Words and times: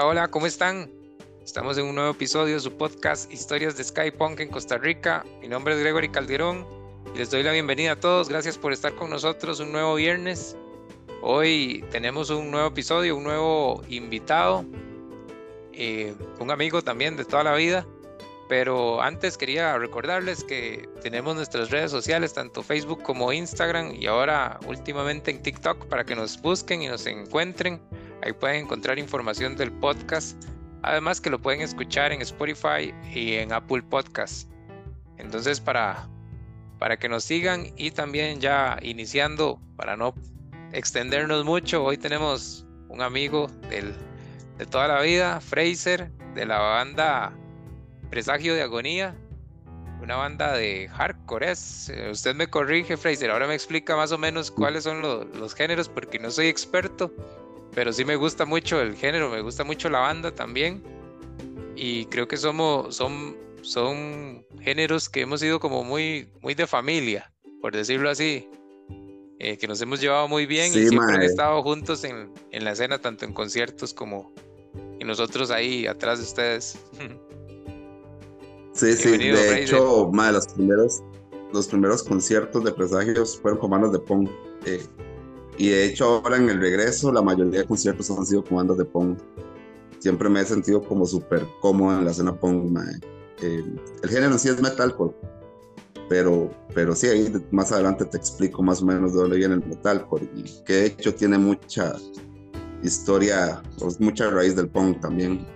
Hola, 0.00 0.08
hola, 0.08 0.28
¿cómo 0.28 0.46
están? 0.46 0.90
Estamos 1.44 1.76
en 1.76 1.84
un 1.84 1.94
nuevo 1.94 2.12
episodio 2.12 2.54
de 2.54 2.60
su 2.60 2.72
podcast 2.72 3.30
Historias 3.30 3.76
de 3.76 3.84
Skypunk 3.84 4.40
en 4.40 4.48
Costa 4.48 4.78
Rica. 4.78 5.26
Mi 5.42 5.48
nombre 5.48 5.74
es 5.74 5.80
Gregory 5.80 6.08
Calderón 6.08 6.66
y 7.14 7.18
les 7.18 7.30
doy 7.30 7.42
la 7.42 7.52
bienvenida 7.52 7.92
a 7.92 7.96
todos. 8.00 8.30
Gracias 8.30 8.56
por 8.56 8.72
estar 8.72 8.94
con 8.94 9.10
nosotros 9.10 9.60
un 9.60 9.72
nuevo 9.72 9.96
viernes. 9.96 10.56
Hoy 11.20 11.84
tenemos 11.90 12.30
un 12.30 12.50
nuevo 12.50 12.68
episodio, 12.68 13.14
un 13.14 13.24
nuevo 13.24 13.82
invitado, 13.90 14.64
eh, 15.74 16.14
un 16.38 16.50
amigo 16.50 16.80
también 16.80 17.18
de 17.18 17.26
toda 17.26 17.44
la 17.44 17.54
vida. 17.54 17.86
Pero 18.48 19.02
antes 19.02 19.36
quería 19.36 19.76
recordarles 19.76 20.44
que 20.44 20.88
tenemos 21.02 21.36
nuestras 21.36 21.70
redes 21.70 21.90
sociales, 21.90 22.32
tanto 22.32 22.62
Facebook 22.62 23.02
como 23.02 23.34
Instagram 23.34 23.94
y 23.94 24.06
ahora 24.06 24.58
últimamente 24.66 25.30
en 25.30 25.42
TikTok 25.42 25.88
para 25.88 26.04
que 26.04 26.16
nos 26.16 26.40
busquen 26.40 26.80
y 26.80 26.88
nos 26.88 27.04
encuentren. 27.04 27.82
Ahí 28.22 28.32
pueden 28.32 28.64
encontrar 28.64 28.98
información 28.98 29.56
del 29.56 29.72
podcast. 29.72 30.42
Además 30.82 31.20
que 31.20 31.30
lo 31.30 31.40
pueden 31.40 31.60
escuchar 31.60 32.12
en 32.12 32.22
Spotify 32.22 32.94
y 33.14 33.34
en 33.34 33.52
Apple 33.52 33.82
Podcast. 33.82 34.50
Entonces 35.18 35.60
para, 35.60 36.08
para 36.78 36.96
que 36.96 37.08
nos 37.08 37.24
sigan 37.24 37.66
y 37.76 37.90
también 37.90 38.40
ya 38.40 38.78
iniciando, 38.82 39.60
para 39.76 39.96
no 39.96 40.14
extendernos 40.72 41.44
mucho, 41.44 41.84
hoy 41.84 41.98
tenemos 41.98 42.66
un 42.88 43.02
amigo 43.02 43.48
de 43.68 44.66
toda 44.66 44.88
la 44.88 45.00
vida, 45.02 45.40
Fraser, 45.40 46.10
de 46.34 46.46
la 46.46 46.58
banda 46.58 47.32
Presagio 48.10 48.54
de 48.54 48.62
Agonía, 48.62 49.14
una 50.02 50.16
banda 50.16 50.52
de 50.52 50.88
hardcore. 50.88 51.52
Eh, 51.52 52.10
usted 52.10 52.34
me 52.34 52.48
corrige, 52.48 52.96
Fraser, 52.96 53.30
ahora 53.30 53.46
me 53.46 53.54
explica 53.54 53.96
más 53.96 54.12
o 54.12 54.18
menos 54.18 54.50
cuáles 54.50 54.84
son 54.84 55.02
los 55.02 55.54
géneros 55.54 55.88
porque 55.88 56.18
no 56.18 56.30
soy 56.30 56.48
experto, 56.48 57.12
pero 57.74 57.92
sí 57.92 58.04
me 58.04 58.16
gusta 58.16 58.44
mucho 58.44 58.80
el 58.80 58.96
género, 58.96 59.30
me 59.30 59.40
gusta 59.40 59.64
mucho 59.64 59.88
la 59.88 60.00
banda 60.00 60.34
también. 60.34 60.82
Y 61.76 62.06
creo 62.06 62.28
que 62.28 62.36
somos, 62.36 62.94
son, 62.94 63.36
son 63.62 64.44
géneros 64.60 65.08
que 65.08 65.22
hemos 65.22 65.40
sido 65.40 65.60
como 65.60 65.82
muy, 65.84 66.28
muy 66.40 66.54
de 66.54 66.66
familia, 66.66 67.32
por 67.60 67.74
decirlo 67.74 68.10
así. 68.10 68.48
Eh, 69.38 69.56
que 69.56 69.66
nos 69.66 69.80
hemos 69.80 70.02
llevado 70.02 70.28
muy 70.28 70.44
bien 70.44 70.66
y 70.66 70.86
siempre 70.86 71.14
han 71.14 71.22
estado 71.22 71.62
juntos 71.62 72.04
en, 72.04 72.30
en 72.50 72.64
la 72.64 72.72
escena, 72.72 72.98
tanto 72.98 73.24
en 73.24 73.32
conciertos 73.32 73.94
como 73.94 74.34
y 75.00 75.04
nosotros 75.04 75.50
ahí 75.50 75.86
atrás 75.86 76.18
de 76.18 76.24
ustedes. 76.24 76.78
Sí, 78.72 78.94
sí, 78.94 79.18
de 79.18 79.62
hecho, 79.62 80.10
de 80.12 80.32
los 80.32 80.46
primeros, 80.46 81.02
los 81.52 81.66
primeros 81.66 82.02
conciertos 82.04 82.62
de 82.64 82.72
presagios 82.72 83.38
fueron 83.40 83.58
con 83.58 83.70
bandas 83.70 83.92
de 83.92 83.98
punk. 83.98 84.30
Eh, 84.64 84.80
y 85.60 85.68
de 85.68 85.84
hecho, 85.84 86.06
ahora 86.06 86.38
en 86.38 86.48
el 86.48 86.58
regreso, 86.58 87.12
la 87.12 87.20
mayoría 87.20 87.60
de 87.60 87.66
conciertos 87.66 88.10
han 88.10 88.24
sido 88.24 88.42
con 88.42 88.56
bandas 88.56 88.78
de 88.78 88.86
punk. 88.86 89.18
Siempre 89.98 90.30
me 90.30 90.40
he 90.40 90.44
sentido 90.46 90.82
como 90.82 91.04
súper 91.04 91.46
cómodo 91.60 91.98
en 91.98 92.06
la 92.06 92.12
escena 92.12 92.34
punk. 92.34 92.78
Eh, 93.42 93.62
el 94.02 94.08
género 94.08 94.38
sí 94.38 94.48
es 94.48 94.58
metalcore, 94.62 95.14
pero, 96.08 96.50
pero 96.74 96.94
sí, 96.94 97.08
ahí 97.08 97.30
más 97.50 97.72
adelante 97.72 98.06
te 98.06 98.16
explico 98.16 98.62
más 98.62 98.80
o 98.80 98.86
menos 98.86 99.12
de 99.12 99.18
dónde 99.18 99.36
viene 99.36 99.56
el 99.56 99.66
metalcore, 99.66 100.30
y 100.34 100.44
que 100.64 100.72
de 100.72 100.86
hecho 100.86 101.14
tiene 101.14 101.36
mucha 101.36 101.94
historia, 102.82 103.62
pues, 103.78 104.00
mucha 104.00 104.30
raíz 104.30 104.56
del 104.56 104.70
punk 104.70 105.02
también. 105.02 105.46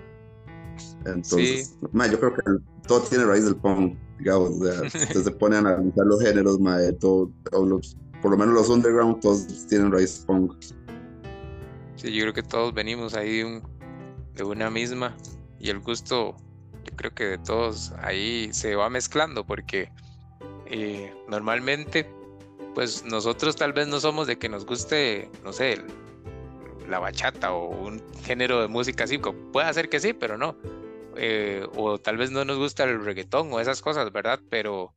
Entonces, 1.06 1.78
yo 1.80 2.20
creo 2.20 2.34
que 2.34 2.42
todo 2.86 3.00
tiene 3.00 3.24
raíz 3.24 3.46
del 3.46 3.56
punk, 3.56 3.96
digamos. 4.18 4.50
O 4.50 5.22
se 5.24 5.30
pone 5.30 5.56
a 5.56 5.61
analizar 5.61 6.05
los 6.05 6.20
géneros, 6.20 6.58
todo, 7.00 7.30
por 8.25 8.30
lo 8.30 8.39
menos 8.39 8.55
los 8.55 8.70
underground, 8.70 9.20
todos 9.20 9.46
tienen 9.68 9.92
raíz 9.92 10.24
punk. 10.27 10.55
Sí, 11.96 12.11
yo 12.11 12.23
creo 12.23 12.33
que 12.33 12.42
todos 12.42 12.73
venimos 12.73 13.12
ahí 13.12 13.42
de, 13.42 13.61
de 14.33 14.45
una 14.45 14.70
misma 14.70 15.14
y 15.61 15.68
el 15.68 15.80
gusto, 15.80 16.34
yo 16.84 16.96
creo 16.96 17.14
que 17.14 17.24
de 17.24 17.39
todos 17.39 17.92
ahí 18.01 18.48
se 18.51 18.77
va 18.77 18.89
mezclando 18.89 19.45
porque 19.45 19.92
eh, 20.64 21.13
normalmente, 21.29 22.08
pues 22.74 23.05
nosotros 23.05 23.57
tal 23.57 23.74
vez 23.74 23.89
no 23.89 24.01
somos 24.01 24.27
de 24.27 24.39
que 24.39 24.48
nos 24.48 24.64
guste, 24.64 25.30
no 25.45 25.52
sé, 25.52 25.83
la 26.89 27.01
bachata 27.01 27.52
o 27.52 27.77
un 27.77 28.02
género 28.23 28.63
de 28.63 28.68
música 28.68 29.05
así, 29.05 29.18
puede 29.52 29.74
ser 29.74 29.90
que 29.90 30.01
sí, 30.01 30.14
pero 30.14 30.39
no 30.39 30.57
eh, 31.17 31.67
o 31.77 31.98
tal 31.98 32.17
vez 32.17 32.30
no 32.30 32.42
nos 32.46 32.57
gusta 32.57 32.84
el 32.84 33.05
reggaetón 33.05 33.52
o 33.52 33.61
esas 33.61 33.83
cosas, 33.83 34.11
¿verdad? 34.13 34.40
Pero 34.48 34.95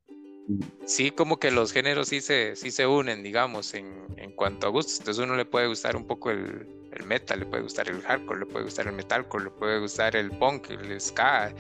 sí 0.86 1.12
como 1.12 1.40
que 1.40 1.52
los 1.52 1.72
géneros 1.72 2.08
sí 2.10 2.22
se, 2.22 2.56
sí 2.56 2.72
se 2.72 2.88
unen, 2.88 3.24
digamos, 3.24 3.74
en, 3.74 4.06
en 4.18 4.32
cuanto 4.32 4.68
a 4.68 4.70
gustos. 4.70 5.00
Entonces 5.00 5.24
uno 5.24 5.36
le 5.36 5.46
puede 5.46 5.68
gustar 5.68 5.96
un 5.96 6.06
poco 6.06 6.32
el, 6.32 6.68
el, 6.92 7.06
metal, 7.06 7.40
le 7.40 7.46
puede 7.46 7.64
gustar 7.64 7.90
el 7.90 8.02
hardcore, 8.02 8.40
le 8.40 8.46
puede 8.46 8.66
gustar 8.66 8.88
el 8.88 8.94
metalcore, 8.94 9.46
le 9.46 9.52
puede 9.52 9.80
gustar 9.80 10.16
el 10.16 10.32
punk, 10.32 10.70
el 10.70 11.00
ska, 11.00 11.54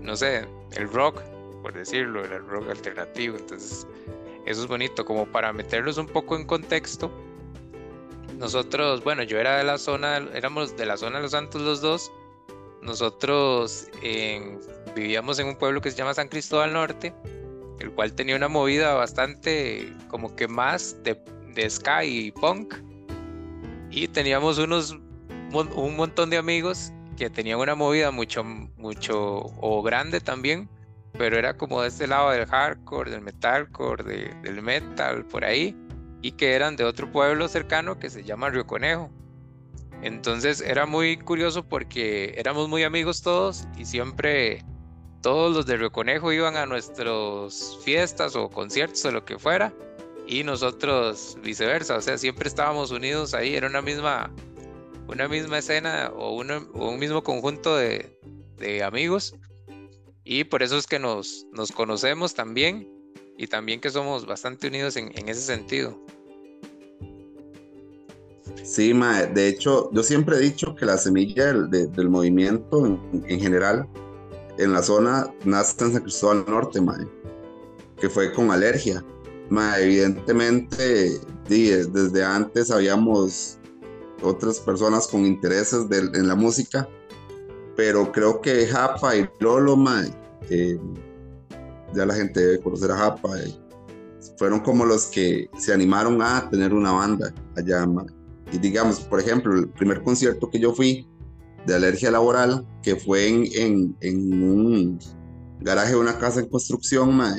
no 0.00 0.16
sé, 0.16 0.46
el 0.76 0.88
rock, 0.90 1.20
por 1.62 1.72
decirlo, 1.72 2.24
el 2.24 2.46
rock 2.46 2.70
alternativo. 2.70 3.36
Entonces 3.36 3.86
eso 4.46 4.62
es 4.62 4.66
bonito, 4.66 5.04
como 5.04 5.26
para 5.26 5.52
meterlos 5.52 5.98
un 5.98 6.06
poco 6.06 6.36
en 6.36 6.46
contexto. 6.46 7.10
Nosotros, 8.38 9.02
bueno, 9.02 9.24
yo 9.24 9.38
era 9.38 9.58
de 9.58 9.64
la 9.64 9.78
zona, 9.78 10.18
éramos 10.32 10.76
de 10.76 10.86
la 10.86 10.96
zona 10.96 11.16
de 11.16 11.22
los 11.22 11.32
Santos 11.32 11.60
los 11.60 11.80
dos, 11.80 12.12
nosotros 12.82 13.88
vivíamos 14.94 15.38
en 15.40 15.48
un 15.48 15.56
pueblo 15.56 15.80
que 15.80 15.90
se 15.90 15.96
llama 15.96 16.14
San 16.14 16.28
Cristóbal 16.28 16.72
Norte, 16.72 17.12
el 17.80 17.90
cual 17.92 18.12
tenía 18.12 18.36
una 18.36 18.48
movida 18.48 18.94
bastante 18.94 19.92
como 20.08 20.34
que 20.34 20.48
más 20.48 20.96
de, 21.02 21.20
de 21.54 21.70
ska 21.70 22.04
y 22.04 22.32
punk. 22.32 22.74
Y 23.90 24.08
teníamos 24.08 24.58
unos 24.58 24.98
un 25.52 25.96
montón 25.96 26.30
de 26.30 26.36
amigos 26.36 26.92
que 27.16 27.30
tenían 27.30 27.58
una 27.58 27.74
movida 27.74 28.10
mucho, 28.10 28.44
mucho 28.44 29.40
o 29.60 29.82
grande 29.82 30.20
también, 30.20 30.68
pero 31.12 31.36
era 31.36 31.56
como 31.56 31.82
de 31.82 31.88
este 31.88 32.06
lado 32.06 32.30
del 32.30 32.46
hardcore, 32.46 33.10
del 33.10 33.22
metalcore, 33.22 34.04
del 34.42 34.62
metal, 34.62 35.24
por 35.24 35.44
ahí, 35.44 35.76
y 36.22 36.32
que 36.32 36.54
eran 36.54 36.76
de 36.76 36.84
otro 36.84 37.10
pueblo 37.10 37.48
cercano 37.48 37.98
que 37.98 38.10
se 38.10 38.22
llama 38.22 38.50
Río 38.50 38.66
Conejo. 38.66 39.10
Entonces 40.02 40.60
era 40.60 40.86
muy 40.86 41.16
curioso 41.16 41.64
porque 41.66 42.34
éramos 42.36 42.68
muy 42.68 42.84
amigos 42.84 43.22
todos 43.22 43.66
y 43.76 43.84
siempre 43.84 44.64
todos 45.22 45.54
los 45.54 45.66
de 45.66 45.76
Río 45.76 45.90
Conejo 45.90 46.32
iban 46.32 46.56
a 46.56 46.66
nuestras 46.66 47.78
fiestas 47.82 48.36
o 48.36 48.48
conciertos 48.48 49.04
o 49.04 49.10
lo 49.10 49.24
que 49.24 49.38
fuera 49.38 49.72
y 50.26 50.44
nosotros 50.44 51.38
viceversa, 51.42 51.96
o 51.96 52.00
sea, 52.02 52.18
siempre 52.18 52.48
estábamos 52.48 52.90
unidos 52.90 53.32
ahí, 53.32 53.54
era 53.54 53.66
una 53.66 53.80
misma, 53.80 54.30
una 55.06 55.26
misma 55.26 55.58
escena 55.58 56.12
o, 56.14 56.34
un 56.34 56.98
mismo 56.98 57.22
conjunto 57.22 57.76
de, 57.76 58.14
amigos 58.84 59.34
y 60.24 60.44
por 60.44 60.62
eso 60.62 60.76
es 60.76 60.86
que 60.86 60.98
nos, 60.98 61.46
nos 61.52 61.72
conocemos 61.72 62.34
también 62.34 62.88
y 63.38 63.46
también 63.46 63.80
que 63.80 63.88
somos 63.88 64.26
bastante 64.26 64.66
unidos 64.66 64.96
en 64.96 65.28
ese 65.28 65.40
sentido. 65.40 65.98
Sí, 68.68 68.92
mae. 68.92 69.26
de 69.26 69.48
hecho, 69.48 69.90
yo 69.92 70.02
siempre 70.02 70.36
he 70.36 70.40
dicho 70.40 70.74
que 70.74 70.84
la 70.84 70.98
semilla 70.98 71.54
del, 71.54 72.10
movimiento 72.10 72.84
en, 72.86 73.40
general 73.40 73.88
en 74.58 74.72
la 74.72 74.82
zona 74.82 75.32
nace 75.44 75.84
en 75.84 75.92
San 75.92 76.02
Cristóbal 76.02 76.44
Norte, 76.48 76.80
mae, 76.80 77.06
que 77.98 78.10
fue 78.10 78.32
con 78.32 78.50
alergia. 78.50 79.04
Mae, 79.48 79.84
evidentemente, 79.84 81.18
desde 81.48 82.24
antes 82.24 82.70
habíamos 82.70 83.58
otras 84.22 84.58
personas 84.60 85.06
con 85.06 85.24
intereses 85.24 85.86
en 85.90 86.28
la 86.28 86.34
música, 86.34 86.88
pero 87.76 88.10
creo 88.12 88.40
que 88.40 88.66
Japa 88.66 89.16
y 89.16 89.28
Lolo, 89.38 89.76
mae, 89.76 90.10
eh, 90.50 90.78
ya 91.94 92.04
la 92.04 92.14
gente 92.14 92.40
debe 92.40 92.60
conocer 92.60 92.90
a 92.90 92.96
Japa, 92.96 93.40
eh, 93.40 93.54
fueron 94.36 94.60
como 94.60 94.84
los 94.84 95.06
que 95.06 95.48
se 95.56 95.72
animaron 95.72 96.20
a 96.20 96.50
tener 96.50 96.74
una 96.74 96.92
banda 96.92 97.32
allá, 97.56 97.86
mae. 97.86 98.06
Y 98.52 98.58
digamos, 98.58 99.00
por 99.00 99.20
ejemplo, 99.20 99.54
el 99.54 99.68
primer 99.68 100.02
concierto 100.02 100.50
que 100.50 100.58
yo 100.58 100.74
fui 100.74 101.06
de 101.68 101.74
alergia 101.74 102.10
laboral, 102.10 102.66
que 102.82 102.96
fue 102.96 103.28
en, 103.28 103.94
en, 104.00 104.42
un 104.42 104.98
garaje 105.60 105.90
de 105.90 105.98
una 105.98 106.18
casa 106.18 106.40
en 106.40 106.48
construcción, 106.48 107.14
mae, 107.14 107.38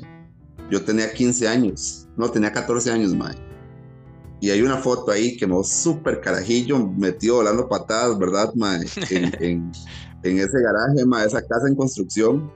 yo 0.70 0.84
tenía 0.84 1.12
15 1.12 1.48
años, 1.48 2.08
no, 2.16 2.30
tenía 2.30 2.52
14 2.52 2.92
años, 2.92 3.16
mae. 3.16 3.36
Y 4.40 4.52
hay 4.52 4.62
una 4.62 4.78
foto 4.78 5.12
ahí 5.12 5.36
que 5.36 5.48
me 5.48 5.62
súper 5.64 6.22
carajillo, 6.22 6.80
metido 6.88 7.38
volando 7.38 7.68
patadas, 7.68 8.18
¿verdad, 8.20 8.54
mae? 8.56 8.86
En, 9.10 9.72
en, 10.24 10.38
ese 10.38 10.62
garaje, 10.62 11.06
mae, 11.06 11.26
esa 11.26 11.42
casa 11.42 11.68
en 11.68 11.76
construcción. 11.76 12.52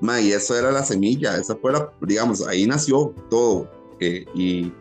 Mae, 0.00 0.22
y 0.24 0.32
eso 0.32 0.58
era 0.58 0.72
la 0.72 0.82
semilla, 0.82 1.36
esa 1.36 1.54
fue 1.56 1.72
la, 1.72 1.92
digamos, 2.02 2.46
ahí 2.46 2.66
nació 2.66 3.14
todo. 3.30 3.70
Eh, 4.00 4.26
y 4.34 4.72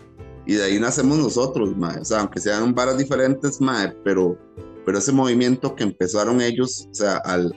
y 0.46 0.56
de 0.56 0.64
ahí 0.64 0.80
nacemos 0.80 1.18
nosotros, 1.20 1.76
mae. 1.78 2.00
o 2.00 2.06
sea, 2.06 2.20
aunque 2.20 2.40
sean 2.40 2.74
varas 2.76 2.98
diferentes, 2.98 3.62
mae, 3.62 3.96
pero, 4.04 4.38
pero 4.86 4.98
ese 4.98 5.12
movimiento 5.12 5.76
que 5.76 5.84
empezaron 5.84 6.42
ellos, 6.42 6.88
o 6.92 6.94
sea, 6.94 7.18
al, 7.18 7.54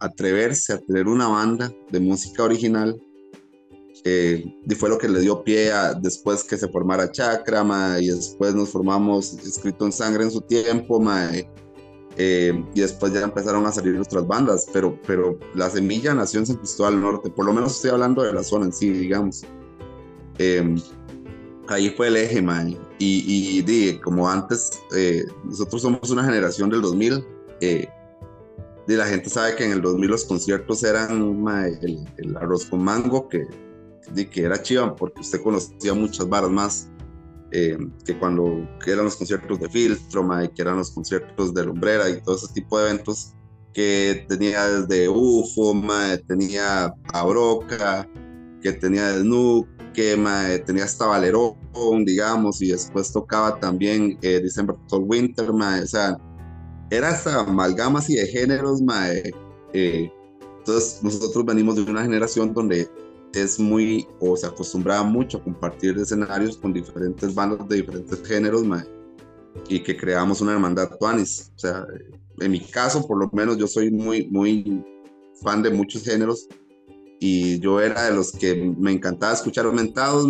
atreverse 0.00 0.74
a 0.74 0.78
tener 0.78 1.06
una 1.08 1.28
banda 1.28 1.72
de 1.90 2.00
música 2.00 2.44
original, 2.44 3.00
eh, 4.04 4.44
y 4.68 4.74
fue 4.74 4.90
lo 4.90 4.98
que 4.98 5.08
le 5.08 5.20
dio 5.20 5.42
pie 5.44 5.72
a 5.72 5.94
después 5.94 6.44
que 6.44 6.58
se 6.58 6.68
formara 6.68 7.10
Chakra, 7.10 7.64
mae, 7.64 8.02
y 8.02 8.08
después 8.08 8.54
nos 8.54 8.68
formamos 8.70 9.32
Escrito 9.34 9.86
en 9.86 9.92
Sangre 9.92 10.24
en 10.24 10.30
su 10.30 10.40
tiempo, 10.40 11.00
mae, 11.00 11.48
Eh, 12.16 12.52
y 12.74 12.80
después 12.80 13.12
ya 13.12 13.22
empezaron 13.22 13.66
a 13.66 13.72
salir 13.72 13.98
otras 13.98 14.24
bandas, 14.24 14.66
pero, 14.72 14.96
pero 15.04 15.36
la 15.54 15.68
semilla 15.68 16.14
nació 16.14 16.38
en 16.40 16.46
San 16.46 16.56
Cristóbal 16.56 17.00
Norte, 17.00 17.28
por 17.28 17.44
lo 17.44 17.52
menos 17.52 17.74
estoy 17.74 17.90
hablando 17.90 18.22
de 18.22 18.32
la 18.32 18.44
zona 18.44 18.66
en 18.66 18.72
sí, 18.72 18.90
digamos. 18.90 19.42
Eh, 20.38 20.76
ahí 21.68 21.90
fue 21.90 22.08
el 22.08 22.16
eje, 22.16 22.42
man. 22.42 22.76
Y, 22.98 23.62
y, 23.66 23.98
como 23.98 24.28
antes, 24.28 24.70
eh, 24.94 25.24
nosotros 25.44 25.82
somos 25.82 26.10
una 26.10 26.24
generación 26.24 26.70
del 26.70 26.82
2000, 26.82 27.24
eh, 27.60 27.88
y 28.86 28.92
la 28.92 29.06
gente 29.06 29.30
sabe 29.30 29.56
que 29.56 29.64
en 29.64 29.72
el 29.72 29.82
2000 29.82 30.10
los 30.10 30.24
conciertos 30.24 30.84
eran 30.84 31.44
el, 31.82 32.36
arroz 32.36 32.66
con 32.66 32.84
mango, 32.84 33.28
que, 33.28 33.46
que 34.30 34.42
era 34.42 34.60
chiva, 34.60 34.94
porque 34.94 35.22
usted 35.22 35.42
conocía 35.42 35.94
muchas 35.94 36.28
varas 36.28 36.50
más. 36.50 36.90
Eh, 37.56 37.78
que 38.04 38.18
cuando 38.18 38.68
eran 38.84 39.04
los 39.04 39.14
conciertos 39.14 39.60
de 39.60 39.68
Filtro, 39.68 40.28
que 40.56 40.62
eran 40.62 40.78
los 40.78 40.90
conciertos 40.90 41.54
de 41.54 41.64
Lumbrera 41.64 42.10
y 42.10 42.20
todo 42.20 42.34
ese 42.34 42.48
tipo 42.52 42.80
de 42.80 42.90
eventos 42.90 43.32
que 43.72 44.24
tenía 44.28 44.66
desde 44.66 45.08
UFO, 45.08 45.80
tenía 46.26 46.92
a 47.12 47.24
Broca, 47.24 48.08
que 48.60 48.72
tenía 48.72 49.12
Snook, 49.18 49.68
que 49.94 50.62
tenía 50.66 50.84
hasta 50.84 51.06
Valerón, 51.06 52.04
digamos, 52.04 52.60
y 52.60 52.72
después 52.72 53.10
tocaba 53.12 53.58
también 53.58 54.18
eh, 54.20 54.40
December 54.40 54.76
Total 54.88 55.08
Winter, 55.08 55.50
o 55.50 55.86
sea, 55.86 56.18
era 56.90 57.10
esa 57.10 57.40
amalgama 57.40 58.00
así 58.00 58.14
de 58.16 58.26
géneros, 58.26 58.82
eh, 59.72 60.12
entonces 60.58 61.02
nosotros 61.02 61.44
venimos 61.46 61.76
de 61.76 61.82
una 61.82 62.02
generación 62.02 62.52
donde 62.52 62.88
es 63.32 63.58
muy, 63.58 64.06
o 64.20 64.36
se 64.36 64.46
acostumbraba 64.46 65.02
mucho 65.02 65.38
a 65.38 65.42
compartir 65.42 65.96
escenarios 65.96 66.56
con 66.56 66.72
diferentes 66.72 67.34
bandas 67.34 67.66
de 67.68 67.76
diferentes 67.76 68.22
géneros, 68.26 68.64
y 69.68 69.82
que 69.82 69.96
creamos 69.96 70.40
una 70.40 70.52
hermandad 70.52 70.90
Tuanis. 70.98 71.52
O 71.56 71.58
sea, 71.58 71.86
en 72.40 72.50
mi 72.50 72.60
caso, 72.60 73.06
por 73.06 73.18
lo 73.18 73.30
menos, 73.32 73.56
yo 73.56 73.66
soy 73.66 73.90
muy, 73.90 74.26
muy 74.28 74.84
fan 75.42 75.62
de 75.62 75.70
muchos 75.70 76.02
géneros 76.02 76.48
y 77.20 77.58
yo 77.60 77.80
era 77.80 78.04
de 78.04 78.14
los 78.14 78.32
que 78.32 78.54
me 78.54 78.92
encantaba 78.92 79.32
escuchar 79.32 79.70
mentados, 79.72 80.26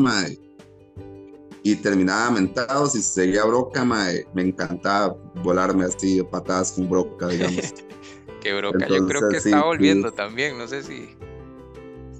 y 1.62 1.76
terminaba 1.76 2.30
mentados 2.30 2.94
y 2.94 3.02
seguía 3.02 3.44
broca, 3.44 3.84
me 3.84 4.42
encantaba 4.42 5.16
volarme 5.42 5.84
así 5.84 6.18
de 6.18 6.24
patadas 6.24 6.72
con 6.72 6.88
broca, 6.88 7.28
digamos. 7.28 7.74
Qué 8.42 8.54
broca, 8.54 8.86
yo 8.86 9.06
creo 9.06 9.28
que 9.30 9.38
está 9.38 9.64
volviendo 9.64 10.12
también, 10.12 10.58
no 10.58 10.68
sé 10.68 10.82
si 10.82 11.16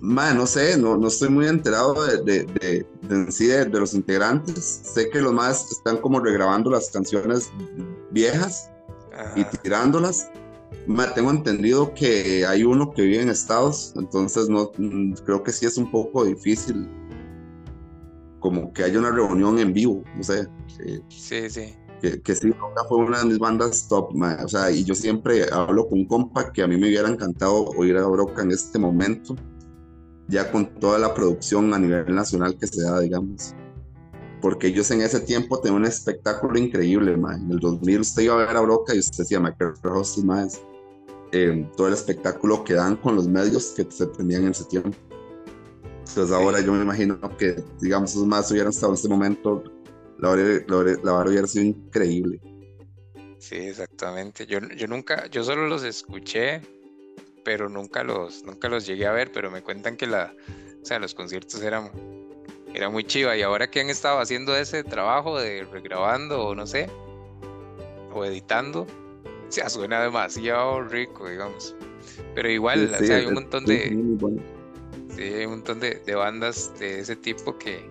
no 0.05 0.47
sé, 0.47 0.77
no, 0.77 0.97
no 0.97 1.09
estoy 1.09 1.31
muy 1.31 1.47
enterado 1.47 1.95
de, 2.07 2.45
de, 2.45 2.87
de, 3.03 3.33
sí 3.33 3.47
de, 3.47 3.67
los 3.67 3.95
integrantes. 3.95 4.83
Sé 4.85 5.09
que 5.09 5.21
los 5.21 5.33
más 5.33 5.73
están 5.73 5.97
como 5.99 6.21
regrabando 6.21 6.71
las 6.71 6.91
canciones 6.91 7.51
viejas 8.11 8.71
y 9.35 9.45
tirándolas. 9.45 10.29
Tengo 11.15 11.31
entendido 11.31 11.95
que 11.95 12.45
hay 12.47 12.65
uno 12.65 12.93
que 12.93 13.03
vive 13.03 13.23
en 13.23 13.29
Estados, 13.29 13.93
entonces 13.97 14.49
no 14.49 14.71
mm, 14.77 15.15
creo 15.25 15.43
que 15.43 15.53
sí 15.53 15.67
es 15.67 15.77
un 15.79 15.91
poco 15.91 16.25
difícil 16.25 16.89
como 18.41 18.73
que 18.73 18.85
haya 18.85 18.99
una 18.99 19.11
reunión 19.11 19.59
en 19.59 19.73
vivo, 19.73 20.05
no 20.17 20.23
sé. 20.23 20.47
sí, 21.09 21.49
sí. 21.49 21.75
Que, 22.03 22.21
que 22.21 22.35
sí, 22.35 22.53
fue 22.89 22.99
una 22.99 23.21
de 23.21 23.25
mis 23.25 23.39
bandas 23.39 23.89
top, 23.89 24.11
o 24.15 24.49
sea, 24.49 24.71
y 24.71 24.85
yo 24.85 24.95
siempre 24.95 25.47
hablo 25.51 25.89
con 25.89 26.01
un 26.01 26.07
compa 26.07 26.53
que 26.53 26.63
a 26.63 26.67
mí 26.67 26.77
me 26.77 26.89
hubiera 26.89 27.09
encantado 27.09 27.65
oír 27.79 27.97
a 27.97 28.07
Broca 28.07 28.43
en 28.43 28.51
este 28.51 28.79
momento 28.79 29.35
ya 30.29 30.51
con 30.51 30.67
toda 30.81 30.99
la 30.99 31.15
producción 31.15 31.73
a 31.75 31.79
nivel 31.79 32.15
nacional 32.15 32.57
que 32.59 32.67
se 32.67 32.83
da, 32.83 33.01
digamos. 33.01 33.55
Porque 34.45 34.67
ellos 34.67 34.91
en 34.91 35.01
ese 35.01 35.21
tiempo 35.21 35.59
tenían 35.59 35.81
un 35.81 35.87
espectáculo 35.87 36.59
increíble, 36.59 37.17
man. 37.17 37.47
En 37.47 37.53
el 37.53 37.61
2000 37.61 38.01
usted 38.01 38.25
iba 38.25 38.35
a 38.35 38.47
ver 38.47 38.55
a 38.55 38.61
Broca 38.61 38.95
y 38.95 38.99
usted 38.99 39.21
decía, 39.21 39.41
Michael 39.41 39.73
Ross 39.83 40.19
más. 40.19 40.61
Eh, 41.33 41.67
todo 41.79 41.89
el 41.89 41.95
espectáculo 41.95 42.63
que 42.63 42.75
dan 42.75 42.97
con 42.97 43.17
los 43.17 43.27
medios 43.27 43.73
que 43.75 43.87
se 43.91 44.07
tenían 44.09 44.43
en 44.43 44.51
ese 44.51 44.67
tiempo. 44.67 44.95
Entonces 46.07 46.31
ahora 46.31 46.61
yo 46.61 46.75
me 46.75 46.83
imagino 46.83 47.19
que, 47.39 47.57
digamos, 47.81 48.11
esos 48.11 48.27
más 48.27 48.51
hubieran 48.51 48.69
estado 48.69 48.93
en 48.93 48.99
ese 48.99 49.09
momento, 49.09 49.65
la 50.19 50.29
hora, 50.29 50.43
la 51.03 51.25
hubiera 51.25 51.47
sido 51.47 51.65
increíble. 51.65 52.39
Sí, 53.39 53.57
exactamente. 53.57 54.45
Yo, 54.45 54.59
yo 54.77 54.87
nunca, 54.89 55.27
yo 55.31 55.43
solo 55.43 55.67
los 55.69 55.85
escuché 55.85 56.61
pero 57.45 57.69
nunca 57.69 58.03
los, 58.03 58.43
nunca 58.43 58.69
los 58.69 58.87
llegué 58.87 59.07
a 59.07 59.13
ver, 59.13 59.31
pero 59.31 59.51
me 59.51 59.63
cuentan 59.63 59.97
que 59.97 60.07
la, 60.07 60.35
o 60.83 60.85
sea, 60.85 60.99
los 60.99 61.15
conciertos 61.15 61.63
eran, 61.63 61.91
era 62.75 62.91
muy 62.91 63.05
chiva. 63.05 63.37
Y 63.37 63.43
ahora 63.43 63.71
que 63.71 63.81
han 63.81 63.89
estado 63.89 64.19
haciendo 64.19 64.55
ese 64.57 64.85
trabajo 64.85 65.39
de 65.39 65.65
regrabando 65.65 66.45
o 66.45 66.55
no 66.55 66.67
sé, 66.67 66.91
o 68.13 68.25
editando, 68.25 68.87
se 69.49 69.69
suena 69.71 70.03
demasiado 70.03 70.83
rico, 70.83 71.29
digamos. 71.29 71.75
Pero 72.35 72.51
igual, 72.51 72.93
o 72.93 73.05
sea, 73.05 73.17
hay 73.17 73.27
un 73.27 73.35
montón 73.35 73.65
de, 73.65 73.89
sí, 75.15 75.23
hay 75.23 75.47
un 75.47 75.53
montón 75.53 75.81
de, 75.81 75.95
de, 76.05 76.15
bandas 76.15 76.73
de 76.79 77.01
ese 77.01 77.17
tipo 77.17 77.57
que, 77.57 77.89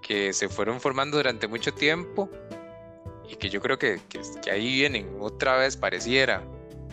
que 0.00 0.32
se 0.32 0.48
fueron 0.48 0.80
formando 0.80 1.16
durante 1.16 1.46
mucho 1.48 1.72
tiempo 1.74 2.30
y 3.28 3.36
que 3.36 3.50
yo 3.50 3.60
creo 3.60 3.78
que, 3.78 4.00
que, 4.08 4.20
que 4.42 4.50
ahí 4.50 4.72
vienen 4.72 5.16
otra 5.20 5.56
vez 5.56 5.76
pareciera. 5.76 6.42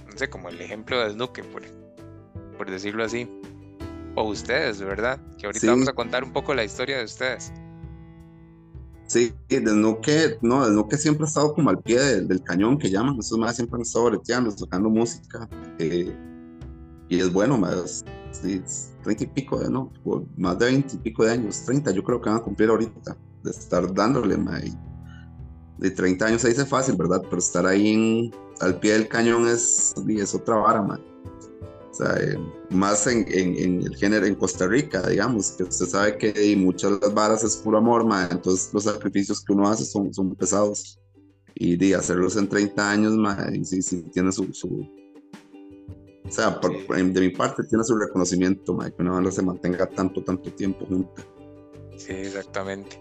No 0.06 0.18
sé, 0.18 0.30
como 0.30 0.50
el 0.50 0.60
ejemplo 0.60 1.00
de 1.02 1.12
Snuke, 1.12 1.44
por, 1.44 1.64
por 2.58 2.70
decirlo 2.70 3.04
así. 3.04 3.30
O 4.16 4.30
ustedes, 4.30 4.82
¿verdad? 4.82 5.20
Que 5.38 5.46
ahorita 5.46 5.68
vamos 5.68 5.88
a 5.88 5.94
contar 5.94 6.24
un 6.24 6.34
poco 6.34 6.54
la 6.54 6.64
historia 6.64 6.98
de 6.98 7.06
ustedes. 7.06 7.52
Sí, 9.08 9.34
de 9.50 9.60
Snuke, 9.60 10.38
no, 10.42 10.66
de 10.66 10.72
Snuke 10.72 10.98
siempre 10.98 11.26
ha 11.26 11.28
estado 11.28 11.54
como 11.54 11.70
al 11.70 11.80
pie 11.80 12.00
del 12.00 12.42
cañón 12.44 12.78
que 12.78 12.90
llaman, 12.90 13.18
esos 13.20 13.38
más 13.38 13.56
siempre 13.56 13.76
han 13.76 13.82
estado 13.82 14.06
breteando, 14.06 14.56
tocando 14.56 14.90
música. 14.90 15.50
Eh, 15.80 16.16
y 17.10 17.20
es 17.20 17.32
bueno, 17.32 17.58
más, 17.58 18.06
30 18.42 19.24
y 19.24 19.28
pico 19.28 19.60
de, 19.60 19.70
no, 19.70 19.92
más 20.38 20.58
de 20.60 20.66
20 20.66 20.96
y 20.96 21.00
pico 21.00 21.26
de 21.26 21.32
años, 21.32 21.64
30 21.66 21.92
yo 21.92 22.04
creo 22.04 22.22
que 22.22 22.30
van 22.30 22.40
a 22.40 22.42
cumplir 22.42 22.70
ahorita, 22.70 23.18
de 23.44 23.52
estar 23.52 23.94
dándole, 23.94 24.38
más 24.38 24.64
de 25.82 25.90
30 25.90 26.28
años 26.28 26.42
se 26.42 26.50
dice 26.50 26.66
fácil, 26.66 26.96
¿verdad? 26.96 27.22
Pero 27.24 27.38
estar 27.40 27.66
ahí 27.66 28.32
al 28.62 28.80
pie 28.80 28.94
del 28.94 29.08
cañón 29.08 29.48
es, 29.48 29.94
es 30.08 30.36
otra 30.36 30.56
vara, 30.56 30.82
man. 30.82 31.02
Eh, 32.20 32.38
más 32.70 33.06
en, 33.08 33.26
en, 33.30 33.82
el 33.82 33.96
género 33.96 34.26
en 34.26 34.36
Costa 34.36 34.68
Rica, 34.68 35.08
digamos, 35.08 35.52
que 35.52 35.64
usted 35.64 35.86
sabe 35.86 36.18
que 36.18 36.56
muchas 36.58 36.92
de 36.92 37.00
las 37.00 37.14
varas 37.14 37.44
es 37.44 37.58
puro 37.58 37.78
amor, 37.78 38.06
man. 38.06 38.30
entonces 38.32 38.74
los 38.74 38.84
sacrificios 38.84 39.44
que 39.44 39.54
uno 39.54 39.68
hace 39.68 39.86
son, 39.86 40.14
son 40.14 40.36
pesados. 40.36 40.98
Y 41.54 41.76
de 41.76 41.94
hacerlos 41.96 42.38
en 42.38 42.48
30 42.48 42.92
años, 42.92 43.14
man, 43.14 43.64
sí, 43.66 43.82
sí, 43.82 44.04
tiene 44.14 44.32
su, 44.32 44.52
su 44.54 44.88
o 46.26 46.34
sea, 46.34 46.60
de 46.60 47.04
mi 47.04 47.30
parte 47.30 47.64
tiene 47.66 47.84
su 47.84 47.98
reconocimiento, 47.98 48.74
man, 48.74 48.92
que 48.92 49.02
una 49.02 49.12
banda 49.12 49.32
se 49.32 49.42
mantenga 49.42 49.86
tanto, 49.86 50.24
tanto 50.24 50.50
tiempo 50.54 50.86
junta. 50.86 51.24
Sí, 51.98 52.14
exactamente. 52.14 52.98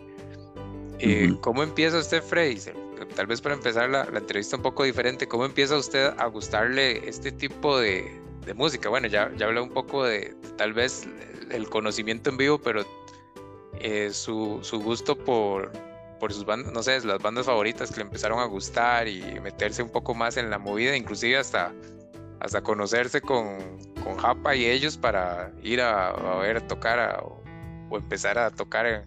Eh, 0.99 1.37
¿Cómo 1.41 1.63
empieza 1.63 1.99
usted, 1.99 2.23
Fraser? 2.23 2.75
Tal 3.15 3.29
vez 3.29 3.41
para 3.41 3.55
empezar 3.55 3.89
la, 3.89 4.03
entrevista 4.03 4.57
un 4.57 4.63
poco 4.63 4.83
diferente, 4.85 5.29
¿cómo 5.29 5.47
empieza 5.47 5.79
usted 5.79 6.13
a 6.19 6.27
gustarle 6.27 7.09
este 7.09 7.31
tipo 7.31 7.79
de, 7.79 8.21
música? 8.55 8.89
Bueno, 8.89 9.07
ya, 9.07 9.31
ya 9.37 9.47
hablé 9.47 9.61
un 9.61 9.71
poco 9.71 10.05
de 10.05 10.35
tal 10.57 10.73
vez 10.73 11.07
el 11.51 11.69
conocimiento 11.69 12.31
en 12.31 12.37
vivo, 12.37 12.59
pero 12.59 12.85
eh, 13.81 14.11
su, 14.13 14.61
gusto 14.85 15.17
por, 15.17 15.73
por 16.19 16.33
sus 16.33 16.45
bandas, 16.45 16.73
no 16.73 16.83
sé, 16.83 17.01
las 17.05 17.19
bandas 17.21 17.47
favoritas 17.47 17.91
que 17.91 17.97
le 17.97 18.03
empezaron 18.03 18.39
a 18.39 18.45
gustar 18.45 19.09
y 19.09 19.23
meterse 19.41 19.83
un 19.83 19.91
poco 19.91 20.15
más 20.15 20.37
en 20.37 20.51
la 20.51 20.59
movida, 20.59 20.97
inclusive 20.97 21.37
hasta, 21.37 21.73
hasta 22.41 22.63
conocerse 22.63 23.21
con, 23.21 23.59
con 24.03 24.17
Japa 24.17 24.55
y 24.55 24.67
ellos 24.67 24.97
para 24.97 25.53
ir 25.63 25.81
a, 25.81 26.13
ver 26.41 26.61
tocar 26.67 27.23
o 27.91 27.97
empezar 27.97 28.39
a 28.39 28.51
tocar 28.51 29.07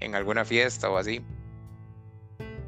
en, 0.00 0.14
alguna 0.14 0.44
fiesta 0.44 0.90
o 0.90 0.96
así? 0.96 1.22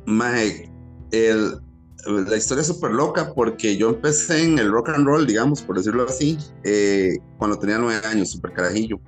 Mae, 0.06 0.70
el, 1.12 1.60
la 2.06 2.36
historia 2.36 2.62
es 2.62 2.68
súper 2.68 2.92
loca 2.92 3.32
porque 3.34 3.76
yo 3.76 3.90
empecé 3.90 4.44
en 4.44 4.58
el 4.58 4.70
rock 4.70 4.90
and 4.90 5.06
roll, 5.06 5.26
digamos, 5.26 5.62
por 5.62 5.76
decirlo 5.76 6.04
así, 6.04 6.38
eh, 6.64 7.18
cuando 7.38 7.58
tenía 7.58 7.78
nueve 7.78 8.06
años, 8.06 8.30
súper 8.30 8.52
carajillo. 8.52 9.00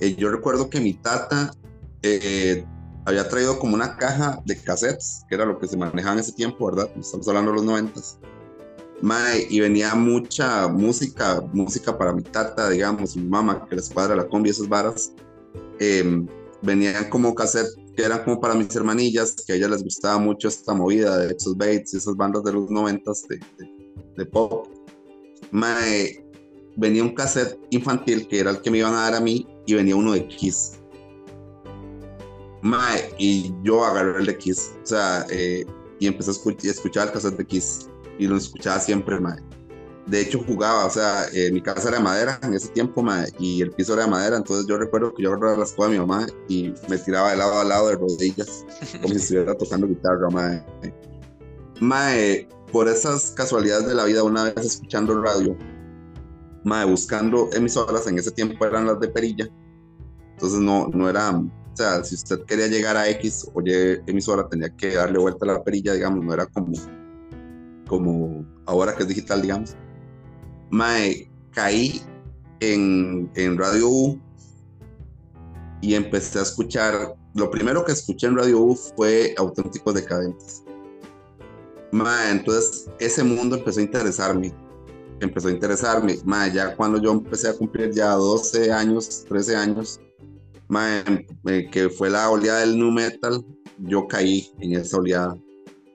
Eh, 0.00 0.14
yo 0.16 0.30
recuerdo 0.30 0.68
que 0.68 0.80
mi 0.80 0.94
tata 0.94 1.52
eh, 2.02 2.64
había 3.04 3.28
traído 3.28 3.58
como 3.58 3.74
una 3.74 3.96
caja 3.96 4.40
de 4.44 4.56
cassettes, 4.56 5.24
que 5.28 5.34
era 5.34 5.44
lo 5.44 5.58
que 5.58 5.68
se 5.68 5.76
manejaba 5.76 6.14
en 6.14 6.20
ese 6.20 6.32
tiempo, 6.32 6.66
¿verdad? 6.66 6.90
Estamos 6.98 7.26
hablando 7.28 7.50
de 7.50 7.56
los 7.56 7.64
noventas. 7.64 8.18
Y 9.50 9.58
venía 9.58 9.94
mucha 9.96 10.68
música, 10.68 11.40
música 11.52 11.98
para 11.98 12.12
mi 12.12 12.22
tata, 12.22 12.70
digamos, 12.70 13.16
mi 13.16 13.28
mamá, 13.28 13.66
que 13.68 13.74
les 13.74 13.90
cuadra 13.90 14.14
la 14.14 14.28
combi, 14.28 14.50
esas 14.50 14.68
varas. 14.68 15.12
Venían 16.62 17.10
como 17.10 17.34
cassette 17.34 17.74
que 17.96 18.04
eran 18.04 18.24
como 18.24 18.40
para 18.40 18.54
mis 18.54 18.74
hermanillas, 18.74 19.34
que 19.46 19.52
a 19.52 19.56
ellas 19.56 19.70
les 19.70 19.82
gustaba 19.82 20.18
mucho 20.18 20.48
esta 20.48 20.72
movida 20.72 21.18
de 21.18 21.32
Exos 21.32 21.56
Bates 21.56 21.92
y 21.92 21.96
esas 21.98 22.16
bandas 22.16 22.42
de 22.44 22.52
los 22.52 22.70
noventas 22.70 23.26
de, 23.28 23.40
de, 24.16 24.26
pop. 24.26 24.68
venía 26.76 27.02
un 27.02 27.14
cassette 27.14 27.58
infantil 27.70 28.28
que 28.28 28.40
era 28.40 28.50
el 28.50 28.60
que 28.60 28.70
me 28.70 28.78
iban 28.78 28.94
a 28.94 29.02
dar 29.02 29.14
a 29.16 29.20
mí 29.20 29.46
y 29.66 29.74
venía 29.74 29.96
uno 29.96 30.12
de 30.12 30.26
Kiss. 30.28 30.78
Mae, 32.62 33.12
y 33.18 33.52
yo 33.64 33.84
agarré 33.84 34.20
el 34.20 34.26
de 34.26 34.38
Kiss, 34.38 34.72
o 34.82 34.86
sea, 34.86 35.26
eh, 35.30 35.66
y 35.98 36.06
empecé 36.06 36.30
a 36.30 36.70
escuchar, 36.70 37.08
el 37.08 37.12
cassette 37.12 37.36
de 37.36 37.44
Kiss. 37.44 37.88
y 38.18 38.26
lo 38.26 38.36
escuchaba 38.36 38.78
siempre, 38.78 39.18
mae. 39.18 39.51
De 40.06 40.20
hecho, 40.20 40.42
jugaba, 40.44 40.86
o 40.86 40.90
sea, 40.90 41.26
mi 41.52 41.62
casa 41.62 41.88
era 41.88 41.98
de 41.98 42.02
madera 42.02 42.38
en 42.42 42.54
ese 42.54 42.68
tiempo, 42.68 43.02
mae, 43.02 43.32
y 43.38 43.62
el 43.62 43.70
piso 43.70 43.94
era 43.94 44.04
de 44.04 44.10
madera, 44.10 44.36
entonces 44.36 44.66
yo 44.66 44.76
recuerdo 44.76 45.14
que 45.14 45.22
yo 45.22 45.30
agarraba 45.30 45.58
la 45.58 45.64
escoba 45.64 45.88
de 45.88 45.94
mi 45.94 46.00
mamá 46.00 46.26
y 46.48 46.74
me 46.88 46.98
tiraba 46.98 47.30
de 47.30 47.36
lado 47.36 47.60
a 47.60 47.64
lado 47.64 47.88
de 47.88 47.94
rodillas, 47.94 48.66
como 49.00 49.14
si 49.14 49.20
estuviera 49.20 49.56
tocando 49.56 49.86
guitarra, 49.86 50.28
mae. 50.30 50.64
Mae, 51.80 52.48
por 52.72 52.88
esas 52.88 53.30
casualidades 53.30 53.86
de 53.86 53.94
la 53.94 54.04
vida, 54.04 54.24
una 54.24 54.44
vez 54.44 54.66
escuchando 54.66 55.22
radio, 55.22 55.56
mae, 56.64 56.84
buscando 56.84 57.48
emisoras, 57.52 58.06
en 58.08 58.18
ese 58.18 58.32
tiempo 58.32 58.66
eran 58.66 58.86
las 58.86 58.98
de 58.98 59.06
perilla, 59.06 59.48
entonces 60.32 60.58
no, 60.58 60.88
no 60.88 61.08
era, 61.08 61.30
o 61.30 61.76
sea, 61.76 62.02
si 62.02 62.16
usted 62.16 62.42
quería 62.42 62.66
llegar 62.66 62.96
a 62.96 63.08
X 63.08 63.48
o 63.54 63.62
Y 63.64 64.02
emisora, 64.08 64.48
tenía 64.48 64.68
que 64.76 64.94
darle 64.94 65.20
vuelta 65.20 65.44
a 65.44 65.52
la 65.52 65.62
perilla, 65.62 65.92
digamos, 65.92 66.24
no 66.24 66.34
era 66.34 66.46
como, 66.46 66.72
como 67.86 68.44
ahora 68.66 68.96
que 68.96 69.04
es 69.04 69.08
digital, 69.08 69.40
digamos. 69.40 69.76
Mae, 70.72 71.28
caí 71.50 72.00
en, 72.60 73.30
en 73.34 73.58
Radio 73.58 73.90
U 73.90 74.20
y 75.82 75.94
empecé 75.94 76.38
a 76.38 76.42
escuchar, 76.42 77.14
lo 77.34 77.50
primero 77.50 77.84
que 77.84 77.92
escuché 77.92 78.26
en 78.26 78.38
Radio 78.38 78.58
U 78.58 78.74
fue 78.74 79.34
Auténticos 79.36 79.92
Decadentes. 79.92 80.64
Mae, 81.90 82.30
entonces 82.30 82.88
ese 82.98 83.22
mundo 83.22 83.56
empezó 83.56 83.80
a 83.80 83.82
interesarme, 83.82 84.54
empezó 85.20 85.48
a 85.48 85.50
interesarme. 85.52 86.18
Mae, 86.24 86.50
ya 86.50 86.74
cuando 86.74 86.98
yo 86.98 87.12
empecé 87.12 87.50
a 87.50 87.54
cumplir 87.54 87.92
ya 87.92 88.12
12 88.12 88.72
años, 88.72 89.26
13 89.28 89.54
años, 89.54 90.00
mae, 90.68 91.26
eh, 91.48 91.68
que 91.70 91.90
fue 91.90 92.08
la 92.08 92.30
oleada 92.30 92.60
del 92.60 92.78
new 92.78 92.90
metal, 92.90 93.44
yo 93.76 94.08
caí 94.08 94.50
en 94.58 94.72
esa 94.72 94.96
oleada 94.96 95.36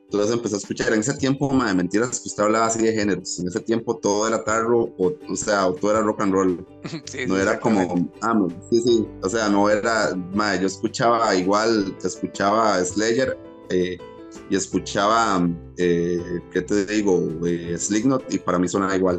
entonces 0.09 0.33
empecé 0.33 0.55
a 0.55 0.57
escuchar 0.59 0.93
en 0.93 1.01
ese 1.01 1.13
tiempo, 1.15 1.49
de 1.49 1.73
mentiras 1.73 2.21
que 2.21 2.29
usted 2.29 2.43
hablaba 2.43 2.67
así 2.67 2.81
de 2.81 2.93
géneros. 2.93 3.39
En 3.39 3.47
ese 3.47 3.59
tiempo 3.59 3.97
todo 3.97 4.25
era 4.25 4.41
tarro, 4.41 4.93
o, 4.97 5.13
o 5.27 5.35
sea, 5.35 5.69
todo 5.81 5.91
era 5.91 5.99
rock 5.99 6.21
and 6.21 6.33
roll. 6.33 6.65
no 7.27 7.37
era 7.37 7.59
como, 7.59 8.09
ah, 8.21 8.33
sí, 8.69 8.81
sí, 8.81 9.07
o 9.21 9.27
sea, 9.27 9.49
no 9.49 9.69
era, 9.69 10.15
madre, 10.33 10.61
yo 10.61 10.67
escuchaba 10.67 11.35
igual, 11.35 11.93
escuchaba 12.01 12.81
Slayer 12.85 13.37
eh, 13.69 13.97
y 14.49 14.55
escuchaba, 14.55 15.45
eh, 15.75 16.39
¿qué 16.53 16.61
te 16.61 16.85
digo? 16.85 17.27
Eh, 17.45 17.75
Slipknot 17.77 18.33
y 18.33 18.37
para 18.37 18.59
mí 18.59 18.69
sonaba 18.69 18.95
igual. 18.95 19.17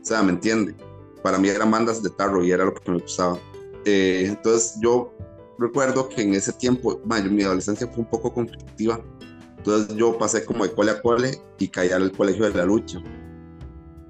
O 0.00 0.04
sea, 0.04 0.22
¿me 0.22 0.30
entiende? 0.30 0.76
Para 1.24 1.38
mí 1.38 1.48
eran 1.48 1.72
bandas 1.72 2.04
de 2.04 2.10
tarro 2.10 2.44
y 2.44 2.52
era 2.52 2.64
lo 2.64 2.74
que 2.74 2.88
me 2.88 2.98
gustaba. 3.00 3.36
Eh, 3.84 4.26
entonces 4.28 4.78
yo 4.80 5.12
recuerdo 5.58 6.08
que 6.08 6.22
en 6.22 6.34
ese 6.34 6.52
tiempo, 6.52 7.00
mi 7.04 7.42
adolescencia 7.42 7.88
fue 7.88 8.04
un 8.04 8.10
poco 8.10 8.32
conflictiva 8.32 9.00
entonces 9.60 9.94
yo 9.94 10.16
pasé 10.16 10.42
como 10.46 10.64
de 10.64 10.72
cole 10.72 10.92
a 10.92 11.02
cole 11.02 11.38
y 11.58 11.68
caí 11.68 11.90
al 11.90 12.10
colegio 12.12 12.46
de 12.46 12.56
la 12.56 12.64
lucha. 12.64 12.98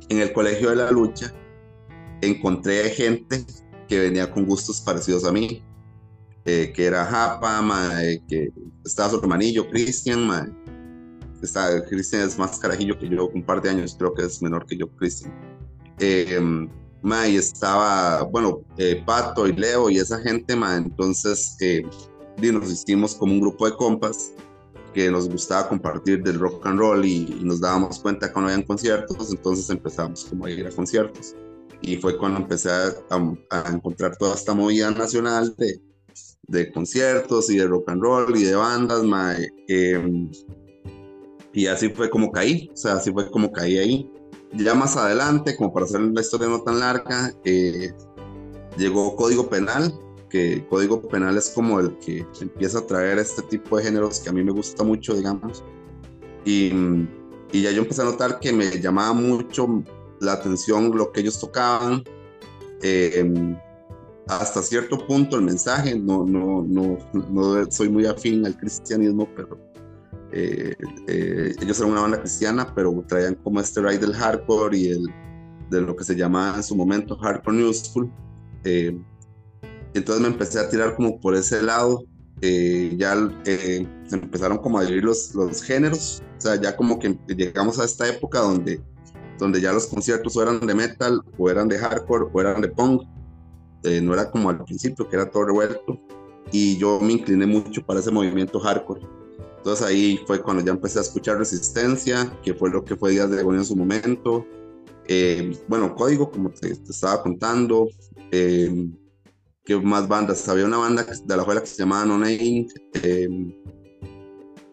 En 0.09 0.21
el 0.21 0.33
colegio 0.33 0.71
de 0.71 0.77
la 0.77 0.93
lucha 0.93 1.35
encontré 2.21 2.89
gente 2.91 3.45
que 3.89 3.99
venía 3.99 4.31
con 4.31 4.47
gustos 4.47 4.81
parecidos 4.81 5.25
a 5.25 5.33
mí, 5.33 5.65
eh, 6.45 6.73
que 6.73 6.85
era 6.85 7.05
Japa, 7.05 8.05
eh, 8.05 8.23
que 8.29 8.51
estaba 8.85 9.11
su 9.11 9.19
hermanillo, 9.19 9.69
Cristian, 9.69 10.57
Cristian 11.89 12.23
es 12.23 12.39
más 12.39 12.61
carajillo 12.61 12.97
que 12.97 13.09
yo, 13.09 13.27
un 13.27 13.43
par 13.43 13.61
de 13.61 13.71
años, 13.71 13.97
creo 13.99 14.15
que 14.15 14.27
es 14.27 14.41
menor 14.41 14.67
que 14.67 14.77
yo, 14.77 14.89
Cristian. 14.91 15.35
Eh, 15.99 16.39
estaba, 17.27 18.23
bueno, 18.23 18.61
eh, 18.77 19.03
Pato 19.05 19.49
y 19.49 19.53
Leo 19.53 19.91
y 19.91 19.99
esa 19.99 20.21
gente, 20.21 20.55
ma, 20.55 20.77
entonces 20.77 21.57
nos 22.41 22.71
hicimos 22.71 23.17
como 23.17 23.33
un 23.33 23.41
grupo 23.41 23.69
de 23.69 23.75
compas 23.75 24.33
que 24.93 25.11
nos 25.11 25.29
gustaba 25.29 25.69
compartir 25.69 26.23
del 26.23 26.39
rock 26.39 26.67
and 26.67 26.79
roll 26.79 27.05
y, 27.05 27.41
nos 27.43 27.61
dábamos 27.61 27.99
cuenta 27.99 28.33
cuando 28.33 28.51
habían 28.51 28.67
conciertos, 28.67 29.31
entonces 29.31 29.69
empezamos 29.71 30.25
como 30.25 30.47
a 30.47 30.51
ir 30.51 30.67
a 30.67 30.71
conciertos. 30.71 31.35
Y 31.83 31.97
fue 31.97 32.19
cuando 32.19 32.41
empecé 32.41 32.71
a, 32.71 32.93
a, 33.51 33.71
encontrar 33.73 34.17
toda 34.17 34.35
esta 34.35 34.53
movida 34.55 34.91
nacional 34.91 35.55
de, 35.57 35.81
de, 36.49 36.71
conciertos 36.73 37.49
y 37.51 37.57
de 37.57 37.67
rock 37.67 37.89
and 37.89 38.03
roll 38.03 38.37
y 38.37 38.45
de 38.45 38.55
bandas, 38.55 39.03
em, 39.69 40.31
y 41.53 41.67
así 41.67 41.89
fue 41.89 42.11
como 42.11 42.31
caí, 42.31 42.71
o 42.73 42.77
sea, 42.77 42.95
así 42.95 43.11
fue 43.13 43.31
como 43.31 43.51
caí 43.51 43.79
ahí. 43.79 44.11
Ya 44.53 44.75
más 44.75 44.97
adelante, 44.97 45.57
como 45.57 45.73
para 45.73 45.87
hacer 45.87 46.01
la 46.01 46.21
historia 46.21 46.49
no 46.49 46.63
tan 46.63 46.81
larga, 46.81 47.33
eh, 47.45 47.93
llegó 48.77 49.17
Código 49.17 49.49
Penal, 49.49 49.95
que 50.31 50.67
Código 50.69 51.03
Penal 51.03 51.37
es 51.37 51.51
como 51.51 51.81
el 51.81 51.99
que 51.99 52.27
empieza 52.41 52.79
a 52.79 52.87
traer 52.87 53.19
este 53.19 53.43
tipo 53.43 53.77
de 53.77 53.85
géneros 53.85 54.21
que 54.21 54.31
a 54.31 54.33
mí 54.33 54.43
me 54.43 54.53
gusta 54.53 54.83
mucho, 54.85 55.15
digamos. 55.15 55.63
Y, 56.45 56.73
y 57.53 57.63
ya 57.63 57.71
yo 57.73 57.83
empecé 57.83 58.01
a 58.01 58.07
notar 58.07 58.41
que 58.41 58.53
me 58.53 58.81
llamaba 58.81 59.13
mucho 59.13 59.83
la 60.21 60.33
atención 60.35 60.97
lo 60.97 61.13
que 61.13 61.21
ellos 61.21 61.39
tocaban. 61.39 62.03
Eh, 62.83 63.57
hasta 64.29 64.63
cierto 64.63 65.05
punto 65.07 65.37
el 65.37 65.43
mensaje, 65.43 65.99
no, 65.99 66.25
no, 66.25 66.63
no, 66.63 66.99
no 67.13 67.71
soy 67.71 67.89
muy 67.89 68.07
afín 68.07 68.47
al 68.47 68.57
cristianismo, 68.57 69.29
pero 69.35 69.59
eh, 70.33 70.75
eh, 71.09 71.53
ellos 71.61 71.79
eran 71.81 71.93
una 71.93 72.03
banda 72.03 72.21
cristiana, 72.21 72.73
pero 72.75 73.05
traían 73.09 73.35
como 73.35 73.61
este 73.61 73.81
ride 73.81 73.99
del 73.99 74.15
hardcore 74.15 74.79
y 74.79 74.89
el, 74.91 75.07
de 75.71 75.81
lo 75.81 75.97
que 75.97 76.05
se 76.05 76.15
llamaba 76.15 76.57
en 76.57 76.63
su 76.63 76.77
momento 76.77 77.17
hardcore 77.17 77.57
new 77.57 77.73
school. 77.73 78.11
Entonces 79.95 80.23
me 80.23 80.29
empecé 80.29 80.59
a 80.61 80.69
tirar 80.69 80.95
como 80.97 81.21
por 81.21 81.35
ese 81.35 81.63
lado. 81.63 82.05
Eh, 82.43 82.95
ya 82.97 83.17
eh, 83.45 83.87
empezaron 84.11 84.59
como 84.59 84.79
a 84.79 84.83
dividir 84.83 85.05
los, 85.05 85.35
los 85.35 85.63
géneros. 85.63 86.23
O 86.39 86.41
sea, 86.41 86.61
ya 86.61 86.77
como 86.77 86.99
que 86.99 87.19
llegamos 87.29 87.79
a 87.79 87.85
esta 87.85 88.09
época 88.09 88.41
donde, 88.41 88.81
donde 89.39 89.61
ya 89.61 89.73
los 89.73 89.87
conciertos 89.87 90.37
o 90.37 90.43
eran 90.43 90.67
de 90.67 90.75
metal, 90.75 91.21
o 91.37 91.51
eran 91.51 91.69
de 91.69 91.79
hardcore, 91.79 92.27
o 92.33 92.41
eran 92.41 92.61
de 92.61 92.69
punk. 92.69 93.03
Eh, 93.83 94.01
no 94.01 94.15
era 94.15 94.31
como 94.31 94.51
al 94.51 94.65
principio, 94.65 95.09
que 95.09 95.17
era 95.17 95.31
todo 95.31 95.47
revuelto. 95.47 96.01
Y 96.53 96.79
yo 96.79 97.01
me 97.01 97.13
incliné 97.13 97.47
mucho 97.47 97.85
para 97.85 98.01
ese 98.01 98.11
movimiento 98.11 98.59
hardcore. 98.59 99.03
Entonces 99.59 99.87
ahí 99.87 100.19
fue 100.27 100.41
cuando 100.41 100.65
ya 100.65 100.73
empecé 100.73 100.99
a 100.99 101.03
escuchar 101.03 101.37
Resistencia, 101.37 102.33
que 102.43 102.55
fue 102.55 102.71
lo 102.71 102.83
que 102.83 102.97
fue 102.97 103.11
Días 103.11 103.31
de 103.31 103.41
Agonía 103.41 103.61
en 103.61 103.67
su 103.67 103.77
momento. 103.77 104.47
Eh, 105.07 105.55
bueno, 105.69 105.95
Código, 105.95 106.31
como 106.31 106.51
te, 106.51 106.75
te 106.75 106.93
estaba 106.93 107.23
contando. 107.23 107.89
Eh, 108.31 108.89
¿Qué 109.65 109.77
más 109.77 110.09
bandas? 110.09 110.49
Había 110.49 110.65
una 110.65 110.79
banda 110.79 111.05
de 111.05 111.37
la 111.37 111.43
escuela 111.43 111.61
que 111.61 111.67
se 111.67 111.77
llamaba 111.77 112.05
No 112.07 112.19
Name. 112.19 112.67
Em, 113.03 113.53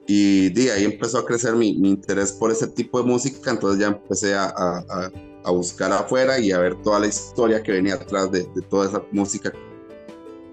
y 0.08 0.50
de 0.50 0.72
ahí 0.72 0.86
empezó 0.86 1.20
a 1.20 1.26
crecer 1.26 1.54
mi, 1.56 1.78
mi, 1.78 1.90
interés 1.90 2.32
por 2.32 2.50
ese 2.50 2.68
tipo 2.68 3.02
de 3.02 3.06
música, 3.06 3.52
entonces 3.52 3.82
ya 3.82 3.88
empecé 3.88 4.34
a, 4.36 4.46
a, 4.46 5.12
a, 5.44 5.52
buscar 5.52 5.92
afuera 5.92 6.40
y 6.40 6.52
a 6.54 6.60
ver 6.60 6.82
toda 6.82 7.02
la 7.02 7.08
historia 7.08 7.62
que 7.62 7.74
venía 7.74 7.96
atrás 7.96 8.32
de, 8.32 8.44
de, 8.56 8.62
toda 8.70 8.88
esa 8.88 9.04
música 9.12 9.52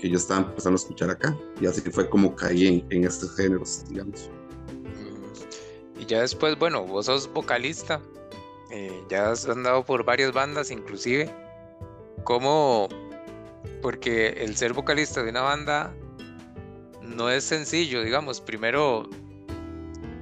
que 0.01 0.11
yo 0.11 0.17
estaba 0.17 0.41
empezando 0.41 0.77
a 0.77 0.83
escuchar 0.83 1.11
acá. 1.11 1.39
Y 1.61 1.67
así 1.67 1.81
que 1.83 1.93
fue 1.93 2.11
como 2.11 2.35
caí 2.35 2.67
en, 2.67 2.87
en 2.91 3.05
estos 3.05 3.37
géneros, 3.37 3.85
digamos. 3.89 4.29
Mm, 4.73 6.01
y 6.01 6.07
ya 6.07 6.23
después, 6.23 6.59
bueno, 6.59 6.85
vos 6.85 7.07
sos 7.07 7.33
vocalista, 7.33 8.03
eh, 8.73 9.05
ya 9.09 9.31
has 9.31 9.49
andado 9.49 9.85
por 9.85 10.05
varias 10.05 10.33
bandas 10.33 10.73
inclusive. 10.73 11.33
¿Cómo, 12.25 12.89
porque 13.83 14.29
el 14.29 14.57
ser 14.57 14.73
vocalista 14.73 15.23
de 15.23 15.31
una 15.31 15.43
banda 15.43 15.95
no 17.03 17.31
es 17.31 17.45
sencillo, 17.45 18.03
digamos, 18.03 18.41
primero 18.41 19.09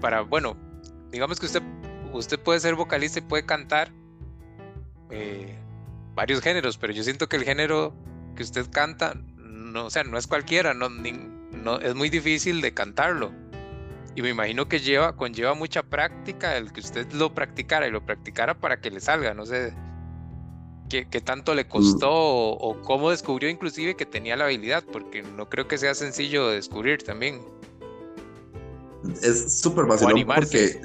para, 0.01 0.23
bueno, 0.23 0.57
digamos 1.11 1.39
que 1.39 1.47
usted, 1.47 1.63
usted 2.13 2.41
puede 2.41 2.61
ser 2.61 2.75
vocalista 2.75 3.21
y 3.21 3.23
puede 3.23 3.47
cantar 3.47 3.93
eh, 5.11 5.57
varios 6.15 6.41
géneros, 6.41 6.77
pero 6.77 6.93
yo 6.93 7.05
siento 7.05 7.29
que 7.29 7.37
el 7.37 7.45
género 7.45 7.95
que 8.35 8.43
usted 8.43 8.67
canta, 8.71 9.15
no, 9.37 9.87
o 9.87 9.91
sea, 9.91 10.05
no 10.05 10.19
es 10.19 10.27
cualquiera, 10.27 10.75
no, 10.75 10.89
no, 10.89 11.79
es 11.79 11.95
muy 11.95 12.11
difícil 12.11 12.61
de 12.61 12.75
cantarlo. 12.75 13.33
Y 14.15 14.23
me 14.23 14.29
imagino 14.29 14.69
que 14.69 14.81
lleva, 14.81 15.17
conlleva 15.17 15.55
mucha 15.55 15.83
práctica 15.83 16.57
el 16.57 16.73
que 16.73 16.81
usted 16.81 17.11
lo 17.13 17.33
practicara 17.33 17.87
y 17.87 17.91
lo 17.91 18.05
practicara 18.05 18.55
para 18.55 18.81
que 18.81 18.91
le 18.91 19.01
salga, 19.01 19.33
no 19.33 19.47
sé 19.47 19.73
qué, 21.11 21.21
tanto 21.21 21.55
le 21.55 21.67
costó 21.67 22.11
o, 22.11 22.81
cómo 22.83 23.11
descubrió 23.11 23.49
inclusive 23.49 23.97
que 23.97 24.07
tenía 24.07 24.37
la 24.37 24.45
habilidad, 24.45 24.85
porque 24.93 25.23
no 25.23 25.49
creo 25.49 25.67
que 25.67 25.79
sea 25.79 25.95
sencillo 25.95 26.49
de 26.49 26.57
descubrir 26.57 27.03
también. 27.03 27.41
Es 29.23 29.61
súper 29.61 29.87
fácil 29.87 30.09
porque 30.25 30.81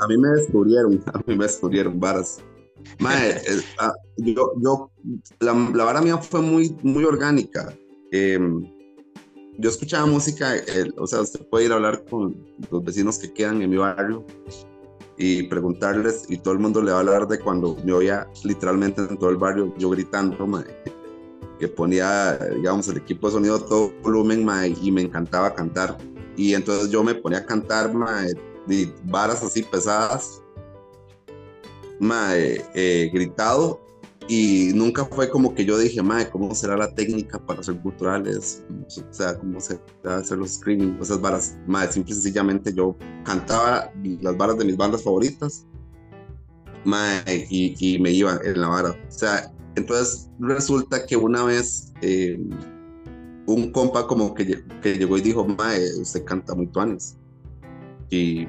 a 0.00 0.06
mí 0.08 0.18
me 0.18 0.28
descubrieron, 0.30 1.04
a 1.12 1.18
mí 1.26 1.36
me 1.36 1.44
descubrieron 1.44 2.00
varas. 2.00 2.40
Ah, 3.80 3.92
yo, 4.16 4.52
yo, 4.62 4.90
la, 5.40 5.52
la, 5.74 5.84
vara 5.84 6.00
mía 6.00 6.16
fue 6.18 6.40
muy, 6.40 6.74
muy 6.82 7.04
orgánica. 7.04 7.74
Em, 8.12 8.64
yo 9.58 9.68
escuchaba 9.68 10.06
música, 10.06 10.54
o 10.96 11.06
sea, 11.06 11.20
usted 11.20 11.44
puede 11.48 11.66
ir 11.66 11.72
a 11.72 11.74
hablar 11.74 12.04
con 12.08 12.36
los 12.70 12.84
vecinos 12.84 13.18
que 13.18 13.32
quedan 13.32 13.60
en 13.60 13.70
mi 13.70 13.76
barrio 13.76 14.24
y 15.18 15.42
preguntarles 15.44 16.24
y 16.28 16.38
todo 16.38 16.54
el 16.54 16.60
mundo 16.60 16.80
le 16.80 16.92
va 16.92 16.98
a 16.98 17.00
hablar 17.00 17.26
de 17.26 17.40
cuando 17.40 17.76
me 17.84 17.92
oía 17.92 18.28
literalmente 18.44 19.02
en 19.02 19.18
todo 19.18 19.30
el 19.30 19.36
barrio 19.36 19.74
yo 19.76 19.90
gritando, 19.90 20.36
que 21.58 21.68
ponía, 21.68 22.38
digamos, 22.54 22.86
el 22.88 22.98
equipo 22.98 23.26
de 23.26 23.32
sonido 23.34 23.56
a 23.56 23.66
todo 23.66 23.92
volumen 24.02 24.46
y 24.80 24.92
me 24.92 25.02
encantaba 25.02 25.54
cantar. 25.54 25.98
Y 26.36 26.54
entonces 26.54 26.88
yo 26.90 27.02
me 27.02 27.16
ponía 27.16 27.38
a 27.38 27.46
cantar 27.46 27.92
y 28.68 28.92
varas 29.04 29.42
así 29.42 29.62
pesadas 29.62 30.40
mae, 31.98 32.64
eh, 32.74 33.10
gritado 33.12 33.80
y 34.28 34.72
nunca 34.74 35.06
fue 35.06 35.30
como 35.30 35.54
que 35.54 35.64
yo 35.64 35.78
dije, 35.78 36.02
mae, 36.02 36.28
¿cómo 36.28 36.54
será 36.54 36.76
la 36.76 36.94
técnica 36.94 37.38
para 37.38 37.62
ser 37.62 37.80
culturales? 37.80 38.62
O 38.86 39.12
sea, 39.12 39.38
¿cómo 39.38 39.58
se 39.58 39.80
va 40.06 40.16
a 40.16 40.18
hacer 40.18 40.36
los 40.36 40.56
screaming? 40.56 40.98
Esas 41.00 41.18
varas, 41.18 41.56
mae, 41.66 41.90
simple 41.90 42.12
y 42.12 42.14
sencillamente 42.14 42.74
yo 42.74 42.94
cantaba 43.24 43.90
las 44.20 44.36
varas 44.36 44.58
de 44.58 44.66
mis 44.66 44.76
bandas 44.76 45.02
favoritas, 45.02 45.66
mae, 46.84 47.46
y, 47.48 47.98
me 48.00 48.10
iba 48.10 48.38
en 48.44 48.60
la 48.60 48.68
vara. 48.68 48.90
O 48.90 49.10
sea, 49.10 49.50
entonces 49.76 50.28
resulta 50.38 51.06
que 51.06 51.16
una 51.16 51.44
vez 51.44 51.94
eh, 52.02 52.38
un 53.46 53.72
compa 53.72 54.06
como 54.06 54.34
que, 54.34 54.62
que, 54.82 54.98
llegó 54.98 55.16
y 55.16 55.22
dijo, 55.22 55.46
mae, 55.46 55.80
usted 56.02 56.24
canta 56.24 56.54
muy 56.54 56.66
tuanes. 56.66 57.16
Y 58.10 58.46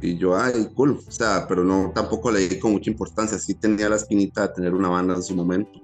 y 0.00 0.16
yo, 0.16 0.36
ay, 0.36 0.68
cool, 0.74 1.00
o 1.06 1.10
sea, 1.10 1.46
pero 1.48 1.64
no, 1.64 1.92
tampoco 1.94 2.30
le 2.30 2.48
di 2.48 2.58
con 2.58 2.72
mucha 2.72 2.90
importancia, 2.90 3.38
sí 3.38 3.54
tenía 3.54 3.88
la 3.88 3.96
espinita 3.96 4.42
de 4.42 4.54
tener 4.54 4.74
una 4.74 4.88
banda 4.88 5.14
en 5.14 5.22
su 5.22 5.34
momento, 5.34 5.80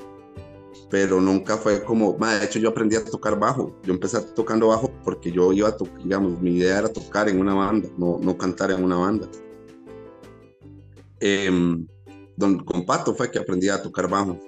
pero 0.90 1.20
nunca 1.20 1.56
fue 1.56 1.84
como, 1.84 2.14
de 2.14 2.44
hecho 2.44 2.58
yo 2.58 2.70
aprendí 2.70 2.96
a 2.96 3.04
tocar 3.04 3.38
bajo, 3.38 3.78
yo 3.82 3.92
empecé 3.92 4.20
tocando 4.34 4.68
bajo 4.68 4.90
porque 5.04 5.32
yo 5.32 5.52
iba 5.52 5.68
a 5.68 5.76
tocar, 5.76 6.02
digamos, 6.02 6.40
mi 6.40 6.56
idea 6.56 6.78
era 6.78 6.88
tocar 6.88 7.28
en 7.28 7.40
una 7.40 7.54
banda, 7.54 7.88
no, 7.98 8.18
no 8.20 8.38
cantar 8.38 8.70
en 8.70 8.84
una 8.84 8.96
banda. 8.96 9.28
Em, 11.20 11.86
don, 12.36 12.64
con 12.64 12.84
Pato 12.84 13.14
fue 13.14 13.30
que 13.30 13.38
aprendí 13.38 13.68
a 13.68 13.82
tocar 13.82 14.08
bajo. 14.08 14.38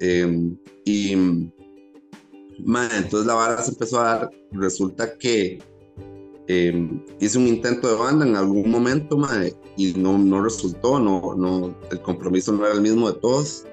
Em, 0.00 0.56
y, 0.84 1.12
entonces 1.12 3.26
la 3.26 3.34
banda 3.34 3.62
se 3.62 3.70
empezó 3.70 4.00
a 4.00 4.04
dar, 4.04 4.30
resulta 4.52 5.16
que 5.16 5.58
Em, 6.50 7.04
hice 7.20 7.36
un 7.36 7.46
intento 7.46 7.88
de 7.88 7.94
banda 7.94 8.26
en 8.26 8.34
algún 8.34 8.70
momento 8.70 9.18
y 9.76 9.92
no, 9.92 10.16
no 10.16 10.42
resultó, 10.42 10.98
no, 10.98 11.34
no, 11.36 11.76
el 11.90 12.00
compromiso 12.00 12.52
no 12.52 12.64
era 12.64 12.74
el 12.74 12.80
mismo 12.80 13.10
de 13.12 13.20
todos. 13.20 13.66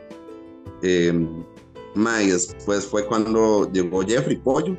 Eh, 0.81 1.27
y 1.95 2.27
después 2.27 2.85
fue 2.85 3.07
cuando 3.07 3.71
llegó 3.71 4.01
Jeffrey 4.01 4.35
Pollo 4.35 4.77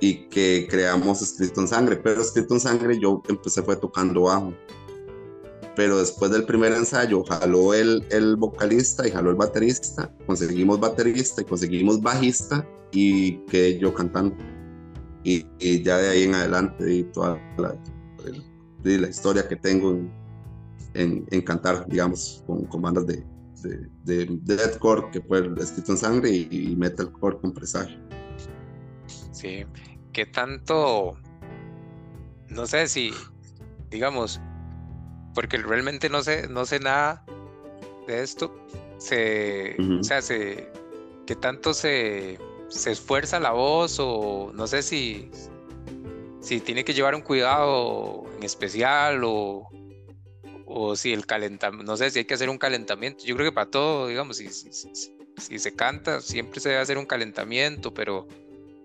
y 0.00 0.28
que 0.28 0.66
creamos 0.70 1.20
Escrito 1.20 1.60
en 1.60 1.68
Sangre, 1.68 1.96
pero 1.96 2.22
Escrito 2.22 2.54
en 2.54 2.60
Sangre 2.60 2.98
yo 2.98 3.22
empecé 3.28 3.62
fue 3.62 3.76
tocando 3.76 4.22
bajo. 4.22 4.54
Pero 5.76 5.98
después 5.98 6.30
del 6.30 6.46
primer 6.46 6.72
ensayo 6.72 7.22
jaló 7.24 7.74
el, 7.74 8.06
el 8.10 8.36
vocalista 8.36 9.06
y 9.06 9.10
jaló 9.10 9.28
el 9.28 9.36
baterista, 9.36 10.10
conseguimos 10.26 10.80
baterista 10.80 11.42
y 11.42 11.44
conseguimos 11.44 12.00
bajista 12.00 12.66
y 12.92 13.32
quedé 13.44 13.78
yo 13.78 13.92
cantando 13.92 14.34
y, 15.26 15.82
ya 15.82 15.98
de 15.98 16.08
ahí 16.08 16.22
en 16.22 16.34
adelante 16.34 16.92
y 16.92 17.02
toda 17.04 17.40
la, 17.58 17.76
la 18.84 19.08
historia 19.08 19.48
que 19.48 19.56
tengo 19.56 19.98
en, 20.94 21.26
en, 21.30 21.42
cantar, 21.42 21.84
digamos, 21.88 22.44
con, 22.46 22.64
con 22.66 22.80
bandas 22.80 23.06
de, 23.08 23.24
de, 23.62 23.88
de, 24.04 24.38
deathcore 24.42 25.10
que 25.10 25.20
fue 25.20 25.52
escrito 25.58 25.92
en 25.92 25.98
sangre 25.98 26.30
y, 26.30 26.76
metalcore 26.76 27.38
con 27.38 27.52
presagio. 27.52 27.98
Sí, 29.32 29.66
que 30.12 30.26
tanto, 30.26 31.18
no 32.48 32.66
sé 32.66 32.86
si, 32.86 33.10
digamos, 33.90 34.40
porque 35.34 35.58
realmente 35.58 36.08
no 36.08 36.22
sé, 36.22 36.48
no 36.48 36.64
sé 36.64 36.78
nada 36.78 37.26
de 38.06 38.22
esto, 38.22 38.56
se, 38.98 39.76
o 39.98 40.04
sea, 40.04 40.22
se, 40.22 40.70
que 41.26 41.34
tanto 41.34 41.74
se 41.74 42.38
se 42.76 42.92
esfuerza 42.92 43.40
la 43.40 43.52
voz 43.52 43.96
o 43.98 44.52
no 44.54 44.66
sé 44.66 44.82
si, 44.82 45.30
si 46.40 46.60
tiene 46.60 46.84
que 46.84 46.94
llevar 46.94 47.14
un 47.14 47.22
cuidado 47.22 48.24
en 48.36 48.44
especial 48.44 49.22
o, 49.24 49.68
o 50.66 50.96
si 50.96 51.12
el 51.12 51.26
calentamiento, 51.26 51.90
no 51.90 51.96
sé 51.96 52.10
si 52.10 52.20
hay 52.20 52.24
que 52.24 52.34
hacer 52.34 52.50
un 52.50 52.58
calentamiento. 52.58 53.24
Yo 53.24 53.34
creo 53.36 53.50
que 53.50 53.54
para 53.54 53.70
todo, 53.70 54.08
digamos, 54.08 54.36
si, 54.36 54.48
si, 54.48 55.58
se 55.58 55.74
canta, 55.74 56.20
siempre 56.20 56.60
se 56.60 56.70
debe 56.70 56.80
hacer 56.80 56.98
un 56.98 57.06
calentamiento, 57.06 57.92
pero 57.92 58.26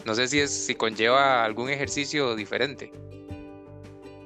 no 0.05 0.15
sé 0.15 0.27
si, 0.27 0.39
es, 0.39 0.51
si 0.51 0.75
conlleva 0.75 1.43
algún 1.43 1.69
ejercicio 1.69 2.35
diferente. 2.35 2.91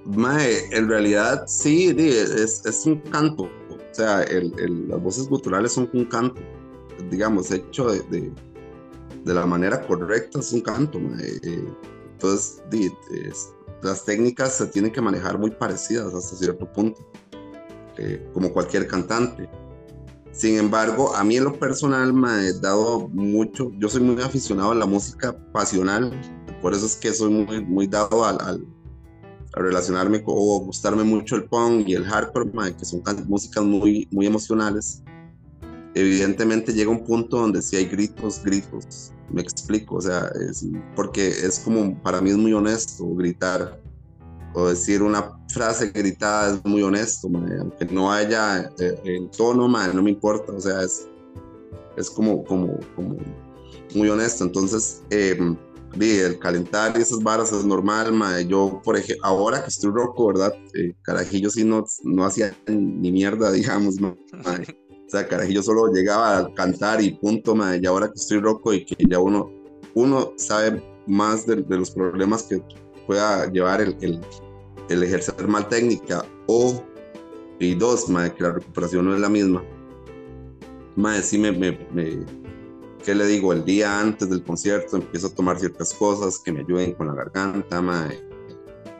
Mae, 0.06 0.66
en 0.72 0.88
realidad 0.88 1.46
sí, 1.48 1.96
es, 1.98 2.66
es 2.66 2.86
un 2.86 3.00
canto. 3.02 3.44
O 3.70 3.94
sea, 3.96 4.24
el, 4.24 4.52
las 4.89 5.02
voces 5.02 5.28
culturales 5.28 5.74
son 5.74 5.89
un 5.94 6.06
canto, 6.06 6.42
digamos, 7.10 7.50
hecho 7.52 7.88
de 7.88 8.32
la 9.34 9.46
manera 9.46 9.86
correcta 9.86 10.40
es 10.40 10.54
un 10.54 10.62
canto. 10.62 11.00
Eh, 11.00 11.68
entonces, 12.14 12.62
las 13.82 14.06
técnicas 14.06 14.58
se 14.58 14.68
tienen 14.68 14.92
que 14.92 15.02
manejar 15.02 15.38
muy 15.38 15.52
parecidas 15.52 16.14
hasta 16.14 16.36
cierto 16.36 16.72
punto, 16.72 17.06
eh, 17.98 18.26
como 18.34 18.52
cualquier 18.54 18.88
cantante. 18.88 19.50
Sin 20.32 20.58
embargo, 20.58 21.16
a 21.16 21.24
mí 21.24 21.38
en 21.38 21.46
lo 21.46 21.58
personal 21.58 22.14
me 22.14 22.30
ha 22.30 22.54
dado 22.54 23.08
mucho, 23.10 23.72
yo 23.78 23.90
soy 23.90 24.02
muy 24.02 24.22
aficionado 24.22 24.72
a 24.72 24.76
la 24.76 24.86
música 24.86 25.36
pasional, 25.54 26.12
por 26.62 26.74
eso 26.74 26.86
es 26.86 26.96
que 26.96 27.14
soy 27.14 27.32
muy, 27.32 27.64
muy 27.64 27.88
dado 27.88 28.26
al, 28.26 28.38
al 28.42 28.66
a 29.54 29.60
relacionarme 29.62 30.22
o 30.26 30.60
gustarme 30.60 31.06
mucho 31.06 31.38
el 31.38 31.46
punk 31.46 31.88
y 31.88 31.94
el 31.94 32.04
hardcore, 32.04 32.52
que 32.78 32.84
son 32.84 33.02
músicas 33.28 33.64
muy, 33.64 34.06
muy 34.12 34.26
emocionales 34.26 35.02
evidentemente 35.96 36.74
llega 36.74 36.92
un 36.92 37.04
punto 37.04 37.38
donde 37.38 37.62
si 37.62 37.78
hay 37.78 37.86
gritos, 37.86 38.44
gritos. 38.44 39.12
Me 39.30 39.42
explico, 39.42 39.96
o 39.96 40.02
sea, 40.02 40.32
es, 40.50 40.66
porque 40.96 41.28
es 41.28 41.60
como, 41.60 42.02
para 42.04 42.22
mí 42.22 42.30
es 42.30 42.38
muy 42.38 42.54
honesto 42.54 43.06
gritar 43.16 43.82
o 44.56 44.70
decir 44.70 45.04
una 45.04 45.32
frase 45.50 45.92
gritada 45.92 46.56
es 46.56 46.66
muy 46.66 46.82
honesto, 46.82 47.30
aunque 47.60 47.86
no 47.86 48.12
haya 48.12 48.72
eh, 48.80 49.00
el 49.04 49.30
tono, 49.30 49.68
no 49.68 50.04
me 50.04 50.12
importa, 50.12 50.54
o 50.54 50.62
sea, 50.62 50.82
es, 50.82 51.08
es 51.98 52.10
como, 52.10 52.44
como, 52.46 52.78
muy 53.94 54.10
honesto. 54.10 54.46
Entonces, 54.46 55.04
em, 55.10 55.58
el 56.00 56.40
calentar 56.40 56.98
y 56.98 57.02
esas 57.02 57.22
varas 57.22 57.52
es 57.52 57.66
normal, 57.66 58.14
yo, 58.48 58.82
por 58.84 58.98
ejemplo, 58.98 59.26
ahora 59.26 59.62
que 59.62 59.70
estoy 59.70 59.92
roco, 59.92 60.28
¿verdad? 60.28 60.54
Eh, 60.74 60.94
carajillo 61.02 61.50
sí 61.50 61.64
no, 61.64 61.86
no 62.04 62.26
hacía 62.26 62.56
ni 62.68 63.12
mierda, 63.12 63.52
digamos, 63.52 64.00
¿no? 64.00 64.18
Sea, 65.15 65.28
carajillo 65.30 65.63
solo 65.63 65.93
llegaba 65.93 66.39
a 66.39 66.54
cantar 66.54 67.01
y 67.01 67.12
punto, 67.12 67.56
y 67.82 67.86
ahora 67.86 68.08
que 68.08 68.15
estoy 68.15 68.39
roco 68.39 68.73
y 68.73 68.84
que 68.84 68.97
ya 69.10 69.17
uno, 69.17 69.49
uno 69.93 70.34
sabe 70.36 70.84
más 71.08 71.45
de, 71.45 71.63
los 71.69 71.91
problemas 71.91 72.43
que 72.43 72.62
pueda 73.08 73.49
llevar 73.49 73.80
el, 73.80 73.95
el, 74.89 75.04
ejercer 75.04 75.47
mal 75.47 75.69
técnica 75.69 76.25
o, 76.47 76.84
y 77.60 77.75
dos, 77.75 78.08
que 78.08 78.43
la 78.43 78.51
recuperación 78.51 79.06
no 79.06 79.15
es 79.15 79.21
la 79.21 79.30
misma. 79.30 79.63
Madre, 80.97 81.23
sí 81.23 81.38
me, 81.38 81.54
me, 81.54 81.80
me, 81.93 82.25
¿qué 83.06 83.15
le 83.15 83.25
digo? 83.25 83.54
El 83.54 83.63
día 83.63 83.97
antes 83.97 84.30
del 84.30 84.43
concierto 84.43 84.97
empiezo 84.97 85.28
a 85.28 85.30
tomar 85.30 85.58
ciertas 85.60 85.93
cosas 85.93 86.39
que 86.39 86.51
me 86.51 86.60
ayuden 86.60 86.93
con 86.93 87.08
la 87.08 87.13
garganta, 87.13 87.82
madre 87.82 88.35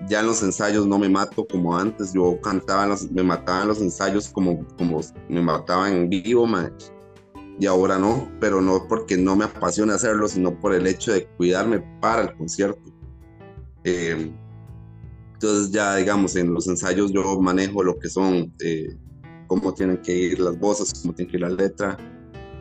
ya 0.08 0.20
en 0.20 0.28
los 0.28 0.44
ensayos 0.44 0.86
no 0.86 1.00
me 1.00 1.10
mato 1.10 1.48
como 1.48 1.78
antes, 1.78 2.14
yo 2.14 2.40
cantaba, 2.42 2.86
los, 2.86 3.10
me 3.12 3.24
mataba 3.24 3.66
los 3.66 3.82
ensayos 3.82 4.30
como, 4.30 4.66
como 4.78 5.02
me 5.30 5.42
mataba 5.42 5.90
en 5.90 6.10
vivo, 6.10 6.48
y 7.60 7.66
ahora 7.66 7.98
no, 7.98 8.30
pero 8.40 8.62
no 8.62 8.86
porque 8.88 9.18
no 9.18 9.36
me 9.36 9.46
apasiona 9.46 9.96
hacerlo, 9.96 10.28
sino 10.28 10.60
por 10.60 10.74
el 10.74 10.86
hecho 10.88 11.14
de 11.14 11.26
cuidarme 11.26 11.80
para 12.02 12.24
el 12.24 12.36
concierto. 12.36 12.92
Eh, 13.84 14.32
entonces 15.34 15.72
ya, 15.72 15.96
digamos, 15.96 16.36
en 16.36 16.54
los 16.54 16.68
ensayos 16.68 17.12
yo 17.12 17.40
manejo 17.40 17.84
lo 17.84 17.98
que 17.98 18.10
son, 18.10 18.54
eh, 18.60 18.98
cómo 19.48 19.74
tienen 19.74 19.98
que 19.98 20.14
ir 20.14 20.40
las 20.40 20.60
voces, 20.60 20.94
cómo 21.02 21.14
tiene 21.14 21.32
que 21.32 21.38
ir 21.38 21.44
la 21.44 21.50
letra, 21.50 21.98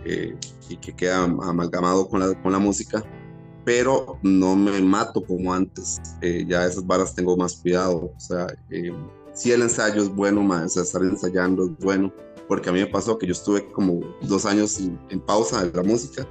eh, 0.04 0.36
y 0.68 0.76
que 0.76 0.94
queda 0.94 1.24
amalgamado 1.24 2.08
con 2.08 2.20
la, 2.20 2.40
con 2.42 2.52
la 2.52 2.58
música 2.58 3.02
pero 3.64 4.18
no 4.22 4.54
me 4.54 4.80
mato 4.80 5.22
como 5.24 5.52
antes. 5.52 6.00
Eh, 6.20 6.44
ya 6.46 6.66
esas 6.66 6.86
varas 6.86 7.14
tengo 7.14 7.36
más 7.36 7.56
cuidado. 7.56 8.12
O 8.14 8.20
sea, 8.20 8.46
eh, 8.70 8.92
si 9.32 9.52
el 9.52 9.62
ensayo 9.62 10.02
es 10.02 10.08
bueno, 10.08 10.46
o 10.46 10.68
sea, 10.68 10.82
estar 10.82 11.02
ensayando 11.02 11.64
es 11.64 11.76
bueno, 11.78 12.12
porque 12.46 12.68
a 12.68 12.72
mí 12.72 12.80
me 12.80 12.86
pasó 12.86 13.18
que 13.18 13.26
yo 13.26 13.32
estuve 13.32 13.70
como 13.72 14.00
dos 14.22 14.44
años 14.44 14.78
en, 14.78 15.20
pausa 15.20 15.64
de 15.64 15.72
la 15.72 15.82
música. 15.82 16.28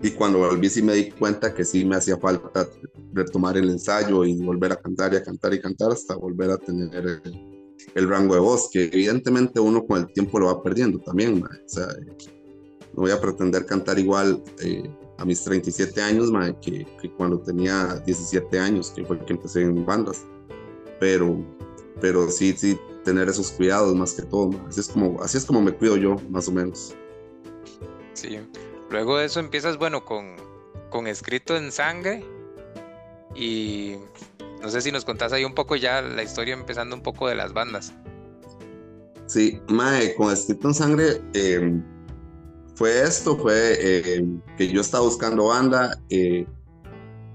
Y 0.00 0.12
cuando 0.12 0.38
volví 0.38 0.70
sí 0.70 0.80
me 0.80 0.94
di 0.94 1.10
cuenta 1.10 1.52
que 1.52 1.64
sí 1.64 1.84
me 1.84 1.96
hacía 1.96 2.16
falta 2.16 2.68
retomar 3.12 3.56
el 3.56 3.68
ensayo 3.68 4.24
y 4.24 4.40
volver 4.40 4.72
a 4.72 4.76
cantar 4.76 5.12
y 5.12 5.16
a 5.16 5.24
cantar 5.24 5.52
y 5.54 5.60
cantar 5.60 5.90
hasta 5.90 6.14
volver 6.14 6.52
a 6.52 6.56
tener 6.56 7.20
el, 7.94 8.08
rango 8.08 8.34
de 8.34 8.40
voz, 8.40 8.70
que 8.72 8.84
evidentemente 8.84 9.58
uno 9.58 9.84
con 9.84 9.98
el 9.98 10.12
tiempo 10.12 10.38
lo 10.38 10.46
va 10.46 10.62
perdiendo 10.62 11.00
también. 11.00 11.42
O 11.42 11.68
sea, 11.68 11.88
no 12.94 13.02
voy 13.02 13.10
a 13.10 13.20
pretender 13.20 13.66
cantar 13.66 13.98
igual 13.98 14.40
eh, 14.60 14.88
a 15.18 15.24
mis 15.24 15.42
37 15.42 16.00
años, 16.00 16.30
que, 16.62 16.86
cuando 17.16 17.40
tenía 17.40 17.96
17 18.06 18.58
años, 18.58 18.92
que 18.94 19.04
fue 19.04 19.18
que 19.24 19.32
empecé 19.32 19.62
en 19.62 19.84
bandas. 19.84 20.24
Pero, 21.00 21.44
pero 22.00 22.28
sí, 22.30 22.54
sí, 22.56 22.78
tener 23.04 23.28
esos 23.28 23.50
cuidados 23.52 23.94
más 23.94 24.14
que 24.14 24.22
todo. 24.22 24.50
Así, 24.68 24.80
es 24.80 24.88
como, 24.88 25.20
así 25.22 25.38
es 25.38 25.44
como 25.44 25.60
me 25.60 25.72
cuido 25.72 25.96
yo, 25.96 26.16
más 26.30 26.48
o 26.48 26.52
menos. 26.52 26.94
Sí. 28.14 28.38
Luego 28.90 29.18
de 29.18 29.26
eso 29.26 29.40
empiezas, 29.40 29.76
bueno, 29.76 30.04
con, 30.04 30.36
con 30.90 31.06
escrito 31.06 31.56
en 31.56 31.72
sangre. 31.72 32.24
Y 33.34 33.96
no 34.62 34.70
sé 34.70 34.80
si 34.80 34.92
nos 34.92 35.04
contás 35.04 35.32
ahí 35.32 35.44
un 35.44 35.54
poco 35.54 35.76
ya 35.76 36.00
la 36.00 36.22
historia, 36.22 36.54
empezando 36.54 36.94
un 36.94 37.02
poco 37.02 37.28
de 37.28 37.34
las 37.34 37.52
bandas. 37.52 37.92
Sí, 39.26 39.60
mae, 39.68 40.14
con 40.14 40.32
Escrito 40.32 40.68
en 40.68 40.74
Sangre 40.74 41.20
em, 41.34 41.82
fue 42.78 43.02
esto, 43.02 43.36
fue 43.36 44.14
em, 44.14 44.40
que 44.56 44.68
yo 44.68 44.80
estaba 44.80 45.02
buscando 45.02 45.46
banda. 45.46 45.98
Eh, 46.10 46.46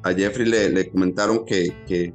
a 0.03 0.13
Jeffrey 0.13 0.47
le, 0.47 0.89
comentaron 0.89 1.45
que, 1.45 1.75
que, 1.85 2.13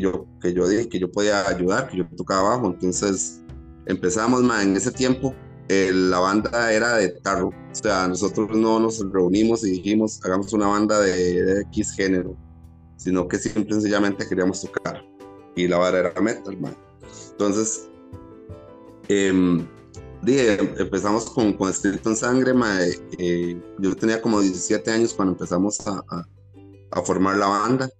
yo, 0.00 0.26
que 0.40 0.54
yo 0.54 0.66
dije 0.66 0.88
que 0.88 0.98
yo 0.98 1.12
podía 1.12 1.46
ayudar, 1.46 1.88
que 1.88 1.98
yo 1.98 2.08
tocaba 2.16 2.56
bajo. 2.56 2.68
Entonces 2.68 3.42
empezamos, 3.84 4.42
mae, 4.42 4.64
en 4.64 4.76
ese 4.76 4.90
tiempo 4.90 5.34
eh, 5.68 5.90
la 5.92 6.20
banda 6.20 6.72
era 6.72 6.96
de 6.96 7.10
tarro. 7.20 7.48
O 7.48 7.74
sea, 7.74 8.08
nosotros 8.08 8.48
no 8.56 8.80
nos 8.80 8.98
reunimos 9.12 9.62
y 9.66 9.72
dijimos, 9.72 10.18
hagamos 10.24 10.50
una 10.54 10.68
banda 10.68 11.00
de, 11.00 11.42
de 11.42 11.60
X 11.62 11.92
género, 11.92 12.34
sino 12.96 13.28
que 13.28 13.38
simple 13.38 13.74
sencillamente 13.74 14.26
queríamos 14.26 14.62
tocar. 14.62 15.04
Y 15.54 15.68
la 15.68 15.76
banda 15.76 15.98
era 15.98 16.20
metal, 16.22 16.56
man. 16.58 16.74
Entonces, 17.32 17.90
eh, 19.08 19.66
dije, 20.22 20.58
empezamos 20.78 21.30
con, 21.30 21.52
con 21.54 21.70
Escrito 21.70 22.10
en 22.10 22.16
Sangre, 22.16 22.54
mae. 22.54 22.94
Eh, 23.18 23.60
yo 23.78 23.96
tenía 23.96 24.20
como 24.20 24.40
17 24.40 24.90
años 24.90 25.14
cuando 25.14 25.32
empezamos 25.32 25.80
a, 25.86 26.02
a, 26.10 26.28
a 26.90 27.02
formar 27.02 27.36
la 27.36 27.46
banda. 27.46 27.90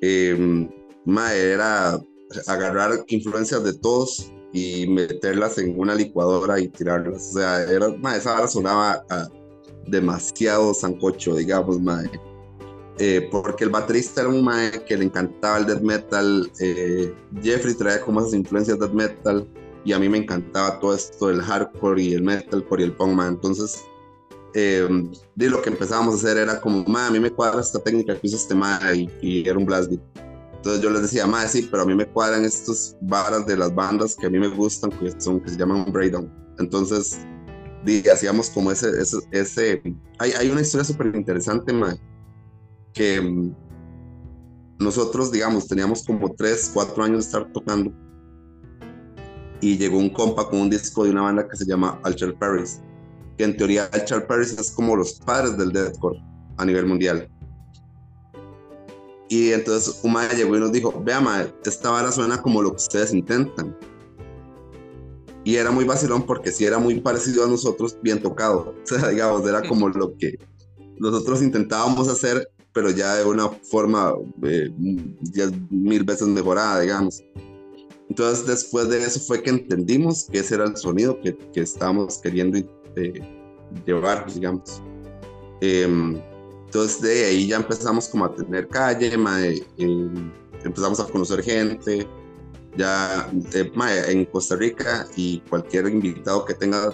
Eh, 0.00 0.68
mae, 1.04 1.52
era 1.52 1.98
agarrar 2.46 3.04
influencias 3.08 3.62
de 3.64 3.74
todos 3.74 4.32
y 4.52 4.86
meterlas 4.86 5.58
en 5.58 5.78
una 5.78 5.94
licuadora 5.94 6.60
y 6.60 6.68
tirarlas. 6.68 7.30
O 7.30 7.38
sea, 7.38 7.62
era, 7.62 7.88
esa 8.16 8.38
hora 8.38 8.48
sonaba 8.48 9.04
a 9.10 9.28
demasiado 9.86 10.72
sancocho, 10.74 11.36
digamos, 11.36 11.80
mae. 11.80 12.10
Eh, 12.98 13.28
porque 13.32 13.64
el 13.64 13.70
baterista 13.70 14.20
era 14.20 14.30
un 14.30 14.44
mae 14.44 14.84
que 14.84 14.96
le 14.96 15.06
encantaba 15.06 15.58
el 15.58 15.66
death 15.66 15.80
metal. 15.80 16.50
Eh, 16.60 17.12
Jeffrey 17.42 17.74
traía 17.74 18.00
como 18.00 18.20
esas 18.20 18.34
influencias 18.34 18.78
death 18.78 18.92
metal 18.92 19.48
y 19.84 19.92
a 19.92 19.98
mí 19.98 20.08
me 20.08 20.18
encantaba 20.18 20.80
todo 20.80 20.94
esto 20.94 21.28
del 21.28 21.42
hardcore 21.42 22.02
y 22.02 22.14
el 22.14 22.22
metalcore 22.22 22.82
y 22.82 22.86
el 22.86 22.92
punk, 22.92 23.14
mae. 23.14 23.28
Entonces, 23.28 23.84
eh, 24.54 24.88
de 25.34 25.50
lo 25.50 25.60
que 25.62 25.70
empezábamos 25.70 26.14
a 26.14 26.16
hacer 26.18 26.38
era 26.38 26.60
como, 26.60 26.84
mae, 26.84 27.08
a 27.08 27.10
mí 27.10 27.20
me 27.20 27.30
cuadra 27.30 27.60
esta 27.60 27.78
técnica 27.78 28.18
que 28.18 28.26
hizo 28.26 28.36
este 28.36 28.54
mae 28.54 28.96
y, 28.96 29.10
y 29.20 29.48
era 29.48 29.58
un 29.58 29.66
blast 29.66 29.90
beat 29.90 30.24
entonces 30.64 30.82
yo 30.82 30.88
les 30.88 31.02
decía, 31.02 31.26
más 31.26 31.50
sí, 31.52 31.68
pero 31.70 31.82
a 31.82 31.86
mí 31.86 31.94
me 31.94 32.06
cuadran 32.06 32.42
estos 32.42 32.96
varas 33.02 33.44
de 33.44 33.54
las 33.54 33.74
bandas 33.74 34.16
que 34.16 34.28
a 34.28 34.30
mí 34.30 34.38
me 34.38 34.48
gustan, 34.48 34.90
que, 34.92 35.12
son, 35.20 35.38
que 35.38 35.50
se 35.50 35.58
llaman 35.58 35.92
breakdown. 35.92 36.32
Entonces, 36.58 37.18
hacíamos 38.10 38.48
como 38.48 38.72
ese, 38.72 38.88
ese, 38.98 39.18
ese... 39.30 39.82
Hay, 40.18 40.32
hay 40.32 40.48
una 40.48 40.62
historia 40.62 40.86
súper 40.86 41.14
interesante, 41.14 41.70
ma, 41.70 41.94
que 42.94 43.20
mm, 43.20 43.54
nosotros, 44.78 45.30
digamos, 45.30 45.68
teníamos 45.68 46.02
como 46.02 46.34
3, 46.34 46.70
4 46.72 47.04
años 47.04 47.18
de 47.18 47.26
estar 47.26 47.52
tocando 47.52 47.92
y 49.60 49.76
llegó 49.76 49.98
un 49.98 50.10
compa 50.10 50.48
con 50.48 50.60
un 50.60 50.70
disco 50.70 51.04
de 51.04 51.10
una 51.10 51.22
banda 51.22 51.48
que 51.48 51.56
se 51.56 51.64
llama 51.64 51.98
Alcher 52.02 52.34
Paris, 52.34 52.80
que 53.38 53.44
en 53.44 53.56
teoría 53.56 53.88
Alcher 53.92 54.26
Paris 54.26 54.52
es 54.58 54.70
como 54.70 54.96
los 54.96 55.14
padres 55.14 55.56
del 55.56 55.72
deathcore 55.72 56.20
a 56.56 56.64
nivel 56.64 56.86
mundial. 56.86 57.28
Y 59.28 59.52
entonces 59.52 60.00
un 60.02 60.14
llegó 60.36 60.56
y 60.56 60.60
nos 60.60 60.72
dijo, 60.72 61.02
vea 61.02 61.50
esta 61.64 61.90
vara 61.90 62.12
suena 62.12 62.40
como 62.40 62.62
lo 62.62 62.70
que 62.70 62.76
ustedes 62.76 63.12
intentan. 63.12 63.76
Y 65.44 65.56
era 65.56 65.70
muy 65.70 65.84
vacilón 65.84 66.24
porque 66.24 66.50
si 66.50 66.64
era 66.64 66.78
muy 66.78 67.00
parecido 67.00 67.44
a 67.44 67.48
nosotros, 67.48 67.98
bien 68.02 68.22
tocado. 68.22 68.74
O 68.82 68.86
sea, 68.86 69.08
digamos, 69.08 69.46
era 69.46 69.66
como 69.66 69.88
lo 69.88 70.16
que 70.16 70.38
nosotros 70.98 71.42
intentábamos 71.42 72.08
hacer, 72.08 72.48
pero 72.72 72.90
ya 72.90 73.16
de 73.16 73.24
una 73.24 73.48
forma 73.48 74.14
eh, 74.42 74.70
ya 75.22 75.50
mil 75.70 76.04
veces 76.04 76.28
mejorada, 76.28 76.80
digamos. 76.80 77.22
Entonces 78.08 78.46
después 78.46 78.88
de 78.88 78.98
eso 78.98 79.20
fue 79.20 79.42
que 79.42 79.50
entendimos 79.50 80.28
que 80.30 80.38
ese 80.40 80.56
era 80.56 80.64
el 80.64 80.76
sonido 80.76 81.18
que, 81.20 81.36
que 81.52 81.60
estábamos 81.60 82.18
queriendo 82.18 82.58
eh, 82.96 83.20
llevar, 83.86 84.32
digamos. 84.32 84.82
Eh, 85.60 85.88
entonces 86.66 87.00
de 87.00 87.24
ahí 87.26 87.46
ya 87.46 87.56
empezamos 87.56 88.08
como 88.08 88.24
a 88.24 88.34
tener 88.34 88.68
calle, 88.68 89.12
eh, 89.14 89.62
empezamos 90.64 91.00
a 91.00 91.06
conocer 91.06 91.42
gente, 91.42 92.06
ya 92.76 93.30
eh, 93.54 93.70
en 94.08 94.24
Costa 94.26 94.56
Rica 94.56 95.06
y 95.16 95.40
cualquier 95.48 95.86
invitado 95.88 96.44
que 96.44 96.54
tenga 96.54 96.92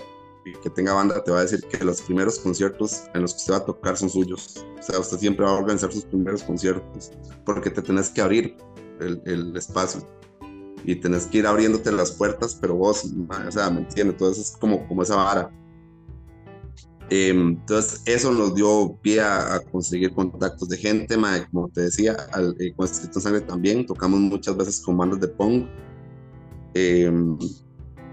que 0.63 0.71
tenga 0.71 0.95
banda 0.95 1.23
te 1.23 1.31
va 1.31 1.39
a 1.39 1.43
decir 1.43 1.63
que 1.65 1.85
los 1.85 2.01
primeros 2.03 2.39
conciertos 2.39 3.05
en 3.15 3.23
los 3.23 3.35
que 3.35 3.39
usted 3.39 3.53
va 3.53 3.57
a 3.59 3.65
tocar 3.65 3.97
son 3.97 4.11
suyos. 4.11 4.65
O 4.79 4.83
sea, 4.83 4.99
usted 4.99 5.19
siempre 5.19 5.45
va 5.45 5.53
a 5.53 5.55
organizar 5.55 5.93
sus 5.93 6.05
primeros 6.05 6.43
conciertos 6.43 7.13
porque 7.45 7.71
te 7.71 7.83
tenés 7.83 8.09
que 8.11 8.21
abrir 8.21 8.57
el, 9.01 9.21
el 9.27 9.57
espacio 9.57 10.03
y 10.85 10.97
tenés 10.97 11.27
que 11.27 11.39
ir 11.39 11.47
abriéndote 11.47 11.93
las 11.93 12.13
puertas, 12.13 12.55
pero 12.61 12.75
vos, 12.75 13.05
o 13.05 13.51
sea, 13.51 13.71
¿me 13.71 13.81
entiendes? 13.81 14.15
Entonces 14.15 14.51
es 14.51 14.57
como, 14.57 14.87
como 14.87 15.03
esa 15.03 15.17
vara. 15.17 15.51
Em, 17.11 17.49
entonces, 17.51 18.03
eso 18.07 18.31
nos 18.33 18.55
dio 18.55 18.97
pie 19.03 19.21
a, 19.21 19.61
conseguir 19.73 20.13
contactos 20.15 20.69
de 20.69 20.77
gente, 20.77 21.17
como 21.51 21.69
te 21.69 21.83
decía, 21.83 22.17
al, 22.33 22.55
eh, 22.61 22.73
con 22.77 22.87
Escrito 22.87 23.21
Sangre 23.21 23.41
también, 23.41 23.85
tocamos 23.85 24.21
muchas 24.21 24.57
veces 24.57 24.81
con 24.81 24.97
bandas 24.97 25.21
de 25.21 25.27
punk. 25.29 25.69
Em, 26.75 27.37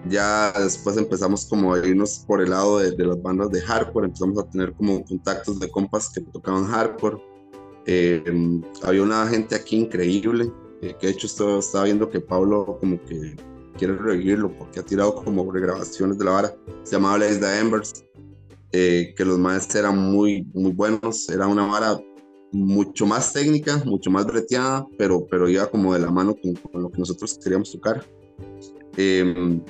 ya 0.09 0.51
después 0.53 0.97
empezamos 0.97 1.45
como 1.45 1.73
a 1.75 1.87
irnos 1.87 2.23
por 2.27 2.41
el 2.41 2.49
lado 2.49 2.79
de, 2.79 3.05
las 3.05 3.21
bandas 3.21 3.51
de 3.51 3.61
hardcore, 3.61 4.07
empezamos 4.07 4.39
a 4.39 4.49
tener 4.49 4.73
como 4.73 5.05
contactos 5.05 5.59
de 5.59 5.69
compas 5.69 6.09
que 6.09 6.21
tocaban 6.21 6.65
hardcore. 6.65 7.17
Em, 7.85 8.63
había 8.83 9.03
una 9.03 9.27
gente 9.27 9.53
aquí 9.55 9.77
increíble, 9.77 10.51
eh, 10.81 10.95
que 10.99 11.07
de 11.07 11.13
hecho 11.13 11.27
estaba, 11.27 11.59
estaba 11.59 11.83
viendo 11.85 12.09
que 12.09 12.19
Pablo 12.19 12.77
como 12.79 13.01
que 13.05 13.35
quiere 13.77 13.95
revivirlo 13.95 14.55
porque 14.57 14.79
ha 14.79 14.83
tirado 14.83 15.15
como 15.15 15.51
regrabaciones 15.51 16.17
de 16.17 16.25
la 16.25 16.31
vara, 16.31 16.55
se 16.83 16.95
llamaba 16.95 17.17
Blaze 17.17 17.39
the 17.39 17.59
Embers 17.59 18.07
eh, 18.73 19.13
que 19.15 19.23
los 19.23 19.39
maestros 19.39 19.75
eran 19.75 19.97
muy, 19.97 20.43
muy 20.53 20.71
buenos, 20.71 21.29
era 21.29 21.47
una 21.47 21.65
vara 21.65 21.97
mucho 22.51 23.05
más 23.05 23.31
técnica, 23.31 23.81
mucho 23.85 24.11
más 24.11 24.25
breteada, 24.25 24.85
pero, 24.97 25.25
pero 25.25 25.47
iba 25.47 25.65
como 25.67 25.93
de 25.93 25.99
la 26.01 26.11
mano 26.11 26.35
con, 26.35 26.81
lo 26.81 26.89
que 26.89 26.99
nosotros 26.99 27.39
queríamos 27.41 27.71
tocar. 27.71 28.05
Em, 28.97 29.61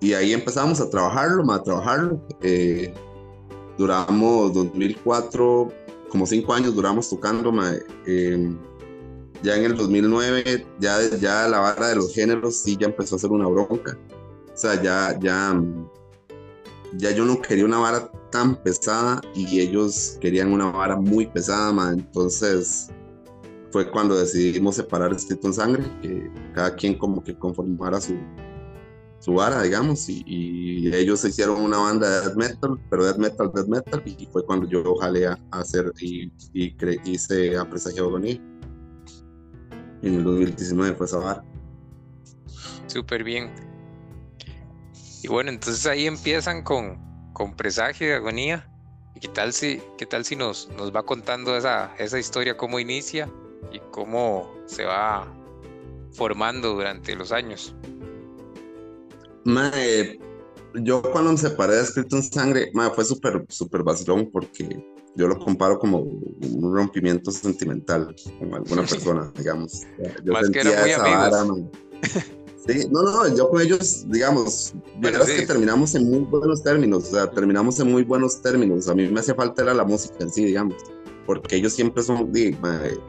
y 0.00 0.12
ahí 0.12 0.32
empezamos 0.32 0.80
a 0.80 0.88
trabajarlo, 0.88 1.50
a 1.52 1.62
trabajarlo. 1.62 2.24
Eh, 2.40 2.94
duramos 3.76 4.54
2004, 4.54 5.68
como 6.08 6.26
cinco 6.26 6.52
años 6.52 6.74
duramos 6.74 7.10
tocando. 7.10 7.52
Em, 8.06 8.56
ya 9.42 9.56
en 9.56 9.64
el 9.64 9.76
2009, 9.76 10.66
ya, 10.78 10.98
ya 11.18 11.48
la 11.48 11.60
vara 11.60 11.88
de 11.88 11.96
los 11.96 12.14
géneros 12.14 12.56
sí 12.56 12.76
ya 12.78 12.86
empezó 12.86 13.16
a 13.16 13.18
ser 13.18 13.30
una 13.30 13.46
bronca. 13.48 13.96
O 14.52 14.56
sea, 14.56 14.80
ya, 14.82 15.18
ya, 15.20 15.60
ya 16.96 17.10
yo 17.12 17.24
no 17.24 17.40
quería 17.40 17.64
una 17.64 17.78
vara 17.78 18.10
tan 18.30 18.54
pesada 18.56 19.20
y 19.34 19.60
ellos 19.60 20.18
querían 20.20 20.52
una 20.52 20.70
vara 20.70 20.96
muy 20.96 21.26
pesada, 21.26 21.92
entonces 21.92 22.90
fue 23.70 23.90
cuando 23.90 24.16
decidimos 24.16 24.76
separar 24.76 25.12
Escrito 25.12 25.46
en 25.46 25.54
Sangre, 25.54 25.84
que 26.02 26.30
cada 26.54 26.74
quien 26.74 26.98
como 26.98 27.22
que 27.22 27.36
conformara 27.38 28.00
su, 28.00 28.16
su 29.20 29.34
vara, 29.34 29.62
digamos, 29.62 30.08
y, 30.08 30.90
ellos 30.92 31.24
hicieron 31.24 31.62
una 31.62 31.78
banda 31.78 32.08
de 32.08 32.26
death 32.26 32.36
metal, 32.36 32.78
pero 32.90 33.04
death 33.04 33.18
metal, 33.18 33.50
death 33.54 33.68
metal, 33.68 34.02
y 34.04 34.26
fue 34.26 34.44
cuando 34.44 34.68
yo 34.68 34.96
jalé 34.96 35.26
a, 35.26 35.38
hacer 35.52 35.92
y, 36.00 36.32
y 36.52 36.74
hice 37.04 37.56
a 37.56 37.68
Presagio 37.68 38.06
Agonía. 38.06 38.40
En 40.02 40.14
el 40.14 40.24
2019 40.24 40.96
fue 40.96 41.06
esa 41.06 41.18
vara. 41.18 41.44
Súper 42.86 43.22
bien. 43.22 43.50
Y 45.22 45.28
bueno, 45.28 45.50
entonces 45.50 45.86
ahí 45.86 46.06
empiezan 46.06 46.62
con, 46.62 46.98
con 47.32 47.54
presagio 47.54 48.08
de 48.08 48.14
agonía. 48.14 48.66
¿Y 49.14 49.20
qué 49.20 49.28
tal 49.28 49.52
si, 49.52 49.82
qué 49.98 50.06
tal 50.06 50.24
si 50.24 50.36
nos, 50.36 50.68
nos 50.76 50.94
va 50.94 51.02
contando 51.04 51.56
esa, 51.56 51.94
esa 51.98 52.18
historia, 52.18 52.56
cómo 52.56 52.80
inicia 52.80 53.28
y 53.72 53.80
cómo 53.90 54.50
se 54.66 54.84
va 54.84 55.26
formando 56.12 56.74
durante 56.74 57.14
los 57.14 57.32
años? 57.32 57.74
yo 60.74 61.02
cuando 61.02 61.32
me 61.32 61.38
separé 61.38 61.74
de 61.74 61.82
Escrito 61.82 62.16
en 62.16 62.22
Sangre, 62.22 62.70
fue 62.94 63.04
súper, 63.04 63.44
súper 63.48 63.82
vacilón 63.82 64.30
porque 64.30 64.84
yo 65.16 65.28
lo 65.28 65.38
comparo 65.38 65.78
como 65.78 65.98
un 66.00 66.74
rompimiento 66.74 67.30
sentimental 67.30 68.14
con 68.38 68.54
alguna 68.54 68.82
persona, 68.88 69.32
digamos. 69.36 69.82
Yo 70.24 70.32
Más 70.32 70.50
que 70.50 70.60
era 70.60 70.80
muy 70.80 70.92
amigos. 70.92 71.70
Sí, 72.66 72.86
no, 72.90 73.02
no, 73.02 73.34
yo 73.34 73.48
con 73.48 73.62
ellos, 73.62 74.04
digamos, 74.08 74.74
bueno, 75.00 75.24
que 75.24 75.46
terminamos 75.46 75.94
en 75.94 76.10
muy 76.10 76.18
buenos 76.20 76.62
términos, 76.62 77.04
o 77.08 77.10
sea, 77.12 77.30
terminamos 77.30 77.80
en 77.80 77.90
muy 77.90 78.04
buenos 78.04 78.42
términos. 78.42 78.86
A 78.86 78.94
mí 78.94 79.08
me 79.08 79.20
hacía 79.20 79.34
falta 79.34 79.62
era 79.62 79.72
la 79.72 79.82
música 79.82 80.16
en 80.20 80.30
sí, 80.30 80.44
digamos, 80.44 80.74
porque 81.24 81.56
ellos 81.56 81.72
siempre 81.72 82.02
son, 82.02 82.30
di, 82.30 82.54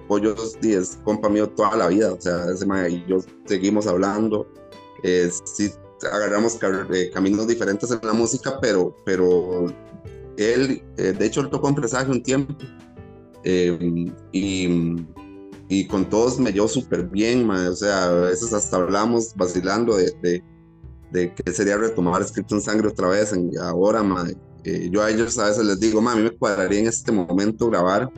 pollos, 0.07 0.57
di, 0.61 0.73
es 0.73 0.97
compa 1.03 1.27
mío 1.27 1.49
toda 1.49 1.75
la 1.75 1.89
vida, 1.89 2.13
o 2.13 2.21
sea, 2.21 2.45
ese 2.49 2.65
y 2.89 3.05
yo 3.07 3.17
seguimos 3.45 3.87
hablando, 3.87 4.47
eh, 5.03 5.29
sí, 5.43 5.69
agarramos 6.09 6.57
eh, 6.93 7.11
caminos 7.13 7.45
diferentes 7.45 7.91
en 7.91 7.99
la 8.03 8.13
música, 8.13 8.57
pero, 8.61 8.95
pero 9.05 9.65
él, 10.37 10.83
eh, 10.97 11.13
de 11.17 11.25
hecho, 11.25 11.41
él 11.41 11.49
tocó 11.49 11.69
en 11.69 11.75
Presagio 11.75 12.13
un 12.13 12.23
tiempo, 12.23 12.55
eh, 13.43 13.77
y 14.33 15.87
con 15.87 16.09
todos 16.09 16.37
me 16.37 16.51
llevo 16.51 16.67
súper 16.67 17.07
bien, 17.07 17.49
o 17.49 17.75
sea, 17.75 18.05
a 18.05 18.13
veces 18.13 18.53
hasta 18.53 18.77
hablamos 18.77 19.33
vacilando 19.35 19.95
de, 19.95 20.43
de 21.11 21.33
que 21.33 21.51
sería 21.51 21.77
retomar 21.77 22.21
escrito 22.21 22.55
en 22.55 22.61
sangre 22.61 22.89
otra 22.89 23.07
vez, 23.09 23.33
ahora, 23.61 24.03
eh, 24.63 24.89
yo 24.91 25.01
a 25.01 25.09
ellos 25.09 25.37
a 25.39 25.45
veces 25.45 25.65
les 25.65 25.79
digo, 25.79 26.07
a 26.07 26.15
mí 26.15 26.23
me 26.23 26.31
cuadraría 26.31 26.79
en 26.79 26.87
este 26.87 27.11
momento 27.11 27.69
grabar 27.69 28.11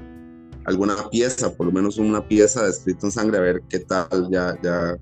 alguna 0.65 0.95
pieza, 1.09 1.53
por 1.53 1.67
lo 1.67 1.71
menos 1.71 1.97
una 1.97 2.27
pieza 2.27 2.63
de 2.63 2.71
escrito 2.71 3.07
en 3.07 3.11
sangre, 3.11 3.37
a 3.37 3.41
ver 3.41 3.61
qué 3.69 3.79
tal 3.79 4.29
ya, 4.31 4.59
ya 4.61 4.97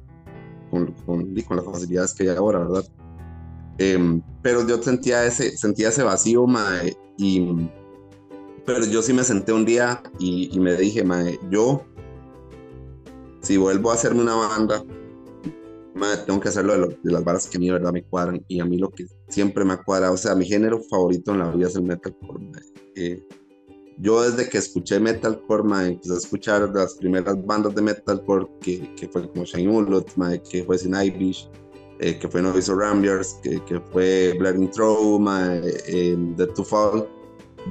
con, 0.70 0.92
con 1.06 1.34
las 1.34 1.66
facilidades 1.66 2.14
que 2.14 2.24
hay 2.24 2.36
ahora, 2.36 2.60
¿verdad? 2.60 2.86
Em, 3.82 4.22
pero 4.44 4.68
yo 4.68 4.80
sentía 4.84 5.26
ese, 5.26 5.58
sentía 5.58 5.90
ese 5.90 6.04
vacío, 6.04 6.46
mae, 6.46 6.96
y, 7.18 7.68
pero 8.64 8.86
yo 8.86 9.02
sí 9.02 9.12
me 9.12 9.24
senté 9.24 9.54
un 9.54 9.66
día 9.66 10.04
y, 10.20 10.56
me 10.60 10.76
dije, 10.76 11.04
mae, 11.04 11.40
yo, 11.50 11.84
si 13.42 13.58
vuelvo 13.58 13.90
a 13.90 13.96
hacerme 13.96 14.22
una 14.22 14.36
banda, 14.36 14.84
mae, 15.96 16.16
tengo 16.28 16.40
que 16.40 16.50
hacerlo 16.50 16.78
de, 16.78 16.96
de, 17.02 17.12
las 17.12 17.24
varas 17.24 17.48
que 17.48 17.58
a 17.58 17.60
mí, 17.60 17.72
¿verdad? 17.72 17.92
Me 17.92 18.04
cuadran, 18.04 18.46
y 18.48 18.60
a 18.60 18.66
mí 18.66 18.78
lo 18.78 18.92
que 18.92 19.08
siempre 19.30 19.66
me 19.66 19.74
ha 19.74 19.78
cuadrado, 19.78 20.14
o 20.14 20.18
sea, 20.18 20.36
mi 20.36 20.46
género 20.46 20.80
favorito 20.84 21.32
en 21.32 21.40
la 21.40 21.50
vida 21.50 21.68
es 21.68 21.76
el 21.76 21.82
metalcore, 21.82 22.52
eh, 22.96 23.20
yo 23.98 24.22
desde 24.22 24.48
que 24.48 24.60
escuché 24.60 25.00
metalcore, 25.00 25.64
mae, 25.64 25.88
empecé 25.94 26.14
a 26.14 26.18
escuchar 26.18 26.70
las 26.70 26.94
primeras 26.94 27.44
bandas 27.48 27.74
de 27.74 27.82
metalcore 27.82 28.46
que, 28.62 28.94
que 28.94 29.08
fue 29.08 29.28
como 29.28 29.44
Shane 29.44 29.70
Ulot, 29.70 30.08
que 30.48 30.64
fue 30.66 30.78
Sin 30.78 30.94
Irish, 30.94 31.50
eh, 32.02 32.18
que 32.18 32.28
fue 32.28 32.42
Novice 32.42 32.74
Ramblers, 32.74 33.40
que, 33.44 33.64
que 33.66 33.80
fue 33.80 34.36
Blaring 34.38 34.70
Trauma, 34.72 35.56
eh, 35.64 36.18
The 36.36 36.48
Two 36.48 36.66
Fall, 36.66 37.08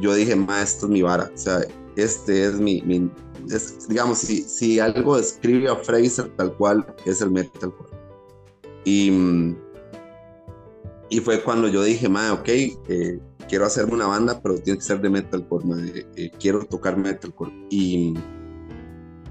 yo 0.00 0.14
dije, 0.14 0.36
ma, 0.36 0.62
esto 0.62 0.86
es 0.86 0.92
mi 0.92 1.02
vara, 1.02 1.30
o 1.34 1.38
sea, 1.38 1.60
este 1.96 2.44
es 2.44 2.54
mi, 2.54 2.80
mi 2.82 3.10
digamos, 3.88 4.18
si, 4.18 4.42
si 4.42 4.78
algo 4.78 5.16
describe 5.16 5.68
a 5.68 5.76
Fraser 5.76 6.28
tal 6.36 6.54
cual, 6.56 6.86
es 7.04 7.20
el 7.20 7.30
metalcore. 7.30 7.90
Y, 8.84 9.12
y 11.08 11.20
fue 11.20 11.42
cuando 11.42 11.68
yo 11.68 11.82
dije, 11.82 12.08
ma, 12.08 12.32
ok, 12.32 12.48
eh, 12.48 13.20
quiero 13.48 13.66
hacerme 13.66 13.94
una 13.94 14.06
banda, 14.06 14.40
pero 14.40 14.58
tiene 14.58 14.78
que 14.78 14.84
ser 14.84 15.00
de 15.00 15.10
metalcore, 15.10 16.06
eh, 16.16 16.30
quiero 16.38 16.64
tocar 16.64 16.96
metalcore. 16.96 17.52
Y, 17.68 18.14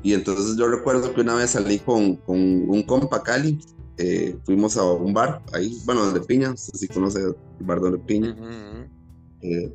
y 0.03 0.13
entonces 0.13 0.57
yo 0.57 0.67
recuerdo 0.67 1.13
que 1.13 1.21
una 1.21 1.35
vez 1.35 1.51
salí 1.51 1.79
con, 1.79 2.17
con 2.17 2.37
un 2.37 2.83
compa 2.83 3.23
Cali, 3.23 3.59
eh, 3.99 4.37
fuimos 4.45 4.77
a 4.77 4.83
un 4.83 5.13
bar 5.13 5.41
ahí, 5.53 5.77
bueno, 5.85 6.05
donde 6.05 6.21
Piña, 6.21 6.51
no 6.51 6.57
sé 6.57 6.71
si 6.73 6.87
conoce 6.87 7.19
el 7.19 7.35
bar 7.59 7.81
donde 7.81 7.99
Piña. 7.99 8.33
eh, 9.41 9.73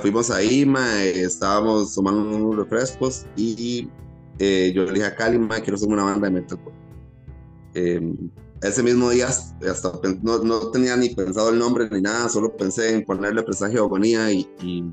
fuimos 0.00 0.30
ahí, 0.30 0.64
ma, 0.64 1.04
estábamos 1.04 1.94
tomando 1.94 2.36
unos 2.36 2.56
refrescos 2.56 3.26
y 3.36 3.90
eh, 4.38 4.72
yo 4.74 4.84
le 4.84 4.92
dije 4.92 5.04
a 5.04 5.14
Cali, 5.14 5.38
ma, 5.38 5.56
quiero 5.60 5.74
hacer 5.74 5.88
una 5.88 6.04
banda 6.04 6.26
de 6.26 6.34
metalcore. 6.40 6.74
Eh, 7.74 8.14
ese 8.62 8.82
mismo 8.82 9.10
día 9.10 9.26
hasta 9.28 9.92
no, 10.22 10.38
no, 10.38 10.70
tenía 10.70 10.96
ni 10.96 11.10
pensado 11.10 11.50
el 11.50 11.58
nombre 11.58 11.86
ni 11.90 12.00
nada, 12.00 12.30
solo 12.30 12.56
pensé 12.56 12.94
en 12.94 13.04
ponerle 13.04 13.42
presagio 13.42 13.84
agonía 13.84 14.32
y, 14.32 14.48
y, 14.62 14.84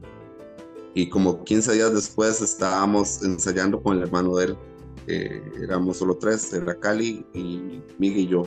y, 0.93 1.09
como 1.09 1.41
15 1.45 1.71
días 1.71 1.93
después 1.93 2.41
estábamos 2.41 3.23
ensayando 3.23 3.81
con 3.81 3.95
el 3.95 4.03
hermano 4.03 4.35
de 4.35 4.45
él. 4.47 4.57
Eh, 5.07 5.41
éramos 5.61 5.97
solo 5.97 6.15
tres, 6.15 6.51
era 6.53 6.77
Cali 6.77 7.25
y 7.33 7.81
Miguel 7.97 8.19
y 8.19 8.27
yo 8.27 8.43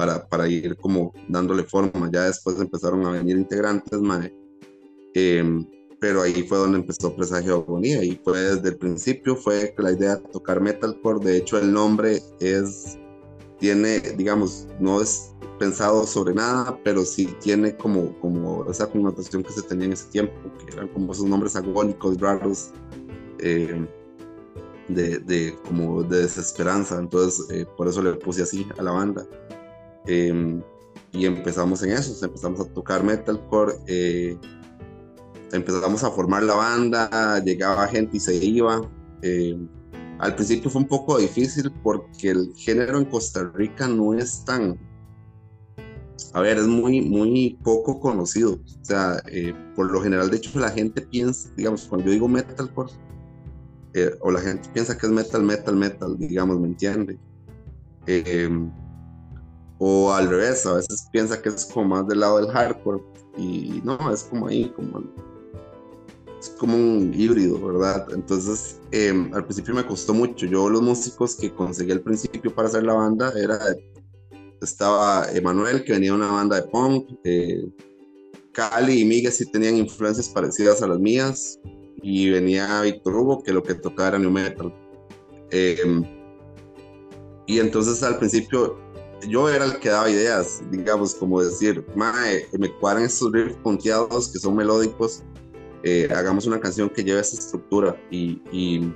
para, 0.00 0.26
para 0.26 0.48
ir 0.48 0.78
como 0.78 1.12
dándole 1.28 1.62
forma. 1.62 2.08
Ya 2.10 2.24
después 2.24 2.58
empezaron 2.58 3.04
a 3.04 3.10
venir 3.10 3.36
integrantes, 3.36 4.00
mae. 4.00 4.34
Eh, 5.14 5.44
pero 6.00 6.22
ahí 6.22 6.42
fue 6.44 6.56
donde 6.56 6.78
empezó 6.78 7.14
Presagio 7.14 7.56
Agonía 7.56 8.02
y 8.02 8.18
fue 8.24 8.40
desde 8.40 8.70
el 8.70 8.78
principio 8.78 9.36
fue 9.36 9.74
la 9.76 9.92
idea 9.92 10.16
de 10.16 10.22
tocar 10.28 10.58
metalcore. 10.58 11.22
De 11.22 11.36
hecho, 11.36 11.58
el 11.58 11.70
nombre 11.70 12.22
es, 12.40 12.98
tiene, 13.58 14.00
digamos, 14.16 14.66
no 14.78 15.02
es 15.02 15.34
pensado 15.58 16.06
sobre 16.06 16.32
nada, 16.32 16.80
pero 16.82 17.04
sí 17.04 17.28
tiene 17.42 17.76
como, 17.76 18.18
como 18.20 18.64
esa 18.70 18.86
connotación 18.86 19.42
que 19.42 19.52
se 19.52 19.60
tenía 19.60 19.84
en 19.84 19.92
ese 19.92 20.08
tiempo, 20.08 20.32
que 20.64 20.72
eran 20.72 20.88
como 20.88 21.12
esos 21.12 21.26
nombres 21.26 21.56
agónicos, 21.56 22.18
raros, 22.18 22.70
eh, 23.40 23.86
de, 24.88 25.18
de, 25.18 25.58
como 25.68 26.02
de 26.04 26.22
desesperanza. 26.22 26.98
Entonces, 26.98 27.50
eh, 27.50 27.66
por 27.76 27.86
eso 27.86 28.02
le 28.02 28.14
puse 28.14 28.42
así 28.42 28.66
a 28.78 28.82
la 28.82 28.92
banda. 28.92 29.26
Eh, 30.06 30.60
y 31.12 31.26
empezamos 31.26 31.82
en 31.82 31.92
eso, 31.92 32.24
empezamos 32.24 32.60
a 32.60 32.64
tocar 32.72 33.02
metalcore, 33.02 33.74
eh, 33.86 34.38
empezamos 35.52 36.04
a 36.04 36.10
formar 36.10 36.42
la 36.44 36.54
banda, 36.54 37.42
llegaba 37.44 37.88
gente 37.88 38.16
y 38.16 38.20
se 38.20 38.36
iba. 38.36 38.88
Eh, 39.22 39.58
al 40.18 40.34
principio 40.34 40.70
fue 40.70 40.82
un 40.82 40.88
poco 40.88 41.18
difícil 41.18 41.72
porque 41.82 42.30
el 42.30 42.52
género 42.54 42.98
en 42.98 43.06
Costa 43.06 43.50
Rica 43.54 43.88
no 43.88 44.14
es 44.14 44.44
tan, 44.44 44.78
a 46.32 46.40
ver, 46.40 46.58
es 46.58 46.66
muy, 46.66 47.00
muy 47.00 47.58
poco 47.62 47.98
conocido. 47.98 48.52
O 48.54 48.84
sea, 48.84 49.22
eh, 49.32 49.54
por 49.74 49.90
lo 49.90 50.00
general, 50.00 50.30
de 50.30 50.36
hecho, 50.36 50.58
la 50.60 50.70
gente 50.70 51.02
piensa, 51.02 51.50
digamos, 51.56 51.86
cuando 51.86 52.06
yo 52.06 52.12
digo 52.12 52.28
metalcore, 52.28 52.92
eh, 53.94 54.12
o 54.20 54.30
la 54.30 54.40
gente 54.40 54.68
piensa 54.72 54.96
que 54.96 55.06
es 55.06 55.12
metal, 55.12 55.42
metal, 55.42 55.74
metal, 55.74 56.16
digamos, 56.18 56.60
¿me 56.60 56.68
entiende? 56.68 57.18
Eh, 58.06 58.48
o 59.82 60.12
al 60.12 60.28
revés, 60.28 60.66
a 60.66 60.74
veces 60.74 61.08
piensa 61.10 61.40
que 61.40 61.48
es 61.48 61.64
como 61.64 61.96
más 61.96 62.06
del 62.06 62.20
lado 62.20 62.36
del 62.36 62.50
hardcore 62.50 63.02
y 63.38 63.80
no, 63.82 63.98
es 64.12 64.24
como 64.24 64.46
ahí, 64.46 64.70
como 64.76 65.02
es 66.38 66.50
como 66.50 66.76
un 66.76 67.12
híbrido, 67.14 67.58
¿verdad? 67.58 68.06
Entonces, 68.12 68.78
eh, 68.92 69.08
al 69.32 69.44
principio 69.44 69.74
me 69.74 69.86
costó 69.86 70.12
mucho. 70.12 70.46
Yo 70.46 70.68
los 70.68 70.82
músicos 70.82 71.34
que 71.34 71.52
conseguí 71.52 71.92
al 71.92 72.00
principio 72.00 72.54
para 72.54 72.68
hacer 72.68 72.82
la 72.82 72.92
banda 72.92 73.32
era 73.36 73.58
estaba 74.60 75.26
Emanuel 75.32 75.82
que 75.82 75.92
venía 75.92 76.10
de 76.10 76.16
una 76.16 76.30
banda 76.30 76.60
de 76.60 76.68
punk, 76.68 77.08
eh, 77.24 77.64
Cali 78.52 79.00
y 79.00 79.04
Miguel 79.06 79.32
sí 79.32 79.50
tenían 79.50 79.76
influencias 79.76 80.28
parecidas 80.28 80.82
a 80.82 80.88
las 80.88 80.98
mías 80.98 81.58
y 82.02 82.28
venía 82.28 82.82
Víctor 82.82 83.16
Hugo 83.16 83.42
que 83.42 83.54
lo 83.54 83.62
que 83.62 83.74
tocaba 83.74 84.10
era 84.10 84.18
new 84.18 84.30
metal. 84.30 84.74
Eh, 85.50 86.02
y 87.46 87.58
entonces 87.58 88.02
al 88.02 88.18
principio 88.18 88.89
yo 89.28 89.48
era 89.48 89.64
el 89.64 89.78
que 89.78 89.88
daba 89.88 90.10
ideas, 90.10 90.62
digamos, 90.70 91.14
como 91.14 91.42
decir, 91.42 91.84
mae, 91.94 92.46
me 92.58 92.72
cuadran 92.76 93.04
estos 93.04 93.32
riffs 93.32 93.56
punteados 93.62 94.28
que 94.28 94.38
son 94.38 94.56
melódicos, 94.56 95.22
eh, 95.82 96.08
hagamos 96.14 96.46
una 96.46 96.60
canción 96.60 96.90
que 96.90 97.04
lleve 97.04 97.20
esa 97.20 97.36
estructura. 97.36 97.96
Y, 98.10 98.42
y, 98.52 98.92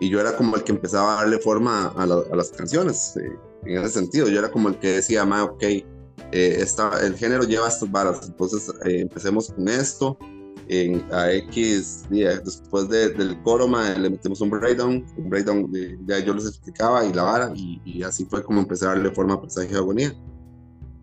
yo 0.00 0.20
era 0.20 0.36
como 0.36 0.56
el 0.56 0.64
que 0.64 0.72
empezaba 0.72 1.14
a 1.14 1.22
darle 1.22 1.38
forma 1.38 1.86
a, 1.96 2.04
la, 2.04 2.16
a 2.30 2.36
las 2.36 2.50
canciones, 2.50 3.16
eh, 3.16 3.38
en 3.64 3.78
ese 3.82 4.00
sentido. 4.00 4.28
Yo 4.28 4.38
era 4.38 4.50
como 4.50 4.68
el 4.68 4.78
que 4.78 4.96
decía, 4.96 5.24
mae, 5.24 5.40
ok, 5.40 5.62
eh, 5.62 5.86
esta, 6.32 7.00
el 7.00 7.16
género 7.16 7.44
lleva 7.44 7.68
estas 7.68 7.90
varas, 7.90 8.26
entonces 8.26 8.70
empecemos 8.84 9.48
con 9.48 9.66
esto. 9.68 10.18
En, 10.68 11.04
a 11.12 11.30
X, 11.32 12.04
después 12.10 12.88
de, 12.88 13.10
del 13.10 13.40
coro, 13.42 13.68
mae, 13.68 13.98
le 13.98 14.10
metemos 14.10 14.40
un 14.40 14.50
breakdown, 14.50 15.04
un 15.16 15.28
breakdown, 15.28 15.70
ya 16.06 16.18
yo 16.20 16.32
les 16.34 16.46
explicaba 16.46 17.04
y 17.04 17.12
la 17.12 17.22
vara, 17.22 17.52
y, 17.54 17.80
y, 17.84 18.02
así 18.02 18.24
fue 18.24 18.42
como 18.42 18.60
empecé 18.60 18.86
a 18.86 18.88
darle 18.88 19.10
forma 19.10 19.34
a 19.34 19.42
Pasaje 19.42 19.68
de 19.68 19.76
Agonía. 19.76 20.14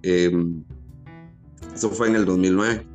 eso 0.01 1.89
fue 1.91 2.07
en 2.07 2.15
el 2.15 2.25
2009. 2.25 2.87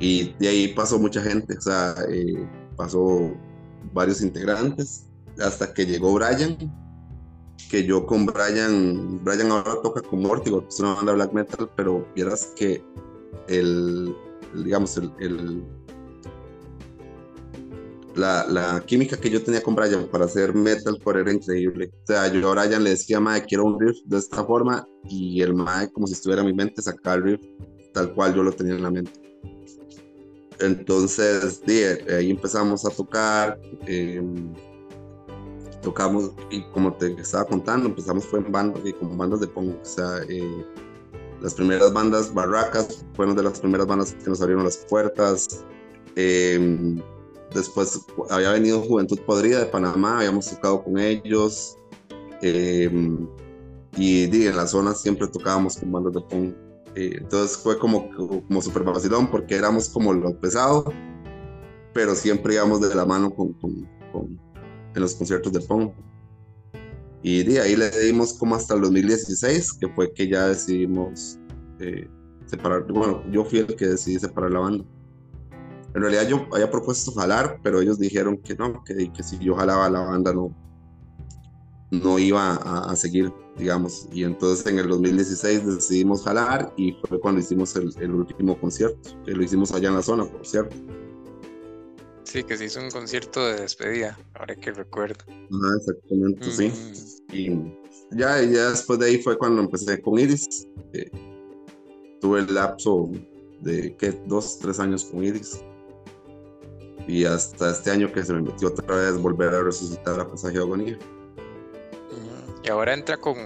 Y 0.00 0.32
de 0.38 0.48
ahí 0.48 0.68
pasó 0.74 0.98
mucha 0.98 1.22
gente, 1.22 1.56
o 1.56 1.60
sea, 1.60 1.94
eh, 2.08 2.48
pasó 2.76 3.32
varios 3.92 4.20
integrantes, 4.20 5.06
hasta 5.38 5.72
que 5.72 5.86
llegó 5.86 6.12
Brian, 6.14 6.56
que 7.70 7.84
yo 7.84 8.04
con 8.04 8.26
Brian, 8.26 9.22
Brian 9.24 9.50
ahora 9.52 9.80
toca 9.82 10.02
con 10.02 10.22
Mortigo, 10.22 10.64
es 10.68 10.80
una 10.80 10.94
banda 10.94 11.12
black 11.12 11.32
metal, 11.32 11.70
pero 11.76 12.06
vieras 12.14 12.52
que 12.56 12.84
el, 13.48 14.14
digamos, 14.54 14.96
el, 14.96 15.12
el 15.20 15.64
la, 18.14 18.46
la, 18.46 18.80
química 18.84 19.16
que 19.16 19.30
yo 19.30 19.42
tenía 19.42 19.62
con 19.62 19.74
Brian 19.74 20.06
para 20.06 20.26
hacer 20.26 20.54
metalcore 20.54 21.20
era 21.20 21.32
increíble. 21.32 21.90
O 22.02 22.06
sea, 22.06 22.28
yo 22.28 22.50
a 22.50 22.64
Brian 22.64 22.84
le 22.84 22.90
decía, 22.90 23.20
mae, 23.20 23.44
quiero 23.44 23.64
un 23.64 23.80
riff 23.80 23.96
de 24.04 24.18
esta 24.18 24.44
forma, 24.44 24.86
y 25.08 25.40
el 25.40 25.54
mae, 25.54 25.90
como 25.90 26.06
si 26.06 26.12
estuviera 26.12 26.42
en 26.42 26.48
mi 26.48 26.54
mente, 26.54 26.82
sacaba 26.82 27.16
el 27.16 27.22
riff 27.22 27.40
tal 27.92 28.14
cual 28.14 28.34
yo 28.34 28.42
lo 28.42 28.52
tenía 28.52 28.74
en 28.74 28.82
la 28.82 28.90
mente. 28.90 29.12
Entonces, 30.60 31.62
ahí 32.08 32.30
empezamos 32.30 32.84
a 32.84 32.90
tocar, 32.90 33.58
eh, 33.86 34.22
tocamos, 35.82 36.32
y 36.50 36.62
como 36.70 36.94
te 36.94 37.12
estaba 37.20 37.44
contando, 37.44 37.88
empezamos 37.88 38.24
fue 38.24 38.38
en 38.38 38.52
bandas, 38.52 38.82
como 38.98 39.16
bandas 39.16 39.40
de 39.40 39.48
punk, 39.48 39.76
o 39.80 39.84
sea, 39.84 40.22
eh, 40.28 40.64
las 41.42 41.54
primeras 41.54 41.92
bandas, 41.92 42.32
Barracas, 42.32 43.04
fueron 43.14 43.34
de 43.34 43.42
las 43.42 43.60
primeras 43.60 43.86
bandas 43.86 44.14
que 44.14 44.30
nos 44.30 44.40
abrieron 44.40 44.64
las 44.64 44.76
puertas. 44.76 45.64
Eh, 46.14 46.96
después 47.52 48.00
había 48.30 48.52
venido 48.52 48.80
Juventud 48.80 49.18
Podrida 49.26 49.58
de 49.58 49.66
Panamá, 49.66 50.18
habíamos 50.18 50.48
tocado 50.48 50.84
con 50.84 50.98
ellos. 50.98 51.76
Eh, 52.42 52.88
y, 53.96 54.46
en 54.46 54.56
la 54.56 54.66
zona 54.66 54.94
siempre 54.94 55.26
tocábamos 55.28 55.76
con 55.76 55.90
bandas 55.90 56.14
de 56.14 56.20
punk. 56.20 56.54
Eh, 56.94 57.16
entonces 57.18 57.56
fue 57.56 57.78
como, 57.78 58.08
como 58.14 58.62
súper 58.62 58.84
vacilón 58.84 59.30
porque 59.30 59.56
éramos 59.56 59.88
como 59.88 60.12
lo 60.12 60.38
pesado, 60.38 60.92
pero 61.92 62.14
siempre 62.14 62.54
íbamos 62.54 62.80
de 62.80 62.94
la 62.94 63.04
mano 63.04 63.34
con, 63.34 63.52
con 63.54 63.88
en 64.94 65.00
los 65.00 65.14
conciertos 65.14 65.52
de 65.52 65.60
punk. 65.60 65.92
Y 67.22 67.42
de 67.44 67.60
ahí 67.60 67.76
le 67.76 67.90
dimos 67.90 68.34
como 68.34 68.56
hasta 68.56 68.74
el 68.74 68.80
2016, 68.82 69.74
que 69.74 69.88
fue 69.88 70.12
que 70.12 70.28
ya 70.28 70.48
decidimos 70.48 71.38
eh, 71.78 72.08
separar. 72.46 72.84
Bueno, 72.92 73.22
yo 73.30 73.44
fui 73.44 73.60
el 73.60 73.66
que 73.66 73.86
decidí 73.86 74.18
separar 74.18 74.50
la 74.50 74.60
banda. 74.60 74.84
En 75.94 76.00
realidad 76.00 76.26
yo 76.26 76.46
había 76.52 76.70
propuesto 76.70 77.12
jalar, 77.12 77.60
pero 77.62 77.80
ellos 77.80 77.98
dijeron 77.98 78.38
que 78.38 78.54
no, 78.54 78.82
que, 78.82 79.12
que 79.12 79.22
si 79.22 79.38
yo 79.38 79.54
jalaba 79.54 79.90
la 79.90 80.00
banda 80.00 80.32
no, 80.32 80.54
no 81.90 82.18
iba 82.18 82.54
a, 82.54 82.96
seguir, 82.96 83.30
digamos. 83.58 84.08
Y 84.10 84.24
entonces 84.24 84.66
en 84.66 84.78
el 84.78 84.88
2016 84.88 85.66
decidimos 85.66 86.24
jalar 86.24 86.72
y 86.76 86.96
fue 87.06 87.20
cuando 87.20 87.40
hicimos 87.40 87.76
el, 87.76 87.92
el, 88.00 88.12
último 88.12 88.58
concierto, 88.58 89.10
que 89.24 89.32
lo 89.32 89.42
hicimos 89.42 89.72
allá 89.72 89.88
en 89.90 89.96
la 89.96 90.02
zona, 90.02 90.24
por 90.24 90.46
cierto. 90.46 90.74
Sí, 92.24 92.42
que 92.44 92.56
se 92.56 92.64
hizo 92.64 92.80
un 92.80 92.90
concierto 92.90 93.46
de 93.46 93.60
despedida, 93.60 94.18
ahora 94.34 94.56
que 94.56 94.72
recuerdo. 94.72 95.22
Ah, 95.28 95.76
exactamente, 95.76 96.50
sí. 96.50 96.72
Y 97.32 97.48
ya, 98.10 98.42
ya 98.42 98.70
después 98.70 98.98
de 98.98 99.06
ahí 99.06 99.18
fue 99.18 99.38
cuando 99.38 99.62
empecé 99.62 100.00
con 100.00 100.18
Iris. 100.18 100.68
Eh, 100.92 101.10
tuve 102.20 102.40
el 102.40 102.54
lapso 102.54 103.10
de, 103.60 103.96
¿qué? 103.96 104.12
Dos, 104.26 104.58
tres 104.58 104.78
años 104.78 105.06
con 105.06 105.24
Iris. 105.24 105.64
Y 107.08 107.24
hasta 107.24 107.70
este 107.70 107.90
año 107.90 108.12
que 108.12 108.22
se 108.22 108.32
me 108.34 108.42
metió 108.42 108.68
otra 108.68 108.96
vez 108.96 109.18
volver 109.18 109.54
a 109.54 109.62
resucitar 109.62 110.20
a 110.20 110.28
Pasaje 110.28 110.54
de 110.54 110.60
Agonía. 110.60 110.98
Y 112.62 112.68
ahora 112.68 112.94
entra 112.94 113.16
con, 113.16 113.36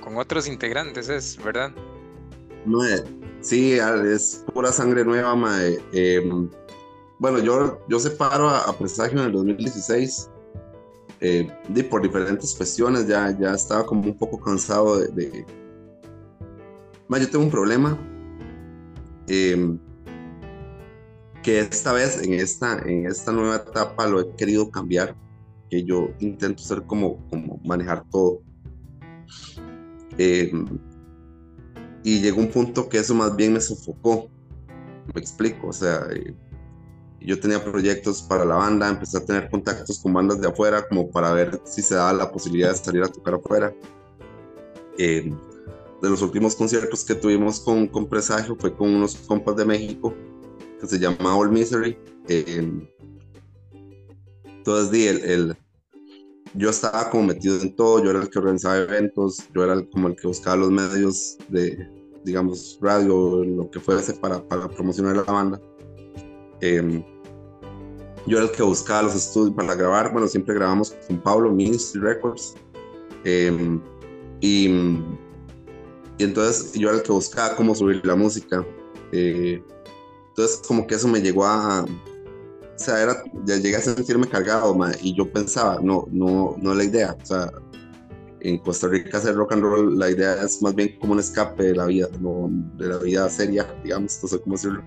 con 0.00 0.16
otros 0.18 0.46
integrantes, 0.46 1.08
¿es 1.08 1.42
verdad? 1.42 1.72
No, 2.64 2.86
eh, 2.86 3.02
sí, 3.40 3.72
es 3.72 4.44
pura 4.52 4.70
sangre 4.70 5.04
nueva, 5.04 5.34
mae. 5.34 5.80
Em, 5.92 6.48
bueno, 7.18 7.40
yo, 7.40 7.80
yo 7.88 7.98
separo 7.98 8.48
a, 8.48 8.60
a, 8.60 8.78
Presagio 8.78 9.20
en 9.20 9.26
el 9.26 9.32
2016 9.32 10.30
eh, 11.22 11.48
por 11.88 12.02
diferentes 12.02 12.54
cuestiones. 12.54 13.06
Ya, 13.06 13.36
ya 13.38 13.54
estaba 13.54 13.86
como 13.86 14.02
un 14.02 14.18
poco 14.18 14.38
cansado 14.40 14.98
de. 14.98 15.08
de... 15.08 15.46
yo 17.08 17.30
tengo 17.30 17.44
un 17.44 17.50
problema. 17.50 17.98
Em, 19.28 19.78
que 21.42 21.60
esta 21.60 21.92
vez, 21.92 22.22
en 22.22 22.34
esta, 22.34 22.78
en 22.80 23.06
esta 23.06 23.32
nueva 23.32 23.56
etapa, 23.56 24.06
lo 24.06 24.20
he 24.20 24.36
querido 24.36 24.70
cambiar. 24.70 25.16
Que 25.70 25.84
yo 25.84 26.10
intento 26.18 26.62
ser 26.62 26.82
como, 26.82 27.26
como 27.30 27.60
manejar 27.64 28.04
todo. 28.10 28.42
Eh, 30.18 30.52
y 32.04 32.20
llegó 32.20 32.40
un 32.40 32.50
punto 32.50 32.88
que 32.88 32.98
eso 32.98 33.14
más 33.14 33.34
bien 33.36 33.54
me 33.54 33.60
sofocó. 33.60 34.28
Me 35.14 35.20
explico, 35.20 35.68
o 35.68 35.72
sea, 35.72 36.06
eh, 36.12 36.34
yo 37.24 37.38
tenía 37.38 37.62
proyectos 37.62 38.22
para 38.22 38.44
la 38.44 38.56
banda, 38.56 38.88
empecé 38.88 39.18
a 39.18 39.24
tener 39.24 39.50
contactos 39.50 39.98
con 40.00 40.12
bandas 40.12 40.40
de 40.40 40.48
afuera 40.48 40.86
como 40.88 41.10
para 41.10 41.32
ver 41.32 41.60
si 41.64 41.82
se 41.82 41.94
daba 41.94 42.12
la 42.12 42.30
posibilidad 42.30 42.70
de 42.70 42.76
salir 42.76 43.02
a 43.02 43.08
tocar 43.08 43.34
afuera. 43.34 43.74
Eh, 44.98 45.32
de 46.02 46.10
los 46.10 46.20
últimos 46.20 46.56
conciertos 46.56 47.04
que 47.04 47.14
tuvimos 47.14 47.60
con, 47.60 47.86
con 47.86 48.08
Presagio 48.08 48.56
fue 48.58 48.74
con 48.74 48.92
unos 48.92 49.14
compas 49.16 49.54
de 49.56 49.64
México 49.64 50.14
que 50.80 50.86
se 50.88 50.98
llama 50.98 51.36
All 51.36 51.50
Misery. 51.50 51.96
entonces, 54.56 54.92
el, 54.92 55.24
el, 55.24 55.56
yo 56.54 56.70
estaba 56.70 57.08
como 57.08 57.28
metido 57.28 57.60
en 57.60 57.74
todo, 57.76 58.02
yo 58.02 58.10
era 58.10 58.20
el 58.20 58.28
que 58.28 58.38
organizaba 58.38 58.78
eventos, 58.78 59.48
yo 59.54 59.62
era 59.64 59.80
como 59.90 60.08
el 60.08 60.16
que 60.16 60.26
buscaba 60.26 60.56
los 60.56 60.70
medios 60.70 61.38
de, 61.48 61.88
digamos, 62.24 62.78
radio, 62.80 63.44
lo 63.44 63.70
que 63.70 63.78
fuese 63.78 64.14
para, 64.14 64.42
para 64.46 64.68
promocionar 64.68 65.16
la 65.16 65.22
banda. 65.22 65.60
Em, 66.60 67.02
yo 68.26 68.38
era 68.38 68.46
el 68.46 68.52
que 68.52 68.62
buscaba 68.62 69.02
los 69.02 69.14
estudios 69.14 69.54
para 69.54 69.74
grabar, 69.74 70.12
bueno, 70.12 70.28
siempre 70.28 70.54
grabamos 70.54 70.94
con 71.06 71.18
Pablo, 71.20 71.50
Ministry 71.50 72.00
Records. 72.00 72.54
Em, 73.24 73.80
y, 74.40 74.66
entonces 76.18 76.72
yo 76.74 76.88
era 76.88 76.98
el 76.98 77.02
que 77.02 77.12
buscaba 77.12 77.56
cómo 77.56 77.74
subir 77.74 78.04
la 78.06 78.14
música. 78.14 78.64
Eh, 79.12 79.62
entonces 80.28 80.62
como 80.66 80.86
que 80.86 80.94
eso 80.94 81.08
me 81.08 81.20
llegó 81.20 81.44
a, 81.44 81.82
o 81.82 81.88
sea, 82.76 83.02
era, 83.02 83.22
ya 83.44 83.56
llegué 83.56 83.76
a 83.76 83.80
sentirme 83.80 84.26
cargado, 84.26 84.76
y 85.00 85.14
yo 85.14 85.30
pensaba, 85.30 85.78
no, 85.82 86.06
no, 86.10 86.56
no 86.60 86.74
la 86.74 86.84
idea, 86.84 87.16
o 87.20 87.26
sea, 87.26 87.52
en 88.40 88.58
Costa 88.58 88.88
Rica 88.88 89.18
hacer 89.18 89.34
rock 89.34 89.52
and 89.52 89.62
roll, 89.62 89.98
la 89.98 90.10
idea 90.10 90.42
es 90.42 90.60
más 90.62 90.74
bien 90.74 90.96
como 91.00 91.12
un 91.12 91.20
escape 91.20 91.62
de 91.62 91.74
la 91.76 91.86
vida, 91.86 92.08
de 92.08 92.86
la 92.88 92.98
vida 92.98 93.28
seria, 93.28 93.72
digamos, 93.84 94.18
no 94.22 94.28
sé 94.28 94.40
cómo 94.40 94.56
decirlo. 94.56 94.82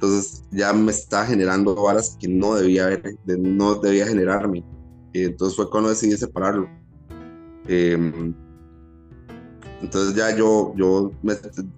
Entonces 0.00 0.44
ya 0.52 0.72
me 0.72 0.92
está 0.92 1.26
generando 1.26 1.74
varas 1.74 2.16
que 2.20 2.28
no 2.28 2.54
debía 2.54 2.84
haber, 2.84 3.16
no 3.26 3.74
debía 3.74 4.06
generarme. 4.06 4.64
Entonces 5.12 5.56
fue 5.56 5.68
cuando 5.68 5.90
decidí 5.90 6.16
separarlo. 6.16 6.68
Em, 7.66 8.32
entonces 9.82 10.14
ya 10.14 10.36
yo, 10.36 10.72
yo 10.76 11.10
me, 11.20 11.34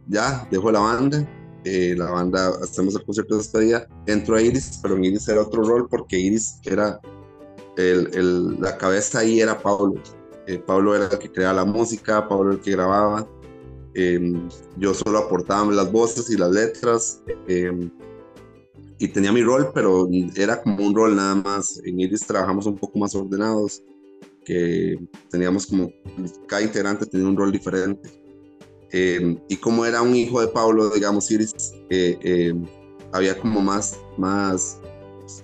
ya 0.06 0.46
dejo 0.50 0.70
la 0.70 0.80
banda, 0.80 1.26
eh, 1.64 1.94
la 1.96 2.10
banda, 2.10 2.50
hacemos 2.62 2.94
el 2.94 3.04
concierto 3.04 3.36
de 3.36 3.38
despedida, 3.38 3.88
entró 4.04 4.36
a 4.36 4.42
Iris, 4.42 4.80
pero 4.82 4.96
en 4.96 5.04
Iris 5.04 5.26
era 5.26 5.40
otro 5.40 5.62
rol 5.62 5.88
porque 5.88 6.18
Iris 6.18 6.60
era, 6.64 7.00
el, 7.78 8.10
el, 8.12 8.60
la 8.60 8.76
cabeza 8.76 9.20
ahí 9.20 9.40
era 9.40 9.58
Pablo. 9.58 9.94
Eh, 10.46 10.58
Pablo 10.58 10.94
era 10.94 11.06
el 11.06 11.18
que 11.18 11.32
creaba 11.32 11.54
la 11.54 11.64
música, 11.64 12.28
Pablo 12.28 12.52
el 12.52 12.60
que 12.60 12.72
grababa. 12.72 13.26
Em, 13.94 14.46
yo 14.76 14.92
solo 14.92 15.20
aportaba 15.20 15.72
las 15.72 15.90
voces 15.90 16.28
y 16.28 16.36
las 16.36 16.50
letras. 16.50 17.22
Y 19.00 19.08
tenía 19.08 19.32
mi 19.32 19.42
rol, 19.42 19.70
pero 19.74 20.06
era 20.36 20.62
como 20.62 20.86
un 20.86 20.94
rol 20.94 21.16
nada 21.16 21.34
más. 21.34 21.80
En 21.84 21.98
Iris 21.98 22.26
trabajamos 22.26 22.66
un 22.66 22.76
poco 22.76 22.98
más 22.98 23.14
ordenados, 23.14 23.82
que 24.44 24.98
teníamos 25.30 25.66
como, 25.66 25.90
cada 26.46 26.60
integrante 26.60 27.06
tenía 27.06 27.26
un 27.26 27.34
rol 27.34 27.50
diferente. 27.50 28.10
Em, 28.92 29.38
y 29.48 29.56
como 29.56 29.86
era 29.86 30.02
un 30.02 30.14
hijo 30.14 30.42
de 30.42 30.48
Pablo, 30.48 30.90
digamos, 30.90 31.30
Iris, 31.30 31.54
eh, 31.88 32.18
em, 32.20 32.66
había 33.12 33.38
como 33.38 33.62
más, 33.62 33.98
más, 34.18 34.78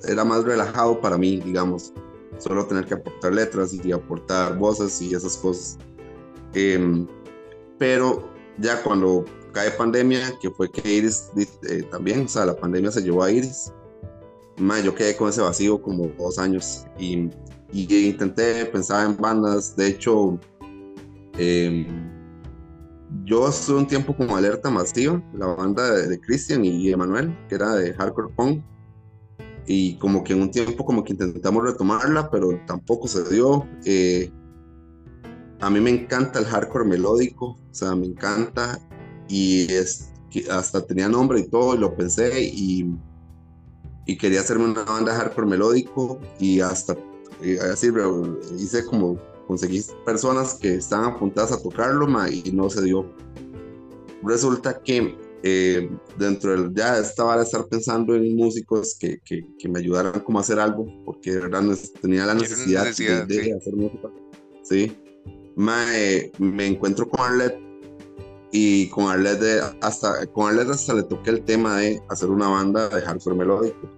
era 0.06 0.22
más 0.22 0.44
relajado 0.44 1.00
para 1.00 1.16
mí, 1.16 1.38
digamos, 1.38 1.94
solo 2.36 2.66
tener 2.66 2.84
que 2.84 2.92
aportar 2.92 3.32
letras 3.32 3.72
y 3.72 3.90
aportar 3.90 4.58
voces 4.58 5.00
y 5.00 5.14
esas 5.14 5.38
cosas. 5.38 5.78
Em, 6.52 7.06
pero 7.78 8.28
ya 8.58 8.82
cuando 8.82 9.24
cae 9.56 9.70
pandemia, 9.70 10.34
que 10.38 10.50
fue 10.50 10.70
que 10.70 10.96
Iris 10.96 11.30
eh, 11.34 11.82
también, 11.90 12.26
o 12.26 12.28
sea, 12.28 12.44
la 12.44 12.54
pandemia 12.54 12.90
se 12.90 13.00
llevó 13.00 13.22
a 13.22 13.30
Iris, 13.30 13.72
más 14.58 14.84
yo 14.84 14.94
quedé 14.94 15.16
con 15.16 15.30
ese 15.30 15.40
vacío 15.40 15.80
como 15.80 16.08
dos 16.18 16.38
años 16.38 16.84
y, 16.98 17.30
y 17.72 18.06
intenté 18.06 18.66
pensar 18.66 19.06
en 19.06 19.16
bandas, 19.16 19.74
de 19.74 19.86
hecho, 19.88 20.38
eh, 21.38 21.86
yo 23.24 23.48
estuve 23.48 23.78
un 23.78 23.86
tiempo 23.86 24.14
como 24.14 24.36
Alerta 24.36 24.68
Masiva, 24.68 25.22
la 25.32 25.46
banda 25.46 25.90
de, 25.90 26.20
Cristian 26.20 26.62
y 26.62 26.90
Emanuel, 26.90 27.34
que 27.48 27.54
era 27.54 27.76
de 27.76 27.94
Hardcore 27.94 28.34
Punk. 28.36 28.62
Y 29.66 29.96
como 29.98 30.22
que 30.22 30.34
en 30.34 30.42
un 30.42 30.50
tiempo 30.50 30.84
como 30.84 31.02
que 31.02 31.12
intentamos 31.12 31.64
retomarla, 31.64 32.30
pero 32.30 32.60
tampoco 32.66 33.08
se 33.08 33.24
dio. 33.32 33.66
Eh, 33.84 34.30
a 35.60 35.70
mí 35.70 35.80
me 35.80 35.90
encanta 35.90 36.38
el 36.38 36.44
hardcore 36.44 36.84
melódico, 36.84 37.46
o 37.46 37.74
sea, 37.74 37.96
me 37.96 38.06
encanta. 38.06 38.78
Y 39.28 39.72
es, 39.72 40.10
hasta 40.50 40.84
tenía 40.84 41.08
nombre 41.08 41.40
y 41.40 41.48
todo, 41.48 41.74
y 41.74 41.78
lo 41.78 41.96
pensé. 41.96 42.42
Y, 42.42 42.86
y 44.06 44.16
quería 44.16 44.40
hacerme 44.40 44.66
una 44.66 44.84
banda 44.84 45.12
de 45.12 45.18
hardcore 45.18 45.46
melódico. 45.46 46.20
Y 46.38 46.60
hasta 46.60 46.96
eh, 47.42 47.58
así 47.72 47.88
hice 48.58 48.84
como 48.86 49.18
conseguí 49.46 49.82
personas 50.04 50.54
que 50.54 50.74
estaban 50.74 51.14
apuntadas 51.14 51.52
a 51.52 51.62
tocarlo 51.62 52.06
y 52.28 52.50
no 52.52 52.68
se 52.70 52.82
dio. 52.82 53.06
Resulta 54.22 54.80
que 54.82 55.16
eh, 55.42 55.88
dentro 56.18 56.50
del 56.50 56.74
ya 56.74 56.98
estaba 56.98 57.36
de 57.36 57.44
estar 57.44 57.66
pensando 57.66 58.14
en 58.14 58.34
músicos 58.34 58.96
que, 58.98 59.20
que, 59.24 59.46
que, 59.58 59.68
me 59.68 59.78
ayudaran 59.78 60.20
como 60.20 60.38
a 60.38 60.40
hacer 60.40 60.58
algo, 60.58 60.86
porque 61.04 61.38
tenía 62.00 62.26
la 62.26 62.34
necesidad, 62.34 62.84
de, 62.84 63.54
hacer 63.54 63.76
música. 63.76 64.10
Sí. 64.62 64.96
me 65.54 66.66
encuentro 66.66 67.08
con 67.08 67.20
Arlette 67.20 67.65
y 68.52 68.88
con 68.90 69.08
Arlette 69.10 69.62
hasta 69.80 70.26
con 70.28 70.48
Arlette 70.48 70.70
hasta 70.70 70.94
le 70.94 71.02
toqué 71.02 71.30
el 71.30 71.44
tema 71.44 71.78
de 71.78 72.02
hacer 72.08 72.30
una 72.30 72.48
banda 72.48 72.88
de 72.88 73.02
hardcore 73.02 73.36
melódico 73.36 73.88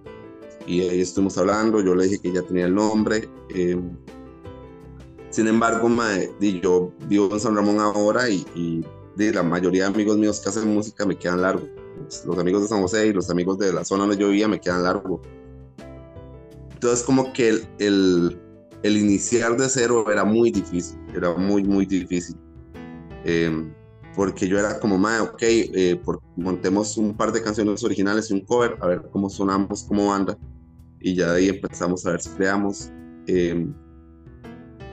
y 0.65 0.81
ahí 0.81 1.01
estuvimos 1.01 1.37
hablando 1.37 1.81
yo 1.81 1.95
le 1.95 2.05
dije 2.05 2.19
que 2.19 2.33
ya 2.33 2.41
tenía 2.41 2.65
el 2.65 2.75
nombre 2.75 3.29
eh, 3.55 3.79
sin 5.29 5.47
embargo, 5.47 5.89
yo 6.39 6.91
vivo 7.07 7.29
en 7.31 7.39
San 7.39 7.55
Ramón 7.55 7.79
ahora 7.79 8.29
y, 8.29 8.83
la 9.15 9.43
mayoría 9.43 9.83
de 9.83 9.89
amigos 9.89 10.17
míos 10.17 10.39
que 10.39 10.49
hacen 10.49 10.73
música 10.73 11.05
me 11.05 11.17
quedan 11.17 11.41
largos. 11.41 11.69
Los 12.25 12.39
amigos 12.39 12.63
de 12.63 12.67
San 12.69 12.81
José 12.81 13.07
y 13.07 13.13
los 13.13 13.29
amigos 13.29 13.59
de 13.59 13.73
la 13.73 13.83
zona 13.83 14.05
donde 14.05 14.17
yo 14.17 14.29
vivía 14.29 14.47
me 14.47 14.61
quedan 14.61 14.83
largos. 14.83 15.19
Entonces, 16.73 17.05
como 17.05 17.33
que 17.33 17.49
el, 17.49 18.39
el, 18.81 18.97
iniciar 18.97 19.57
de 19.57 19.67
cero 19.67 20.05
era 20.09 20.23
muy 20.23 20.51
difícil, 20.51 20.97
era 21.13 21.35
muy, 21.35 21.63
muy 21.63 21.85
difícil. 21.85 22.37
Em, 23.25 23.73
porque 24.15 24.47
yo 24.47 24.59
era 24.59 24.79
como, 24.79 24.97
mae, 24.97 25.19
ok, 25.21 25.41
eh, 25.41 26.01
montemos 26.35 26.97
un 26.97 27.15
par 27.15 27.31
de 27.31 27.41
canciones 27.41 27.83
originales 27.83 28.29
y 28.29 28.33
un 28.33 28.41
cover, 28.41 28.77
a 28.81 28.87
ver 28.87 29.01
cómo 29.11 29.29
sonamos 29.29 29.83
como 29.83 30.07
banda. 30.07 30.37
Y 30.99 31.15
ya 31.15 31.33
de 31.33 31.39
ahí 31.39 31.49
empezamos 31.49 32.05
a 32.05 32.11
ver 32.11 32.21
si 32.21 32.29
creamos. 32.31 32.91
Eh, 33.27 33.67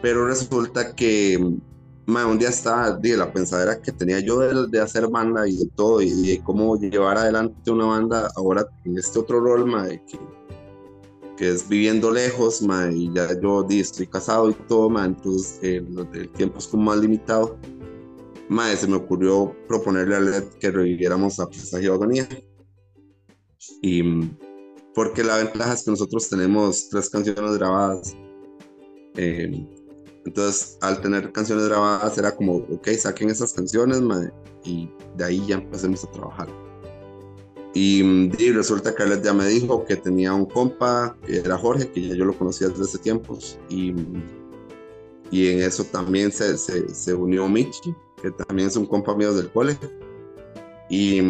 pero 0.03 0.27
resulta 0.27 0.95
que 0.95 1.39
un 2.07 2.39
día 2.39 2.51
estaba, 2.51 2.93
de 2.93 3.17
la 3.17 3.33
pensadera 3.33 3.81
que 3.81 3.91
tenía 3.91 4.21
yo 4.21 4.39
de, 4.39 4.81
hacer 4.81 5.09
banda 5.09 5.49
y 5.49 5.57
de 5.57 5.67
todo, 5.75 6.01
y, 6.01 6.11
de 6.11 6.43
cómo 6.45 6.79
llevar 6.79 7.19
adelante 7.19 7.71
una 7.71 7.87
banda 7.87 8.31
ahora 8.37 8.67
en 8.85 8.97
este 8.99 9.19
otro 9.19 9.41
rol, 9.41 9.69
que, 10.07 10.19
que, 11.37 11.49
es 11.51 11.69
viviendo 11.69 12.11
lejos, 12.11 12.63
y 12.93 13.13
ya 13.13 13.29
yo 13.41 13.63
di, 13.65 13.81
estoy 13.81 14.07
casado 14.07 14.51
y 14.51 14.55
todo, 14.69 15.03
entonces 15.03 15.59
eh, 15.63 15.85
el 16.13 16.29
tiempo 16.31 16.59
es 16.59 16.69
como 16.69 16.85
más 16.85 16.99
limitado. 16.99 17.57
Se 18.77 18.87
me 18.87 18.97
ocurrió 18.97 19.55
proponerle 19.67 20.17
a 20.17 20.21
Led 20.21 20.45
que 20.61 20.71
reviviéramos 20.71 21.41
a 21.41 21.49
Presagio 21.49 21.95
Agonía. 21.95 22.29
Y 23.83 24.03
porque 24.95 25.23
la 25.23 25.39
ventaja 25.39 25.75
es 25.75 25.85
que 25.85 25.91
nosotros 25.91 26.29
tenemos 26.29 26.89
tres 26.89 27.11
canciones 27.11 27.59
grabadas. 27.59 28.17
Eh, 29.17 29.67
entonces, 30.25 30.79
al 30.81 31.01
tener 31.01 31.33
canciones 31.33 31.69
grabadas, 31.69 32.17
era 32.19 32.35
como, 32.35 32.57
ok, 32.57 32.89
saquen 32.99 33.31
esas 33.31 33.53
canciones, 33.53 34.01
y 34.65 34.91
de 35.17 35.25
ahí 35.25 35.47
ya 35.47 35.57
empecemos 35.57 36.03
a 36.05 36.11
trabajar. 36.11 36.49
Y, 37.75 38.31
resulta 38.53 38.95
que 38.95 39.03
él 39.03 39.23
ya 39.23 39.35
me 39.35 39.47
dijo 39.47 39.85
que 39.85 39.97
tenía 39.97 40.33
un 40.33 40.47
compa, 40.47 41.17
que 41.27 41.37
era 41.37 41.59
Jorge, 41.59 41.91
que 41.91 42.09
ya 42.09 42.15
yo 42.15 42.25
lo 42.25 42.37
conocía 42.37 42.69
desde 42.69 42.85
hace 42.85 42.99
tiempos, 42.99 43.59
y, 43.69 43.95
y 45.31 45.49
en 45.49 45.61
eso 45.61 45.85
también 45.85 46.33
se, 46.33 46.57
se, 46.57 46.89
se 46.89 47.15
unió 47.15 47.49
Michi, 47.49 47.95
que 48.21 48.31
también 48.31 48.69
es 48.69 48.77
un 48.77 48.87
compa 48.87 49.15
mío 49.15 49.35
del 49.35 49.51
cole. 49.51 49.77
Y, 50.89 51.21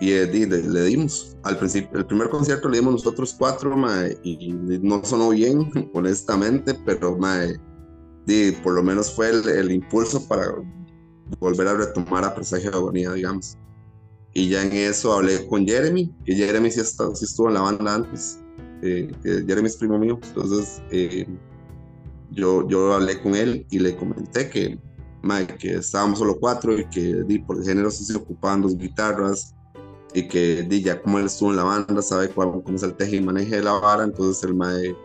y 0.00 0.46
le, 0.46 0.84
dimos. 0.84 1.36
Al 1.42 1.58
principio, 1.58 1.98
el 1.98 2.06
primer 2.06 2.30
concierto 2.30 2.68
le 2.68 2.78
dimos 2.78 2.94
nosotros 2.94 3.34
cuatro, 3.38 3.74
y 4.22 4.52
no 4.52 5.04
sonó 5.04 5.30
bien, 5.30 5.70
honestamente, 5.94 6.74
pero 6.84 7.16
mae, 7.16 7.56
por 8.62 8.74
lo 8.74 8.82
menos 8.82 9.12
fue 9.14 9.30
el, 9.30 9.70
impulso 9.70 10.26
para 10.26 10.54
volver 11.38 11.68
a 11.68 11.74
retomar 11.74 12.24
a 12.24 12.34
Presagio 12.34 12.70
de 12.70 12.76
Agonía, 12.76 13.12
digamos. 13.12 13.56
Y 14.32 14.48
ya 14.48 14.62
en 14.62 14.72
eso 14.72 15.12
hablé 15.12 15.46
con 15.48 15.66
Jeremy, 15.66 16.14
que 16.24 16.34
Jeremy 16.34 16.70
sí, 16.70 16.80
estuvo 16.80 17.48
en 17.48 17.54
la 17.54 17.62
banda 17.62 17.96
antes, 17.96 18.38
eh, 18.82 19.10
Jeremy 19.22 19.66
es 19.66 19.76
primo 19.76 19.98
mío, 19.98 20.18
entonces 20.22 20.80
eh, 20.90 21.26
yo, 22.30 22.66
yo 22.68 22.94
hablé 22.94 23.20
con 23.20 23.34
él 23.34 23.66
y 23.70 23.80
le 23.80 23.96
comenté 23.96 24.48
que, 24.48 24.78
que 25.58 25.74
estábamos 25.74 26.18
solo 26.18 26.38
cuatro 26.38 26.78
y 26.78 26.84
que 26.86 27.22
di, 27.26 27.38
por 27.38 27.58
el 27.58 27.64
género 27.64 27.90
se 27.90 28.16
ocupaban 28.16 28.62
dos 28.62 28.76
guitarras 28.76 29.54
y 30.14 30.26
que 30.26 30.62
di, 30.62 30.82
ya 30.82 31.00
como 31.00 31.18
él 31.18 31.26
estuvo 31.26 31.50
en 31.50 31.56
la 31.56 31.64
banda, 31.64 32.02
sabe 32.02 32.28
cuál, 32.28 32.62
cómo 32.64 32.76
es 32.76 32.82
el 32.82 32.94
teje 32.94 33.16
y 33.16 33.20
maneje 33.20 33.56
de 33.56 33.62
la 33.62 33.72
vara, 33.72 34.04
entonces 34.04 34.42
el 34.44 34.54
mae 34.54 34.96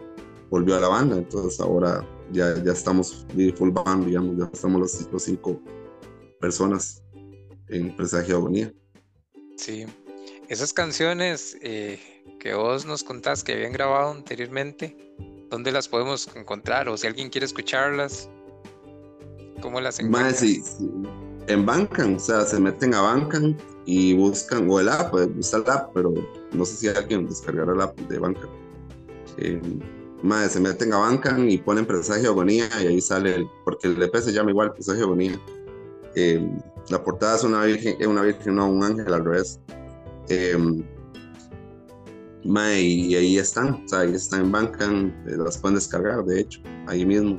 volvió 0.50 0.76
a 0.76 0.80
la 0.80 0.88
banda, 0.88 1.18
entonces 1.18 1.60
ahora 1.60 2.08
ya, 2.32 2.56
ya 2.64 2.72
estamos 2.72 3.26
full 3.58 3.72
band, 3.72 4.06
digamos, 4.06 4.38
ya 4.38 4.50
estamos 4.52 4.82
los, 5.12 5.24
cinco 5.24 5.62
personas 6.40 7.04
en 7.70 7.96
Presagio 7.96 8.38
Agonía. 8.38 8.74
Sí, 9.58 9.86
esas 10.50 10.74
canciones 10.74 11.58
eh, 11.62 12.00
que 12.40 12.54
vos 12.54 12.86
nos 12.86 13.04
contás 13.04 13.44
que 13.44 13.54
habían 13.54 13.74
grabado 13.74 14.12
anteriormente, 14.12 14.96
¿dónde 15.50 15.72
las 15.72 15.88
podemos 15.88 16.30
encontrar? 16.36 16.90
O 16.90 16.98
si 16.98 17.08
alguien 17.08 17.30
quiere 17.30 17.46
escucharlas, 17.46 18.30
¿cómo 19.62 19.82
las 19.82 20.00
encuentran? 20.00 20.36
Sí, 20.36 20.64
en 21.48 21.66
Bancan, 21.66 22.16
o 22.16 22.20
sea, 22.20 22.46
se 22.46 22.60
meten 22.60 22.94
a 22.94 23.02
Bancan 23.02 23.56
y 23.86 24.16
buscan, 24.16 24.70
o 24.70 24.80
el 24.80 24.90
app, 24.90 25.12
pues, 25.12 25.30
está 25.40 25.58
el 25.58 25.70
app, 25.70 25.92
pero 25.94 26.14
no 26.54 26.66
sé 26.66 26.76
si 26.76 26.88
alguien 26.88 27.28
descargará 27.28 27.74
el 27.74 27.82
app 27.82 27.98
de 28.00 28.20
Bancan. 28.20 28.50
Eh, 29.38 29.62
Madre, 30.24 30.50
se 30.50 30.60
meten 30.60 30.92
a 30.94 30.98
Bancan 30.98 31.48
y 31.50 31.58
ponen 31.58 31.86
presagio 31.86 32.32
agonía 32.32 32.68
y 32.82 32.88
ahí 32.88 33.02
sale, 33.02 33.36
el, 33.36 33.48
porque 33.64 33.88
el 33.88 34.02
EP 34.02 34.16
se 34.16 34.32
llama 34.32 34.50
igual 34.50 34.74
presagio 34.74 35.06
agonía. 35.06 35.40
Eh, 36.16 36.50
la 36.90 37.04
portada 37.04 37.36
es 37.36 37.44
una 37.44 37.64
virgen, 37.64 37.96
es 38.00 38.08
una 38.08 38.22
virgen, 38.22 38.56
no 38.56 38.70
un 38.70 38.84
ángel 38.84 39.14
al 39.14 39.24
revés. 39.24 39.60
Eh, 40.30 40.58
y 42.44 43.16
ahí 43.16 43.38
están, 43.38 43.84
o 43.86 43.88
sea, 43.88 44.00
ahí 44.00 44.14
están 44.14 44.42
en 44.42 44.52
Bancan, 44.52 45.26
eh, 45.28 45.36
las 45.38 45.58
pueden 45.58 45.76
descargar, 45.76 46.24
de 46.26 46.42
hecho, 46.42 46.62
ahí 46.88 47.06
mismo. 47.06 47.38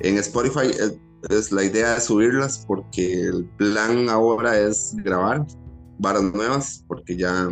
En 0.00 0.18
Spotify 0.18 0.70
es, 1.30 1.52
la 1.52 1.64
idea 1.64 1.94
de 1.94 2.00
subirlas 2.00 2.64
porque 2.66 3.22
el 3.22 3.44
plan 3.56 4.08
ahora 4.08 4.58
es 4.58 4.94
grabar 5.04 5.46
varas 5.98 6.22
nuevas, 6.22 6.84
porque 6.86 7.16
ya 7.16 7.48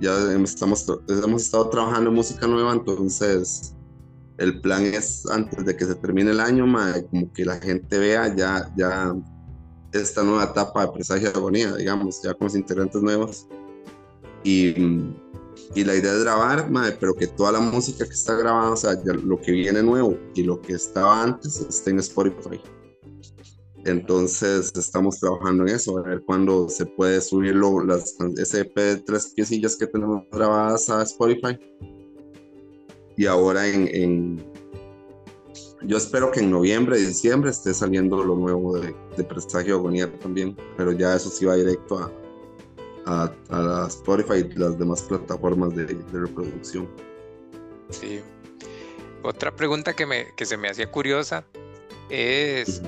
ya 0.00 0.14
estamos, 0.42 0.86
hemos 1.08 1.42
estado 1.42 1.68
trabajando 1.68 2.08
en 2.08 2.16
música 2.16 2.46
nueva, 2.46 2.72
entonces 2.72 3.74
el 4.38 4.60
plan 4.62 4.82
es 4.86 5.26
antes 5.30 5.64
de 5.64 5.76
que 5.76 5.84
se 5.84 5.94
termine 5.94 6.30
el 6.30 6.40
año, 6.40 6.64
como 7.10 7.30
que 7.32 7.44
la 7.44 7.58
gente 7.58 7.98
vea 7.98 8.34
ya, 8.34 8.72
ya 8.76 9.14
esta 9.92 10.22
nueva 10.22 10.44
etapa 10.44 10.86
de 10.86 10.92
presagio 10.92 11.30
de 11.30 11.38
agonía, 11.38 11.74
digamos, 11.74 12.22
ya 12.22 12.32
con 12.32 12.46
los 12.46 12.56
integrantes 12.56 13.02
nuevos. 13.02 13.46
Y, 14.42 14.74
y 15.74 15.84
la 15.84 15.94
idea 15.94 16.12
es 16.12 16.22
grabar, 16.22 16.68
pero 16.98 17.14
que 17.14 17.26
toda 17.26 17.52
la 17.52 17.60
música 17.60 18.04
que 18.04 18.12
está 18.12 18.34
grabada, 18.34 18.70
o 18.70 18.76
sea, 18.76 18.94
lo 19.04 19.40
que 19.40 19.52
viene 19.52 19.82
nuevo 19.82 20.18
y 20.34 20.42
lo 20.42 20.60
que 20.60 20.72
estaba 20.72 21.22
antes 21.22 21.60
esté 21.60 21.90
en 21.90 22.00
Spotify. 22.00 22.60
Entonces 23.84 24.72
estamos 24.74 25.18
trabajando 25.20 25.62
en 25.62 25.70
eso, 25.70 25.98
a 25.98 26.02
ver 26.02 26.22
cuándo 26.22 26.68
se 26.68 26.84
puede 26.84 27.20
subirlo, 27.20 27.84
las 27.84 28.16
SP 28.36 28.76
de 28.76 28.96
tres 28.96 29.32
piecillas 29.34 29.76
que 29.76 29.86
tenemos 29.86 30.24
grabadas 30.30 30.90
a 30.90 31.02
Spotify. 31.02 31.58
Y 33.16 33.26
ahora 33.26 33.66
en, 33.68 34.42
yo 35.82 35.96
espero 35.96 36.30
que 36.30 36.40
en 36.40 36.50
noviembre, 36.50 36.98
diciembre 36.98 37.50
esté 37.50 37.72
saliendo 37.72 38.22
lo 38.22 38.36
nuevo 38.36 38.78
de, 38.78 38.94
de 39.16 39.24
Presagio 39.24 39.76
Agonía 39.76 40.12
también, 40.18 40.56
pero 40.76 40.92
ya 40.92 41.14
eso 41.14 41.30
sí 41.30 41.44
va 41.46 41.56
directo 41.56 41.98
a, 41.98 42.12
a, 43.10 43.32
a 43.50 43.86
Spotify 43.88 44.46
y 44.48 44.58
las 44.58 44.78
demás 44.78 45.02
plataformas 45.02 45.74
de, 45.74 45.86
reproducción. 46.12 46.88
Sí. 47.90 48.20
Otra 49.22 49.54
pregunta 49.54 49.94
que, 49.94 50.06
me, 50.06 50.26
que 50.36 50.46
se 50.46 50.56
me 50.56 50.68
hacía 50.68 50.90
curiosa 50.90 51.44
es 52.08 52.82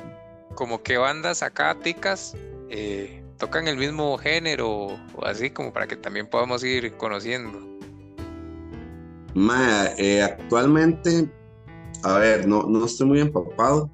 como 0.55 0.83
que 0.83 0.97
bandas 0.97 1.43
acá 1.43 1.77
ticas 1.83 2.35
eh, 2.70 3.23
tocan 3.39 3.68
el 3.68 3.77
mismo 3.77 4.16
género 4.18 4.68
o 5.14 5.25
así 5.25 5.51
como 5.51 5.73
para 5.73 5.87
que 5.87 5.97
también 5.97 6.29
podamos 6.29 6.62
ir 6.64 6.93
conociendo. 6.97 7.61
Eh, 9.99 10.23
actualmente, 10.23 11.29
a 12.05 12.18
ver, 12.18 12.47
no, 12.47 12.62
no 12.64 12.85
estoy 12.85 13.07
muy 13.07 13.20
empapado. 13.20 13.91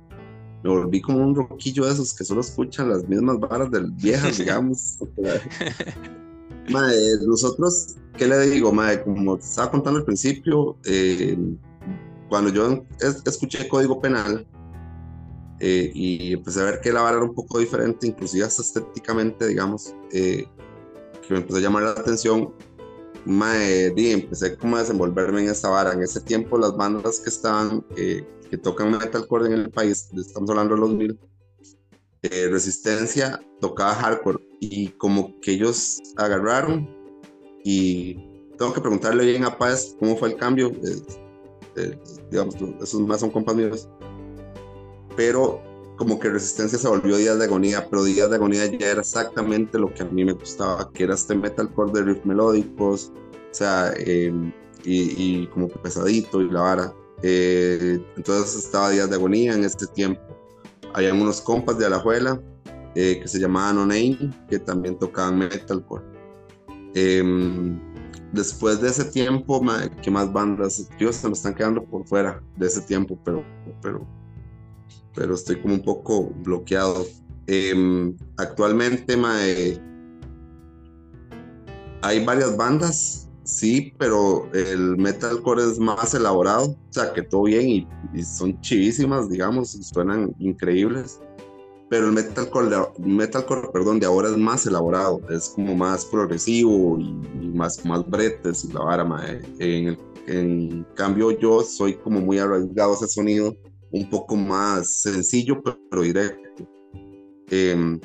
Me 0.62 0.70
volví 0.70 1.00
como 1.00 1.18
un 1.18 1.34
roquillo 1.34 1.86
de 1.86 1.92
esos 1.92 2.12
que 2.14 2.24
solo 2.24 2.40
escuchan 2.40 2.88
las 2.88 3.08
mismas 3.08 3.38
varas 3.38 3.70
del 3.70 3.90
viejas, 3.92 4.38
digamos. 4.38 4.98
Eh, 6.70 7.26
nosotros, 7.26 7.96
¿qué 8.18 8.26
le 8.26 8.40
digo? 8.40 8.70
como 9.02 9.36
estaba 9.36 9.70
contando 9.70 10.00
al 10.00 10.04
principio, 10.04 10.76
cuando 12.28 12.52
yo 12.52 12.84
escuché 13.24 13.66
Código 13.66 13.98
Penal, 14.02 14.46
eh, 15.60 15.90
y 15.92 16.32
empecé 16.34 16.60
a 16.60 16.64
ver 16.64 16.80
que 16.80 16.92
la 16.92 17.02
vara 17.02 17.16
era 17.16 17.26
un 17.26 17.34
poco 17.34 17.58
diferente, 17.58 18.06
inclusive 18.06 18.44
hasta 18.44 18.62
estéticamente, 18.62 19.46
digamos, 19.46 19.94
eh, 20.12 20.46
que 21.26 21.34
me 21.34 21.40
empezó 21.40 21.58
a 21.58 21.60
llamar 21.60 21.82
la 21.82 21.90
atención. 21.90 22.52
Mae, 23.24 23.92
y 23.96 24.10
empecé 24.10 24.56
como 24.56 24.76
a 24.76 24.80
desenvolverme 24.80 25.42
en 25.42 25.50
esa 25.50 25.70
vara. 25.70 25.92
En 25.92 26.02
ese 26.02 26.20
tiempo 26.20 26.58
las 26.58 26.76
bandas 26.76 27.20
que 27.20 27.30
estaban, 27.30 27.84
eh, 27.96 28.24
que 28.50 28.56
tocan 28.56 28.90
metalcore 28.90 29.46
en 29.46 29.52
el 29.52 29.70
país, 29.70 30.08
estamos 30.16 30.50
hablando 30.50 30.74
de 30.74 30.80
los 30.80 30.90
mil, 30.90 31.18
Resistencia 32.22 33.40
tocaba 33.60 33.94
hardcore 33.94 34.38
y 34.60 34.88
como 34.88 35.38
que 35.40 35.52
ellos 35.52 36.00
agarraron 36.16 36.88
y 37.64 38.14
tengo 38.58 38.72
que 38.72 38.80
preguntarle 38.80 39.24
bien 39.24 39.44
a 39.44 39.56
Paz 39.56 39.94
cómo 40.00 40.16
fue 40.16 40.30
el 40.30 40.36
cambio. 40.36 40.72
digamos, 42.30 42.56
esos 42.82 43.00
más 43.02 43.20
son 43.20 43.30
compas 43.30 43.54
míos 43.54 43.88
pero 45.18 45.60
como 45.98 46.18
que 46.18 46.30
Resistencia 46.30 46.78
se 46.78 46.88
volvió 46.88 47.16
Días 47.16 47.38
de 47.38 47.44
Agonía, 47.44 47.86
pero 47.90 48.04
Días 48.04 48.30
de 48.30 48.36
Agonía 48.36 48.66
ya 48.66 48.92
era 48.92 49.00
exactamente 49.00 49.78
lo 49.78 49.92
que 49.92 50.02
a 50.02 50.06
mí 50.06 50.24
me 50.24 50.32
gustaba, 50.32 50.90
que 50.92 51.04
era 51.04 51.14
este 51.14 51.34
metalcore 51.34 51.92
de 51.92 52.02
riff 52.02 52.24
melódicos, 52.24 53.12
o 53.50 53.54
sea, 53.54 53.92
em, 53.98 54.52
y, 54.84 55.46
como 55.48 55.68
pesadito 55.68 56.40
y 56.40 56.50
la 56.50 56.60
vara. 56.60 56.94
Eh, 57.22 58.00
entonces 58.16 58.64
estaba 58.64 58.90
Días 58.90 59.10
de 59.10 59.16
Agonía 59.16 59.54
en 59.54 59.64
este 59.64 59.86
tiempo. 59.88 60.22
Había 60.94 61.12
unos 61.12 61.40
compas 61.40 61.76
de 61.78 61.86
Alajuela 61.86 62.40
eh, 62.94 63.18
que 63.20 63.28
se 63.28 63.40
llamaban 63.40 63.78
Onein, 63.78 64.32
que 64.48 64.60
también 64.60 64.96
tocaban 64.98 65.38
metalcore. 65.38 66.04
Em, 66.94 67.78
después 68.32 68.80
de 68.80 68.88
ese 68.88 69.04
tiempo, 69.04 69.60
¿qué 70.00 70.10
más 70.12 70.32
bandas? 70.32 70.88
Yo 70.98 71.12
se 71.12 71.26
me 71.26 71.34
están 71.34 71.54
quedando 71.54 71.84
por 71.84 72.06
fuera 72.06 72.40
de 72.56 72.66
ese 72.68 72.82
tiempo, 72.82 73.18
pero, 73.24 73.44
pero 73.82 74.06
pero 75.18 75.34
estoy 75.34 75.60
como 75.60 75.74
un 75.74 75.82
poco 75.82 76.30
bloqueado. 76.44 77.04
Em, 77.48 78.16
actualmente 78.36 79.16
hay 82.02 82.24
varias 82.24 82.56
bandas, 82.56 83.28
sí, 83.42 83.92
pero 83.98 84.48
el 84.54 84.96
metalcore 84.96 85.64
es 85.64 85.80
más 85.80 86.14
elaborado, 86.14 86.66
o 86.66 86.92
sea, 86.92 87.12
que 87.12 87.22
todo 87.22 87.44
bien 87.44 87.88
y, 88.14 88.22
son 88.22 88.60
chivísimas, 88.60 89.28
digamos, 89.28 89.70
suenan 89.70 90.34
increíbles. 90.38 91.20
Pero 91.90 92.06
el 92.06 92.12
metalcore, 92.12 92.76
metalcore, 92.98 93.70
perdón, 93.72 93.98
de 93.98 94.06
ahora 94.06 94.28
es 94.28 94.36
más 94.36 94.66
elaborado, 94.66 95.20
es 95.30 95.48
como 95.48 95.74
más 95.74 96.04
progresivo 96.04 96.98
y, 97.00 97.48
más, 97.54 97.84
más 97.84 98.08
bretes 98.08 98.64
y 98.64 98.72
la 98.72 98.80
vara, 98.80 99.40
En, 99.58 99.98
en 100.26 100.86
cambio, 100.94 101.30
yo 101.32 101.62
soy 101.62 101.94
como 101.94 102.20
muy 102.20 102.38
arriesgado 102.38 102.92
a 102.92 102.94
ese 102.96 103.08
sonido, 103.08 103.56
un 103.90 104.08
poco 104.10 104.36
más 104.36 105.02
sencillo, 105.02 105.62
pero, 105.62 106.02
directo. 106.02 106.68
Em, 107.50 108.00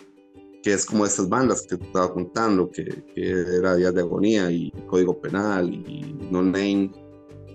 que 0.62 0.72
es 0.74 0.86
como 0.86 1.06
estas 1.06 1.28
bandas 1.28 1.68
que 1.68 1.78
te 1.78 1.84
estaba 1.84 2.14
contando, 2.14 2.72
que, 2.72 2.86
que, 3.14 3.32
era 3.58 3.76
Días 3.76 3.94
de 3.94 4.02
Agonía 4.02 4.50
y 4.50 4.72
Código 4.88 5.20
Penal 5.20 5.74
y 5.74 6.16
No 6.32 6.42
Name. 6.42 6.92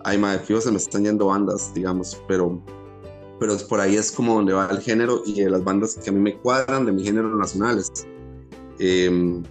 Ay, 0.05 0.19
madre, 0.19 0.41
fijo, 0.41 0.61
se 0.61 0.71
me 0.71 0.77
están 0.77 1.05
yendo 1.05 1.27
bandas, 1.27 1.73
digamos, 1.75 2.23
pero, 2.29 2.63
pero 3.41 3.57
por 3.67 3.81
ahí 3.81 3.97
es 3.97 4.13
como 4.13 4.35
donde 4.35 4.53
va 4.53 4.69
el 4.71 4.81
género 4.81 5.23
y 5.25 5.41
de 5.41 5.51
las 5.51 5.65
bandas 5.65 5.95
que 5.97 6.11
a 6.11 6.13
mí 6.13 6.21
me 6.21 6.37
cuadran 6.39 6.85
de 6.85 6.93
mi 6.93 7.03
género 7.03 7.35
nacionales. 7.35 7.91
Eh, 8.79 9.43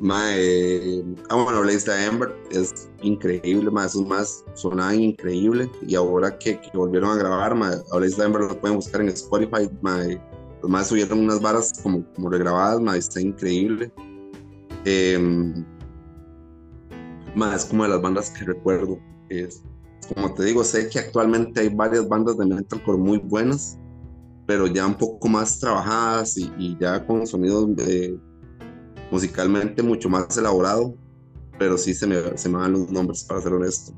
mae, 0.00 1.04
ah, 1.28 1.36
bueno, 1.36 1.60
Blaze 1.60 1.84
the 1.84 2.06
Amber 2.06 2.34
es 2.50 2.88
increíble, 3.02 3.70
mae, 3.70 3.86
esos 3.86 4.06
más 4.06 4.44
sonaban 4.54 5.00
increíble 5.00 5.70
y 5.86 5.94
ahora 5.94 6.36
que, 6.38 6.60
que 6.60 6.70
volvieron 6.76 7.10
a 7.10 7.16
grabar, 7.16 7.54
mae, 7.54 7.76
Blaze 7.92 8.16
the 8.16 8.24
Amber 8.24 8.42
lo 8.42 8.60
pueden 8.60 8.76
buscar 8.76 9.00
en 9.00 9.08
Spotify, 9.10 9.70
mae, 9.82 10.20
los 10.62 10.70
más 10.70 10.88
subieron 10.88 11.20
unas 11.20 11.40
varas 11.40 11.72
como, 11.82 12.04
como 12.14 12.30
regrabadas, 12.30 12.80
más 12.80 12.96
está 12.96 13.20
increíble. 13.20 13.92
Eh, 14.84 15.54
más 17.34 17.64
como 17.64 17.84
de 17.84 17.90
las 17.90 18.02
bandas 18.02 18.30
que 18.30 18.44
recuerdo. 18.44 18.98
Es, 19.28 19.62
como 20.14 20.34
te 20.34 20.44
digo, 20.44 20.64
sé 20.64 20.88
que 20.88 20.98
actualmente 20.98 21.60
hay 21.60 21.68
varias 21.68 22.08
bandas 22.08 22.36
de 22.38 22.46
metalcore 22.46 22.98
muy 22.98 23.18
buenas, 23.18 23.78
pero 24.46 24.66
ya 24.66 24.86
un 24.86 24.96
poco 24.96 25.28
más 25.28 25.58
trabajadas 25.58 26.36
y, 26.36 26.76
ya 26.80 27.06
con 27.06 27.26
sonidos 27.26 27.68
eh, 27.78 28.16
musicalmente 29.10 29.82
mucho 29.82 30.08
más 30.08 30.36
elaborado, 30.36 30.94
pero 31.58 31.76
sí 31.76 31.94
se 31.94 32.06
me, 32.06 32.36
se 32.38 32.48
me 32.48 32.56
van 32.56 32.72
los 32.72 32.90
nombres, 32.90 33.24
para 33.24 33.40
ser 33.40 33.52
honesto. 33.52 33.92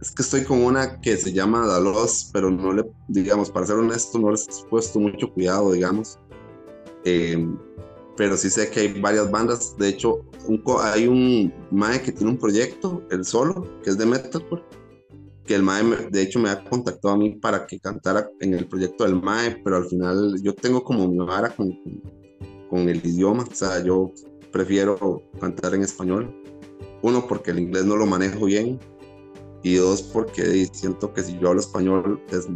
Es 0.00 0.10
que 0.10 0.22
estoy 0.22 0.44
con 0.44 0.62
una 0.62 1.00
que 1.00 1.16
se 1.16 1.32
llama 1.32 1.66
Dalos, 1.66 2.30
pero 2.32 2.50
no 2.50 2.72
le, 2.72 2.84
digamos, 3.08 3.50
para 3.50 3.66
ser 3.66 3.76
honesto, 3.76 4.18
no 4.18 4.30
les 4.30 4.46
he 4.46 4.68
puesto 4.68 5.00
mucho 5.00 5.32
cuidado, 5.32 5.72
digamos. 5.72 6.18
Em, 7.04 7.56
pero 8.16 8.36
sí 8.36 8.50
sé 8.50 8.70
que 8.70 8.80
hay 8.80 9.00
varias 9.00 9.30
bandas. 9.30 9.76
De 9.78 9.88
hecho, 9.88 10.24
hay 10.80 11.06
un 11.06 11.52
Mae 11.70 12.02
que 12.02 12.12
tiene 12.12 12.32
un 12.32 12.38
proyecto, 12.38 13.02
el 13.10 13.24
solo, 13.24 13.66
que 13.82 13.90
es 13.90 13.98
de 13.98 14.06
metalcore. 14.06 14.62
Que 15.44 15.54
el 15.54 15.62
Mae, 15.62 15.82
de 16.10 16.22
hecho, 16.22 16.40
me 16.40 16.50
ha 16.50 16.62
contactado 16.64 17.14
a 17.14 17.16
mí 17.16 17.30
para 17.30 17.66
que 17.66 17.78
cantara 17.78 18.28
en 18.40 18.54
el 18.54 18.66
proyecto 18.66 19.04
del 19.04 19.20
Mae, 19.20 19.60
pero 19.64 19.76
al 19.76 19.86
final 19.86 20.40
yo 20.42 20.54
tengo 20.54 20.82
como 20.82 21.08
mi 21.08 21.18
vara 21.18 21.50
con, 21.50 21.70
con 21.82 22.02
el 22.72 23.04
idioma. 23.04 23.44
O 23.44 23.54
sea, 23.54 23.82
yo 23.82 24.12
prefiero 24.52 25.22
cantar 25.40 25.74
en 25.74 25.82
español. 25.82 26.34
Uno, 27.02 27.26
porque 27.26 27.50
el 27.50 27.60
inglés 27.60 27.84
no 27.84 27.96
lo 27.96 28.06
manejo 28.06 28.46
bien 28.46 28.80
y 29.62 29.74
dos 29.74 30.02
porque 30.02 30.66
siento 30.72 31.12
que 31.12 31.22
si 31.22 31.38
yo 31.38 31.48
hablo 31.48 31.60
español 31.60 32.22
es 32.30 32.46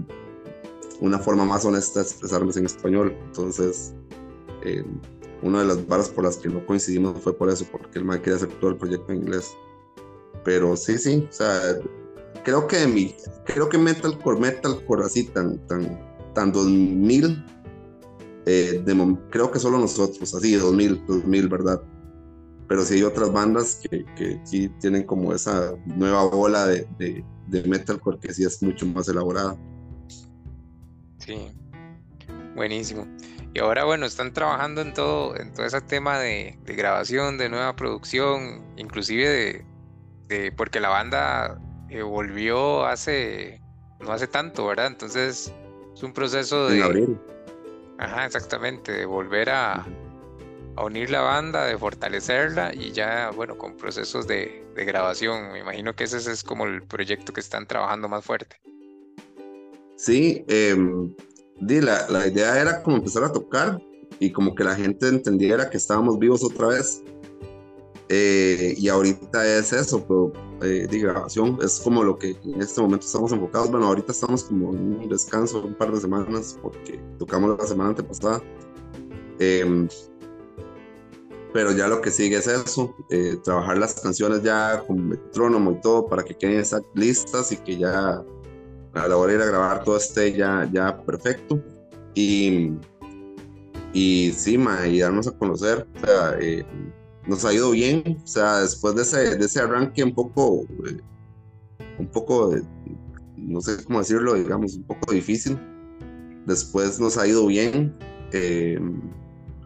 una 1.01 1.19
forma 1.19 1.45
más 1.45 1.65
honesta 1.65 2.01
de 2.01 2.07
expresarme 2.07 2.53
en 2.55 2.67
español. 2.67 3.17
Entonces, 3.27 3.95
eh, 4.65 4.85
una 5.43 5.61
de 5.61 5.67
las 5.67 5.87
barras 5.87 6.09
por 6.09 6.25
las 6.25 6.37
que 6.37 6.49
no 6.49 6.65
coincidimos 6.67 7.21
fue 7.21 7.37
por 7.37 7.49
eso, 7.49 7.67
porque 7.71 7.99
el 7.99 8.05
mal 8.05 8.21
quería 8.21 8.37
hacer 8.37 8.51
el 8.63 8.77
proyecto 8.77 9.13
en 9.13 9.23
inglés. 9.23 9.51
Pero 10.45 10.77
sí, 10.77 10.99
sí, 10.99 11.27
o 11.29 11.33
sea, 11.33 11.61
creo 12.45 12.67
que 12.67 12.87
mi, 12.87 13.15
creo 13.45 13.69
que 13.69 13.79
metalcore, 13.79 14.39
metalcore 14.39 15.05
así 15.05 15.25
tan, 15.25 15.59
tan, 15.67 15.99
tan 16.35 16.53
2000, 16.53 17.45
eh, 18.51 18.85
creo 19.31 19.51
que 19.51 19.59
solo 19.59 19.79
nosotros, 19.79 20.35
así 20.35 20.55
2000, 20.55 21.07
2000, 21.07 21.49
¿verdad? 21.49 21.83
pero 22.71 22.85
sí 22.85 22.95
hay 22.95 23.03
otras 23.03 23.33
bandas 23.33 23.81
que, 23.83 24.05
que 24.15 24.41
sí 24.45 24.69
tienen 24.81 25.03
como 25.03 25.35
esa 25.35 25.75
nueva 25.87 26.23
bola 26.27 26.69
de, 26.69 26.87
de, 26.99 27.25
de, 27.49 27.65
metalcore 27.65 28.21
que 28.21 28.33
sí 28.33 28.45
es 28.45 28.63
mucho 28.63 28.87
más 28.87 29.09
elaborada. 29.09 29.57
Sí, 31.19 31.51
buenísimo. 32.55 33.09
Y 33.55 33.59
ahora, 33.59 33.87
bueno, 33.87 34.07
están 34.07 34.33
trabajando 34.33 34.83
en 34.83 34.95
todo, 34.95 35.37
en 35.37 35.53
todo 35.53 35.67
ese 35.67 35.81
tema 35.81 36.21
de, 36.21 36.61
de 36.65 36.75
grabación, 36.77 37.39
de 37.39 37.49
nueva 37.49 37.75
producción, 37.75 38.65
inclusive 38.77 39.29
de, 39.29 39.65
de 40.29 40.53
porque 40.53 40.79
la 40.79 40.91
banda 40.91 41.61
eh, 41.89 42.03
volvió 42.03 42.87
hace, 42.87 43.61
no 43.99 44.13
hace 44.13 44.29
tanto, 44.29 44.65
¿verdad? 44.67 44.87
Entonces 44.87 45.53
es 45.93 46.03
un 46.05 46.13
proceso 46.13 46.69
de... 46.69 46.77
En 46.77 46.83
abril. 46.85 47.19
Ajá, 48.01 48.25
exactamente, 48.25 48.93
de 48.93 49.05
volver 49.05 49.51
a, 49.51 49.87
a 50.77 50.85
unir 50.85 51.11
la 51.11 51.21
banda, 51.21 51.67
de 51.67 51.77
fortalecerla 51.77 52.75
y 52.75 52.93
ya, 52.93 53.31
bueno, 53.37 53.59
con 53.59 53.77
procesos 53.77 54.27
de, 54.27 54.65
de 54.75 54.85
grabación. 54.87 55.53
Me 55.53 55.59
imagino 55.59 55.95
que 55.95 56.05
ese 56.05 56.17
es 56.17 56.43
como 56.43 56.65
el 56.65 56.83
proyecto 56.83 57.35
que 57.35 57.41
están 57.41 57.67
trabajando 57.67 58.09
más 58.09 58.25
fuerte. 58.25 58.57
Sí, 59.97 60.43
eh, 60.49 60.75
la, 61.61 62.09
la, 62.09 62.27
idea 62.27 62.59
era 62.59 62.83
como 62.83 62.97
empezar 62.97 63.23
a 63.25 63.33
tocar 63.33 63.79
y 64.19 64.33
como 64.33 64.55
que 64.55 64.65
la 64.65 64.75
gente 64.75 65.07
entendiera 65.07 65.69
que 65.69 65.77
estábamos 65.77 66.19
vivos 66.19 66.43
otra 66.43 66.69
vez. 66.69 67.03
Eh, 68.13 68.75
y 68.77 68.89
ahorita 68.89 69.47
es 69.59 69.73
eso, 69.73 70.05
pero 70.05 70.33
eh, 70.63 70.89
de 70.91 70.99
grabación 70.99 71.59
es 71.63 71.79
como 71.79 72.03
lo 72.03 72.19
que 72.19 72.37
en 72.45 72.61
este 72.61 72.81
momento 72.81 73.07
estamos 73.07 73.31
enfocados. 73.33 73.71
Bueno, 73.71 73.87
ahorita 73.87 74.11
estamos 74.11 74.45
como 74.45 74.71
en 74.75 75.01
un 75.01 75.09
descanso, 75.09 75.63
un 75.65 75.75
par 75.75 75.93
de 75.93 76.01
semanas, 76.01 76.59
porque 76.61 77.01
tocamos 77.19 77.57
la 77.57 77.67
semana 77.67 77.91
antepasada. 77.91 78.43
Eh, 79.39 79.87
pero 81.53 81.73
ya 81.73 81.89
lo 81.89 82.01
que 82.01 82.11
sigue 82.11 82.37
es 82.37 82.47
eso, 82.47 82.95
eh, 83.11 83.37
trabajar 83.43 83.79
las 83.79 84.01
canciones 84.01 84.43
ya 84.43 84.85
con 84.87 85.09
metrónomo 85.09 85.73
y 85.73 85.81
todo 85.81 86.07
para 86.07 86.23
que 86.23 86.35
queden 86.35 86.65
listas 86.95 87.53
y 87.53 87.57
que 87.57 87.79
ya 87.79 88.25
a 88.95 89.09
la 89.09 89.17
hora 89.17 89.33
de 89.33 89.39
ir 89.39 89.43
a 89.43 89.47
grabar 89.47 89.85
todo 89.85 89.97
esté 89.97 90.33
ya, 90.33 90.69
ya 90.73 91.03
perfecto. 91.03 91.61
Y, 92.15 92.73
y 93.93 94.33
sí, 94.33 94.59
ma, 94.59 94.87
y 94.87 95.01
darnos 95.01 95.27
a 95.27 95.33
conocer, 95.33 95.87
o 95.97 96.07
sea, 96.07 96.37
eh, 96.41 96.65
nos 97.27 97.45
ha 97.45 97.53
ido 97.53 97.71
bien, 97.71 98.19
o 98.23 98.27
sea, 98.27 98.61
después 98.61 98.95
de 98.95 99.03
ese, 99.45 99.61
arranque 99.61 100.03
un 100.03 100.15
poco, 100.15 100.65
eh, 100.87 101.01
un 101.99 102.07
poco, 102.07 102.55
no 103.37 103.61
sé 103.61 103.85
cómo 103.85 103.99
decirlo, 103.99 104.35
digamos, 104.35 104.75
un 104.75 104.85
poco 104.85 105.13
difícil, 105.13 105.59
después 106.47 106.99
nos 107.01 107.17
ha 107.17 107.27
ido 107.27 107.47
bien. 107.47 107.97
Eh, 108.33 108.79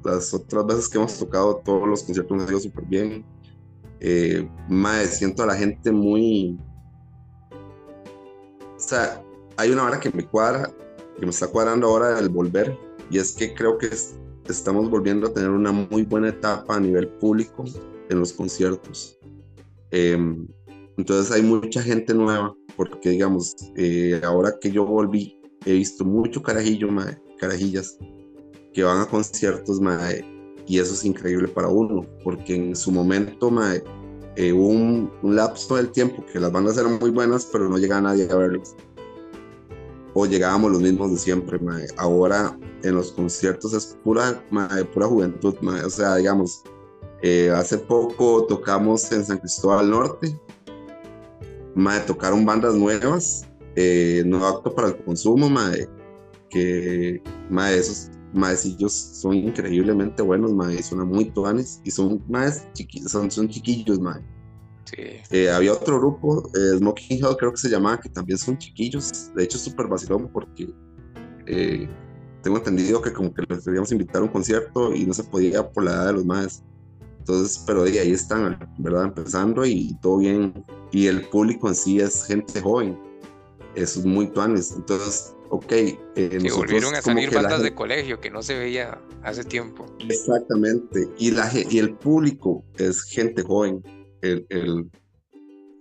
las 0.05 0.35
otras 0.35 0.67
veces 0.67 0.89
que 0.89 0.99
hemos 0.99 1.19
tocado, 1.19 1.57
todos 1.65 1.89
los 1.89 2.03
conciertos 2.03 2.43
han 2.43 2.49
ido 2.49 2.61
súper 2.61 2.85
bien. 2.85 3.25
Eh, 4.01 4.49
más 4.69 5.19
siento 5.19 5.43
a 5.43 5.47
la 5.47 5.57
gente 5.57 5.91
muy. 5.91 6.59
O 8.77 8.79
sea, 8.79 9.23
hay 9.57 9.71
una 9.71 9.85
hora 9.85 9.99
que 9.99 10.11
me 10.11 10.27
cuadra, 10.27 10.71
que 11.19 11.25
me 11.25 11.31
está 11.31 11.47
cuadrando 11.47 11.87
ahora 11.87 12.15
del 12.15 12.29
volver, 12.29 12.79
y 13.11 13.19
es 13.19 13.33
que 13.33 13.55
creo 13.55 13.79
que 13.79 13.89
estamos 14.49 14.91
volviendo 14.91 15.27
a 15.27 15.33
tener 15.33 15.51
una 15.51 15.73
muy 15.73 16.03
buena 16.03 16.29
etapa 16.29 16.77
a 16.77 16.81
nivel 16.81 17.09
público 17.09 17.65
en 18.09 18.19
los 18.19 18.33
conciertos. 18.33 19.19
Em, 19.91 20.47
entonces 20.97 21.33
hay 21.33 21.43
mucha 21.43 21.83
gente 21.83 22.15
nueva, 22.15 22.55
porque 22.77 23.11
digamos, 23.11 23.55
eh, 23.77 24.21
ahora 24.25 24.55
que 24.61 24.71
yo 24.71 24.85
volví, 24.85 25.41
he 25.65 25.73
visto 25.73 26.05
mucho 26.05 26.43
carajillo, 26.43 26.89
carajillas 27.39 27.97
que 28.73 28.83
van 28.83 29.01
a 29.01 29.07
conciertos, 29.07 29.81
y 30.67 30.79
eso 30.79 30.95
es 30.95 31.05
increíble 31.05 31.49
para 31.49 31.69
uno, 31.69 32.07
porque 32.23 32.55
en 32.55 32.77
su 32.77 32.91
momento, 32.91 33.53
eh, 34.37 34.53
un, 34.53 35.11
lapso 35.23 35.77
del 35.77 35.91
tiempo 35.91 36.25
que 36.33 36.41
las 36.41 36.51
bandas 36.51 36.77
eran 36.77 36.99
muy 36.99 37.11
buenas, 37.11 37.49
pero 37.51 37.69
no 37.69 37.79
llegaba 37.79 38.03
nadie 38.03 38.29
a 38.31 38.37
verlos. 38.37 38.75
O 40.15 40.27
llegábamos 40.27 40.73
los 40.73 40.81
mismos 40.81 41.11
de 41.11 41.19
siempre, 41.19 41.59
mae. 41.59 41.87
Ahora 41.97 42.57
en 42.83 42.95
los 42.95 43.13
conciertos 43.13 43.75
es 43.75 43.99
pura, 44.05 44.45
mae, 44.51 44.85
pura 44.85 45.07
juventud, 45.07 45.57
mae. 45.61 45.85
O 45.85 45.91
sea, 45.91 46.17
digamos, 46.17 46.63
eh, 47.23 47.51
hace 47.51 47.79
poco 47.79 48.47
tocamos 48.47 49.11
en 49.11 49.25
San 49.25 49.39
Cristóbal 49.39 49.91
Norte, 49.91 50.39
mae, 51.75 52.01
tocaron 52.01 52.45
bandas 52.45 52.75
nuevas, 52.75 53.47
eh, 53.77 54.23
no 54.27 54.47
apto 54.47 54.75
para 54.75 54.89
el 54.89 54.97
consumo, 55.05 55.49
mae, 55.49 55.89
que, 56.51 57.23
mae, 57.51 57.79
esos 57.79 58.11
maecillos 58.35 58.93
son 58.93 59.35
increíblemente 59.35 60.23
buenos, 60.23 60.53
mae, 60.53 60.83
son 60.83 61.09
muy 61.09 61.27
tuanes 61.27 61.81
y 61.85 61.91
son 61.91 62.23
más 62.29 62.67
son, 63.07 63.31
son 63.31 63.49
chiquillos, 63.49 63.99
mae. 64.01 64.21
Sí. 64.85 65.03
Eh, 65.31 65.51
había 65.51 65.73
otro 65.73 65.99
grupo, 65.99 66.51
eh, 66.55 66.79
Smoking 66.79 67.19
Hill 67.19 67.37
creo 67.39 67.53
que 67.53 67.59
se 67.59 67.69
llamaba, 67.69 68.01
que 68.01 68.09
también 68.09 68.39
son 68.39 68.59
chiquillos, 68.59 69.33
de 69.35 69.45
hecho 69.45 69.57
es 69.57 69.65
súper 69.65 69.87
vacilón 69.87 70.29
porque 70.33 70.69
eh, 71.47 71.89
tengo 72.43 72.59
entendido 72.59 73.01
que 73.01 73.13
como 73.13 73.33
que 73.33 73.43
les 73.49 73.65
queríamos 73.65 73.91
invitar 73.93 74.21
a 74.21 74.25
un 74.25 74.31
concierto 74.31 74.95
y 74.95 75.07
no 75.07 75.15
se 75.15 75.25
podía 75.25 75.67
por 75.71 75.85
la 75.85 75.93
edad 75.93 76.07
de 76.07 76.13
los 76.13 76.25
maes. 76.25 76.63
Entonces, 77.21 77.65
pero 77.67 77.85
de 77.85 77.99
ahí 77.99 78.13
están, 78.13 78.59
¿verdad? 78.79 79.05
Empezando 79.05 79.65
y 79.65 79.97
todo 80.03 80.19
bien. 80.19 80.53
Y 80.93 81.07
el 81.07 81.27
público 81.29 81.69
en 81.69 81.75
sí 81.75 81.99
es 81.99 82.27
gente 82.27 82.61
joven. 82.61 82.99
Es 83.75 84.05
muy 84.05 84.27
tuanes. 84.27 84.75
Entonces, 84.77 85.35
ok. 85.49 85.73
Eh, 85.73 85.97
que 86.15 86.53
volvieron 86.53 86.95
a 86.95 87.01
salir 87.01 87.33
bandas 87.33 87.63
de 87.63 87.75
colegio 87.75 88.21
que 88.21 88.31
no 88.31 88.43
se 88.43 88.59
veía 88.59 89.01
hace 89.23 89.43
tiempo. 89.43 89.87
Exactamente. 90.07 91.09
Y, 91.17 91.31
la, 91.31 91.51
y 91.55 91.79
el 91.79 91.95
público 91.95 92.63
es 92.77 93.03
gente 93.05 93.43
joven. 93.43 93.83
El, 94.25 94.47
el, 94.49 94.91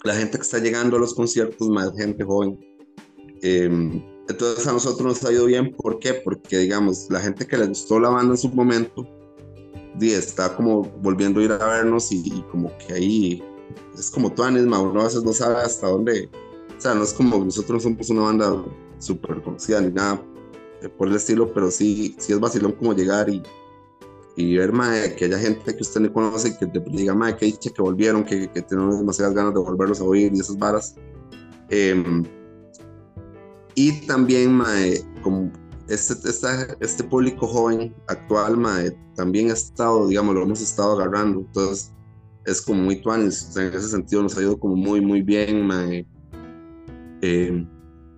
la 0.04 0.16
gente 0.16 0.38
que 0.38 0.44
está 0.44 0.60
llegando 0.60 0.98
a 0.98 1.00
los 1.00 1.14
conciertos, 1.14 1.70
más 1.70 1.92
gente 1.98 2.24
joven. 2.24 2.60
Em, 3.42 4.04
entonces 4.30 4.68
a 4.68 4.74
nosotros 4.74 5.06
nos 5.06 5.24
ha 5.24 5.32
ido 5.32 5.46
bien. 5.46 5.74
¿Por 5.74 6.00
qué? 6.00 6.14
Porque, 6.14 6.58
digamos, 6.58 7.08
la 7.10 7.20
gente 7.20 7.48
que 7.48 7.58
le 7.58 7.68
gustó 7.68 8.00
la 8.00 8.10
banda 8.10 8.34
en 8.34 8.38
su 8.38 8.50
momento, 8.50 9.08
está 10.02 10.56
como 10.56 10.84
volviendo 11.02 11.40
a 11.40 11.44
ir 11.44 11.52
a 11.52 11.66
vernos 11.66 12.12
y, 12.12 12.44
como 12.52 12.76
que 12.78 12.94
ahí 12.94 13.44
es 13.98 14.12
como 14.12 14.34
tú, 14.34 14.44
Anisma, 14.44 14.80
uno 14.80 15.02
a 15.02 15.04
veces 15.06 15.24
no 15.24 15.32
sabe 15.32 15.58
hasta 15.58 15.88
dónde. 15.88 16.30
O 16.78 16.82
sea, 16.82 16.94
no 16.94 17.04
es 17.04 17.14
como 17.14 17.44
nosotros 17.44 17.84
somos 17.84 18.10
una 18.10 18.24
banda 18.24 18.66
súper 19.00 19.42
conocida 19.42 19.82
ni 19.82 19.92
nada 19.92 20.22
por 20.98 21.08
el 21.08 21.16
estilo, 21.16 21.54
pero 21.54 21.72
sí, 21.72 22.16
sí 22.20 22.34
es 22.34 22.40
vacilón 22.40 22.74
como 22.74 22.94
llegar 22.94 23.30
y, 23.30 23.42
y 24.36 24.58
ver 24.58 24.72
que 25.16 25.26
haya 25.26 25.38
gente 25.38 25.76
que 25.76 25.82
usted 25.82 26.02
no 26.02 26.12
conoce 26.12 26.58
que 26.58 26.66
te 26.66 26.80
diga, 26.80 27.14
mae, 27.14 27.38
que 27.38 27.46
dicha 27.46 27.70
que 27.70 27.82
volvieron, 27.82 28.24
que, 28.24 28.50
que 28.52 28.62
tenemos 28.62 28.98
demasiadas 28.98 29.36
ganas 29.36 29.54
de 29.54 29.60
volverlos 29.60 30.02
a 30.02 30.04
oír 30.04 30.34
y 30.34 30.40
esas 30.40 30.58
varas. 30.58 30.96
Em, 31.70 32.24
y 33.76 34.06
también, 34.08 34.54
mae, 34.54 35.04
como 35.22 35.52
este, 35.88 36.16
este 36.80 37.04
público 37.04 37.48
joven 37.48 37.94
actual, 38.08 38.58
mae, 38.58 38.92
también 39.16 39.50
ha 39.52 39.54
estado, 39.54 40.08
digamos, 40.08 40.34
lo 40.36 40.44
hemos 40.44 40.62
estado 40.62 40.94
agarrando, 40.94 41.42
entonces 41.42 41.92
es 42.46 42.62
como 42.62 42.84
muy 42.84 43.02
tuanis, 43.02 43.56
en 43.56 43.74
ese 43.74 43.88
sentido 43.88 44.24
nos 44.24 44.38
ha 44.38 44.42
ido 44.42 44.60
como 44.60 44.76
muy, 44.76 45.02
muy 45.02 45.22
bien, 45.22 45.68
mae. 45.68 46.08
Em, 47.22 47.68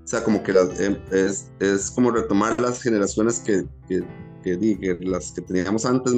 o 0.03 0.07
sea, 0.07 0.23
como 0.23 0.41
que 0.43 0.51
em, 0.79 0.97
es, 1.11 1.51
es, 1.59 1.91
como 1.91 2.11
retomar 2.11 2.59
las 2.61 2.81
generaciones 2.81 3.39
que, 3.39 3.65
que, 3.87 4.03
que, 4.45 4.97
las 5.01 5.31
que 5.31 5.41
teníamos 5.41 5.85
antes, 5.85 6.13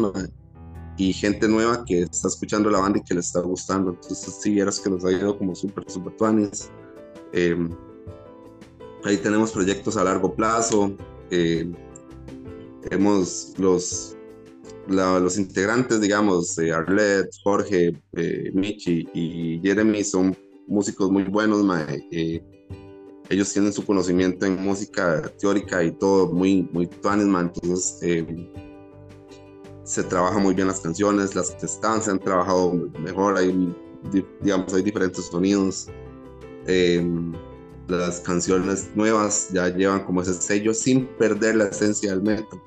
y 0.97 1.13
gente 1.13 1.47
nueva 1.47 1.85
que 1.85 2.01
está 2.03 2.27
escuchando 2.27 2.69
la 2.69 2.79
banda 2.79 2.99
y 2.99 3.03
que 3.03 3.13
le 3.13 3.19
está 3.21 3.39
gustando. 3.41 3.91
Entonces, 3.91 4.35
sí, 4.41 4.51
vieras 4.51 4.79
que 4.79 4.89
nos 4.89 5.05
ha 5.05 5.11
ido 5.11 5.37
como 5.37 5.55
súper, 5.55 5.83
súper 5.87 6.13
tuanis. 6.17 6.69
Em, 7.33 7.69
ahí 9.03 9.17
tenemos 9.17 9.51
proyectos 9.51 9.95
a 9.95 10.03
largo 10.03 10.33
plazo. 10.33 10.95
Eh, 11.29 11.71
hemos 12.89 13.53
los, 13.57 14.17
los 14.87 15.37
integrantes, 15.37 16.01
digamos, 16.01 16.57
eh, 16.57 16.71
Arlet, 16.71 17.29
Jorge, 17.43 17.93
eh, 18.13 18.51
Michi 18.53 19.07
y 19.13 19.59
Jeremy 19.61 20.03
son 20.03 20.35
músicos 20.67 21.11
muy 21.11 21.23
buenos, 21.23 21.65
eh, 22.11 22.41
ellos 23.29 23.51
tienen 23.51 23.73
su 23.73 23.85
conocimiento 23.85 24.45
en 24.45 24.61
música 24.63 25.21
teórica 25.39 25.83
y 25.83 25.91
todo 25.91 26.31
muy, 26.31 26.67
muy 26.71 26.87
tuanes, 26.87 27.25
entonces 27.25 27.99
eh, 28.01 28.25
se 29.83 30.03
trabaja 30.03 30.37
muy 30.39 30.53
bien 30.53 30.67
las 30.67 30.79
canciones, 30.79 31.35
las 31.35 31.51
que 31.51 31.65
están 31.65 32.01
se 32.01 32.11
han 32.11 32.19
trabajado 32.19 32.73
mejor, 32.99 33.37
hay, 33.37 33.75
digamos, 34.41 34.73
hay 34.73 34.81
diferentes 34.81 35.25
sonidos. 35.25 35.87
Eh, 36.67 37.05
las 37.87 38.19
canciones 38.19 38.89
nuevas 38.95 39.49
ya 39.53 39.69
llevan 39.69 40.03
como 40.03 40.21
ese 40.21 40.33
sello 40.33 40.73
sin 40.73 41.05
perder 41.17 41.55
la 41.55 41.65
esencia 41.67 42.11
del 42.11 42.21
metal. 42.21 42.59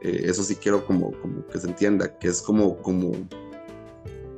Eh, 0.00 0.22
eso 0.24 0.42
sí 0.42 0.56
quiero 0.56 0.84
como, 0.84 1.12
como 1.20 1.46
que 1.46 1.58
se 1.58 1.68
entienda, 1.68 2.18
que 2.18 2.28
es 2.28 2.42
como, 2.42 2.76
como, 2.82 3.12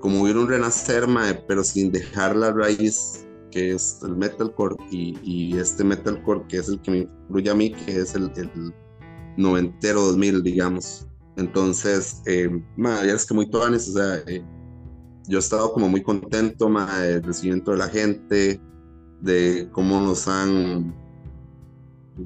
como 0.01 0.22
hubiera 0.22 0.41
un 0.41 0.49
renacer, 0.49 1.07
pero 1.49 1.64
sin 1.64 1.91
dejar 1.91 2.37
la 2.37 2.53
raíz 2.53 3.25
que 3.57 3.72
es 3.72 4.00
el 4.02 4.14
metalcore, 4.14 4.76
y, 4.90 5.16
y, 5.22 5.59
este 5.59 5.82
metalcore 5.82 6.42
que 6.46 6.59
es 6.59 6.68
el 6.68 6.78
que 6.82 6.90
me 6.90 6.98
incluye 6.98 7.48
a 7.48 7.54
mí, 7.54 7.72
que 7.72 8.00
es 8.02 8.14
el, 8.14 8.30
el 8.36 8.74
noventero 9.38 10.02
2000, 10.02 10.42
digamos. 10.42 11.07
Entonces, 11.38 12.20
eh, 12.26 12.50
es 13.07 13.24
que 13.24 13.32
muy 13.32 13.48
toanes, 13.48 13.88
o 13.88 13.92
sea, 13.92 14.16
eh, 14.26 14.44
yo 15.26 15.38
he 15.38 15.40
estado 15.40 15.72
como 15.72 15.88
muy 15.88 16.02
contento, 16.02 16.68
ma, 16.68 16.98
del 16.98 17.22
recibimiento 17.22 17.70
de 17.70 17.78
la 17.78 17.88
gente, 17.88 18.61
de 19.22 19.70
cómo 19.72 20.02
nos 20.02 20.28
han 20.28 20.94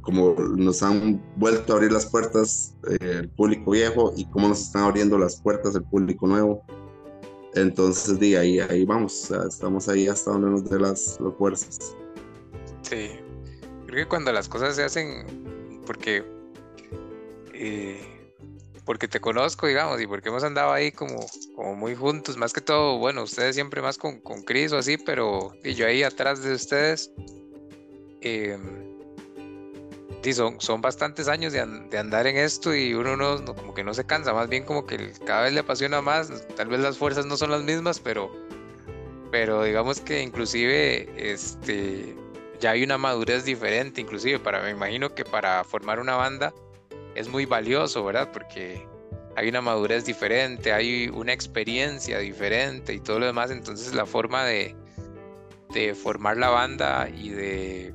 como 0.03 0.35
nos 0.57 0.83
han 0.83 1.23
vuelto 1.37 1.73
a 1.73 1.77
abrir 1.77 1.93
las 1.93 2.07
puertas 2.07 2.77
eh, 2.89 3.21
el 3.21 3.29
público 3.29 3.73
viejo 3.73 4.13
y 4.17 4.25
cómo 4.27 4.49
nos 4.49 4.63
están 4.63 4.85
abriendo 4.85 5.19
las 5.19 5.41
puertas 5.41 5.77
el 5.77 5.85
público 5.85 6.27
nuevo. 6.27 6.65
Entonces, 7.55 8.19
de 8.19 8.39
ahí, 8.39 8.85
vamos, 8.85 9.31
estamos 9.31 9.89
ahí 9.89 10.07
hasta 10.09 10.31
donde 10.33 10.51
nos 10.51 10.71
dé 10.71 10.79
las, 10.79 11.19
fuerzas. 11.39 11.97
Sí, 12.83 13.11
creo 13.87 14.05
que 14.05 14.09
cuando 14.09 14.33
las 14.33 14.49
cosas 14.49 14.77
se 14.77 14.85
hacen, 14.85 15.83
porque, 15.85 16.25
eh, 17.53 18.01
porque 18.85 19.09
te 19.09 19.21
conozco, 19.21 19.67
digamos, 19.67 20.01
y 20.01 20.07
porque 20.07 20.29
hemos 20.29 20.45
andado 20.45 20.73
ahí 20.73 20.93
como, 20.93 21.27
como 21.57 21.75
muy 21.75 21.95
juntos, 21.97 22.37
más 22.37 22.53
que 22.53 22.61
todo, 22.61 22.99
bueno, 22.99 23.25
ustedes 23.25 23.55
siempre 23.57 23.83
más 23.83 23.99
con, 23.99 24.21
con 24.21 24.43
Chris 24.43 24.73
o 24.73 24.79
así, 24.79 24.97
pero 24.97 25.53
yo 25.63 25.87
ahí 25.87 26.03
atrás 26.03 26.43
de 26.43 26.55
ustedes. 26.55 27.13
Eh, 28.23 28.59
sí, 30.23 30.33
son, 30.33 30.61
son 30.61 30.81
bastantes 30.81 31.29
años 31.29 31.53
de, 31.53 31.61
andar 31.99 32.27
en 32.27 32.37
esto 32.37 32.75
y 32.75 32.95
uno 32.95 33.17
no, 33.17 33.45
como 33.55 33.75
que 33.75 33.85
no 33.85 33.95
se 33.95 34.05
cansa, 34.05 34.33
más 34.33 34.49
bien 34.49 34.65
como 34.65 34.87
que 34.87 35.13
cada 35.25 35.43
vez 35.43 35.53
le 35.53 35.61
apasiona 35.61 36.01
más, 36.01 36.31
tal 36.57 36.69
vez 36.69 36.81
las 36.81 36.99
fuerzas 36.99 37.27
no 37.27 37.37
son 37.37 37.51
las 37.51 37.63
mismas, 37.63 38.01
pero, 38.01 38.31
pero 39.31 39.63
digamos 39.65 40.01
que 40.01 40.23
inclusive 40.23 41.09
este, 41.17 42.15
ya 42.61 42.73
hay 42.73 42.83
una 42.83 42.99
madurez 42.99 43.45
diferente, 43.45 44.01
inclusive 44.01 44.39
para, 44.39 44.63
me 44.63 44.71
imagino 44.71 45.15
que 45.15 45.25
para 45.25 45.65
formar 45.65 45.99
una 46.01 46.17
banda 46.17 46.53
es 47.15 47.29
muy 47.29 47.47
valioso, 47.47 48.05
¿verdad? 48.05 48.31
Porque 48.33 48.87
hay 49.37 49.49
una 49.49 49.61
madurez 49.61 50.05
diferente, 50.05 50.73
hay 50.73 51.09
una 51.09 51.33
experiencia 51.33 52.19
diferente 52.19 52.93
y 52.93 53.01
todo 53.01 53.19
lo 53.19 53.27
demás, 53.27 53.51
entonces 53.51 53.95
la 53.95 54.07
forma 54.07 54.45
de, 54.45 54.77
de 55.73 55.95
formar 55.95 56.37
la 56.37 56.51
banda 56.51 57.09
y 57.09 57.31
de 57.31 57.95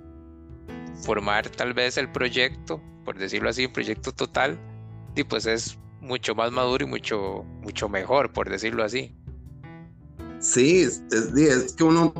formar 1.05 1.47
tal 1.49 1.73
vez 1.73 1.97
el 1.97 2.11
proyecto, 2.11 2.81
por 3.05 3.17
decirlo 3.17 3.49
así, 3.49 3.65
un 3.65 3.73
proyecto 3.73 4.11
total, 4.11 4.59
y 5.15 5.23
pues 5.23 5.45
es 5.45 5.77
mucho 6.01 6.35
más 6.35 6.51
maduro 6.51 6.83
y 6.83 6.87
mucho, 6.87 7.43
mucho 7.61 7.87
mejor, 7.87 8.33
por 8.33 8.49
decirlo 8.49 8.83
así. 8.83 9.15
Sí, 10.39 10.81
es, 10.81 11.01
que 11.77 11.83
uno, 11.83 12.13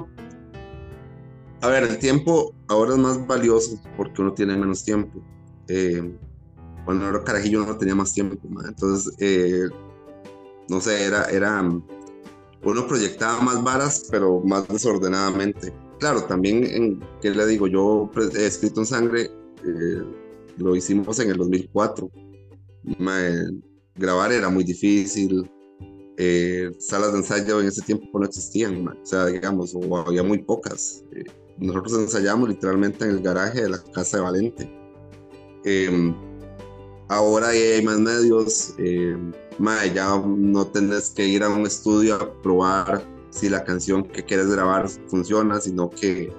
a 1.62 1.68
ver, 1.68 1.84
el 1.84 1.98
tiempo 1.98 2.54
ahora 2.68 2.94
es 2.94 3.00
más 3.00 3.28
valioso 3.28 3.82
porque 3.98 4.22
uno 4.22 4.34
tiene 4.34 4.56
menos 4.56 4.84
tiempo. 4.84 5.20
Eh, 5.68 6.16
cuando 6.86 7.10
era 7.10 7.24
carajillo 7.24 7.66
no 7.66 7.78
tenía 7.78 7.96
más 7.96 8.14
tiempo, 8.14 8.38
entonces, 8.68 9.16
eh, 9.20 9.68
no 10.70 10.80
sé, 10.80 11.06
era, 11.06 11.26
era, 11.26 11.62
uno 12.64 12.88
proyectaba 12.88 13.42
más 13.42 13.64
varas, 13.64 14.08
pero 14.12 14.40
más 14.42 14.68
desordenadamente 14.68 15.74
claro, 16.00 16.24
también, 16.26 16.64
en, 16.66 17.00
¿qué 17.22 17.32
le 17.32 17.46
digo? 17.46 17.68
Yo 17.68 18.10
escrito 18.38 18.82
en 18.82 18.86
sangre, 18.86 19.32
eh, 19.64 20.04
lo 20.58 20.76
hicimos 20.76 21.20
en 21.20 21.32
el 21.32 21.38
2004. 21.38 22.10
grabar 23.96 24.32
era 24.32 24.50
muy 24.50 24.64
difícil. 24.64 25.50
Eh, 26.18 26.72
salas 26.80 27.12
de 27.12 27.20
ensayo 27.20 27.60
en 27.60 27.68
ese 27.68 27.82
tiempo 27.82 28.08
no 28.18 28.26
existían, 28.26 28.88
o 28.88 29.06
sea, 29.06 29.26
digamos, 29.26 29.76
o 29.76 29.98
había 29.98 30.24
muy 30.24 30.40
pocas. 30.40 31.04
Eh, 31.12 31.26
nosotros 31.58 32.00
ensayamos 32.00 32.50
literalmente 32.50 33.06
en 33.06 33.12
el 33.12 33.22
garaje 33.22 33.64
de 33.64 33.70
la 33.70 33.84
casa 33.94 34.18
de 34.18 34.24
Valente. 34.24 34.72
Em, 35.66 36.16
ahora 37.10 37.50
hay 37.50 37.84
más 37.84 38.00
medios, 38.00 38.76
ya 39.94 40.24
no 40.26 40.68
tenés 40.68 41.10
que 41.10 41.26
ir 41.26 41.44
a 41.44 41.50
un 41.50 41.66
estudio 41.66 42.16
a 42.16 42.42
probar 42.42 43.15
si 43.36 43.50
la 43.50 43.66
canción 43.66 44.04
que 44.04 44.24
quieres 44.24 44.48
grabar 44.48 44.88
funciona, 45.08 45.60
sino 45.60 45.90
que 45.90 46.34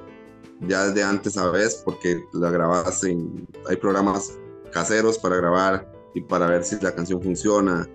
ya 0.67 0.87
desde 0.87 1.05
antes 1.05 1.35
sabes 1.35 1.83
porque 1.85 2.23
la 2.33 2.51
grabas 2.51 3.05
en... 3.05 3.47
Hay 3.69 3.77
programas 3.77 4.39
caseros 4.73 5.19
para 5.19 5.37
grabar 5.37 5.93
y 6.15 6.23
para 6.23 6.47
ver 6.47 6.65
si 6.65 6.77
la 6.81 6.95
canción 6.95 7.21
funciona. 7.21 7.87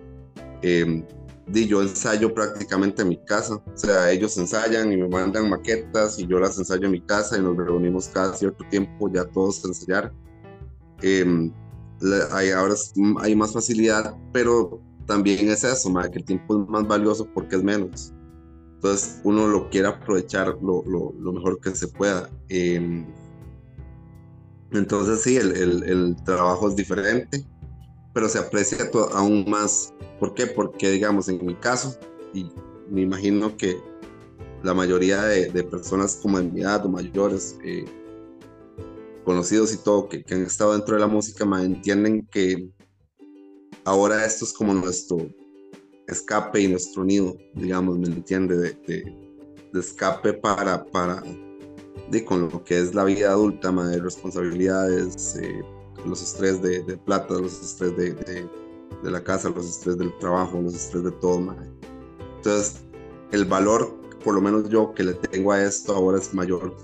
Eh, 0.62 1.04
yo 1.48 1.82
ensayo 1.82 2.32
prácticamente 2.32 3.02
en 3.02 3.08
mi 3.08 3.16
casa, 3.24 3.56
o 3.56 3.62
sea, 3.74 4.12
ellos 4.12 4.38
ensayan 4.38 4.92
y 4.92 4.96
me 4.96 5.08
mandan 5.08 5.50
maquetas 5.50 6.20
y 6.20 6.26
yo 6.28 6.38
las 6.38 6.56
ensayo 6.56 6.86
en 6.86 6.92
mi 6.92 7.00
casa 7.00 7.36
y 7.36 7.42
nos 7.42 7.56
reunimos 7.56 8.06
cada 8.08 8.32
cierto 8.34 8.64
tiempo 8.70 9.10
ya 9.12 9.24
todos 9.24 9.64
a 9.64 9.68
ensayar. 9.68 10.12
Em, 11.02 11.52
hay, 12.30 12.50
ahora 12.50 12.74
hay 13.20 13.34
más 13.34 13.52
facilidad, 13.52 14.14
pero 14.32 14.80
también 15.06 15.50
es 15.50 15.64
eso, 15.64 15.92
que 16.12 16.18
el 16.20 16.24
tiempo 16.24 16.62
es 16.62 16.68
más 16.68 16.86
valioso 16.86 17.26
porque 17.34 17.56
es 17.56 17.64
menos. 17.64 18.14
Entonces 18.82 19.20
uno 19.22 19.46
lo 19.46 19.70
quiere 19.70 19.86
aprovechar 19.86 20.58
lo, 20.60 20.82
mejor 21.32 21.60
que 21.60 21.72
se 21.72 21.86
pueda. 21.86 22.28
Em, 22.48 23.06
entonces 24.72 25.22
sí, 25.22 25.36
el, 25.36 26.16
trabajo 26.24 26.68
es 26.68 26.74
diferente, 26.74 27.46
pero 28.12 28.28
se 28.28 28.40
aprecia 28.40 28.78
aún 29.14 29.48
más. 29.48 29.94
¿Por 30.18 30.34
qué? 30.34 30.48
Porque 30.48 30.90
digamos, 30.90 31.28
en 31.28 31.46
mi 31.46 31.54
caso, 31.54 31.96
y 32.34 32.50
me 32.90 33.02
imagino 33.02 33.56
que 33.56 33.76
la 34.64 34.74
mayoría 34.74 35.22
de, 35.22 35.62
personas 35.62 36.18
como 36.20 36.40
en 36.40 36.52
mi 36.52 36.62
edad 36.62 36.84
o 36.84 36.88
mayores, 36.88 37.56
eh, 37.64 37.84
conocidos 39.24 39.72
y 39.72 39.76
todo, 39.76 40.08
que, 40.08 40.24
han 40.28 40.42
estado 40.42 40.72
dentro 40.72 40.96
de 40.96 41.02
la 41.02 41.06
música, 41.06 41.44
entienden 41.62 42.26
que 42.32 42.68
ahora 43.84 44.26
esto 44.26 44.44
es 44.44 44.52
como 44.52 44.74
nuestro 44.74 45.18
escape 46.12 46.60
y 46.60 46.68
nuestro 46.68 47.04
nido, 47.04 47.36
digamos, 47.54 47.98
¿me 47.98 48.06
entiende? 48.06 48.56
De, 48.56 49.04
escape 49.74 50.34
para, 50.34 50.84
para 50.84 51.22
de, 52.10 52.24
con 52.24 52.50
lo 52.50 52.62
que 52.62 52.78
es 52.78 52.94
la 52.94 53.04
vida 53.04 53.30
adulta, 53.30 53.72
de 53.72 54.00
responsabilidades, 54.00 55.36
eh, 55.36 55.62
los 56.06 56.22
estrés 56.22 56.60
de, 56.60 56.82
plata, 57.04 57.34
los 57.34 57.60
estrés 57.60 57.96
de, 57.96 58.48
la 59.02 59.22
casa, 59.22 59.50
los 59.50 59.66
estrés 59.66 59.98
del 59.98 60.16
trabajo, 60.18 60.60
los 60.60 60.74
estrés 60.74 61.04
de 61.04 61.12
todo. 61.12 61.54
Entonces, 62.36 62.82
el 63.32 63.44
valor, 63.44 63.94
por 64.22 64.34
lo 64.34 64.40
menos 64.40 64.68
yo 64.68 64.92
que 64.94 65.04
le 65.04 65.14
tengo 65.14 65.52
a 65.52 65.62
esto 65.62 65.94
ahora 65.94 66.18
es 66.18 66.34
mayor, 66.34 66.74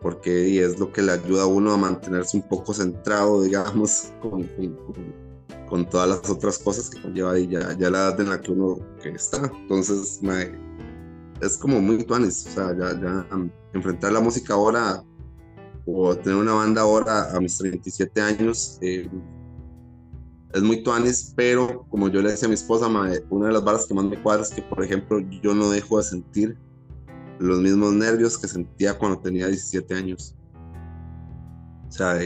porque 0.00 0.64
es 0.64 0.78
lo 0.78 0.90
que 0.92 1.02
le 1.02 1.12
ayuda 1.12 1.42
a 1.42 1.46
uno 1.46 1.72
a 1.72 1.76
mantenerse 1.76 2.38
un 2.38 2.48
poco 2.48 2.72
centrado, 2.72 3.42
digamos, 3.42 4.12
con, 4.22 4.48
todas 5.90 6.08
las 6.08 6.30
otras 6.30 6.58
cosas 6.58 6.90
que 6.90 7.00
conlleva 7.00 7.38
y 7.38 7.48
ya, 7.48 7.76
ya 7.76 7.90
la 7.90 7.98
edad 7.98 8.20
en 8.20 8.30
la 8.30 8.40
que 8.40 8.52
uno 8.52 8.78
que 9.02 9.10
está. 9.10 9.50
Entonces, 9.62 10.20
es 11.40 11.56
como 11.58 11.80
muy 11.80 12.04
tuanis, 12.04 12.46
o 12.46 12.50
sea, 12.50 12.76
ya, 12.76 13.00
ya 13.00 13.26
enfrentar 13.74 14.12
la 14.12 14.20
música 14.20 14.54
ahora 14.54 15.02
o 15.86 16.14
tener 16.16 16.38
una 16.38 16.54
banda 16.54 16.82
ahora 16.82 17.34
a 17.34 17.40
mis 17.40 17.56
37 17.58 18.20
años 18.20 18.78
eh, 18.82 19.08
es 20.52 20.62
muy 20.62 20.82
tuanis, 20.82 21.32
pero 21.36 21.86
como 21.90 22.08
yo 22.08 22.22
le 22.22 22.30
decía 22.30 22.46
a 22.46 22.48
mi 22.48 22.54
esposa, 22.54 22.88
una 23.30 23.46
de 23.46 23.52
las 23.52 23.64
barras 23.64 23.86
que 23.86 23.94
más 23.94 24.04
me 24.04 24.20
cuadra 24.20 24.42
es 24.42 24.50
que, 24.50 24.62
por 24.62 24.82
ejemplo, 24.82 25.18
yo 25.42 25.54
no 25.54 25.70
dejo 25.70 25.98
de 25.98 26.04
sentir 26.04 26.58
los 27.38 27.60
mismos 27.60 27.92
nervios 27.92 28.38
que 28.38 28.48
sentía 28.48 28.96
cuando 28.96 29.20
tenía 29.20 29.46
17 29.46 29.94
años. 29.94 30.34
O 31.88 31.92
sea, 31.92 32.18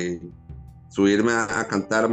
subirme 0.93 1.33
a, 1.33 1.67
cantar 1.69 2.09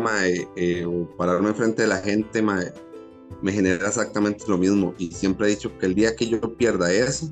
eh, 0.55 0.85
o 0.85 1.07
pararme 1.17 1.49
enfrente 1.49 1.83
de 1.83 1.87
la 1.87 1.97
gente 1.97 2.41
me 2.41 3.51
genera 3.51 3.87
exactamente 3.87 4.45
lo 4.47 4.57
mismo. 4.57 4.93
Y 4.97 5.11
siempre 5.11 5.47
he 5.47 5.49
dicho 5.51 5.77
que 5.77 5.85
el 5.85 5.95
día 5.95 6.15
que 6.15 6.27
yo 6.27 6.39
pierda 6.55 6.91
eso, 6.91 7.29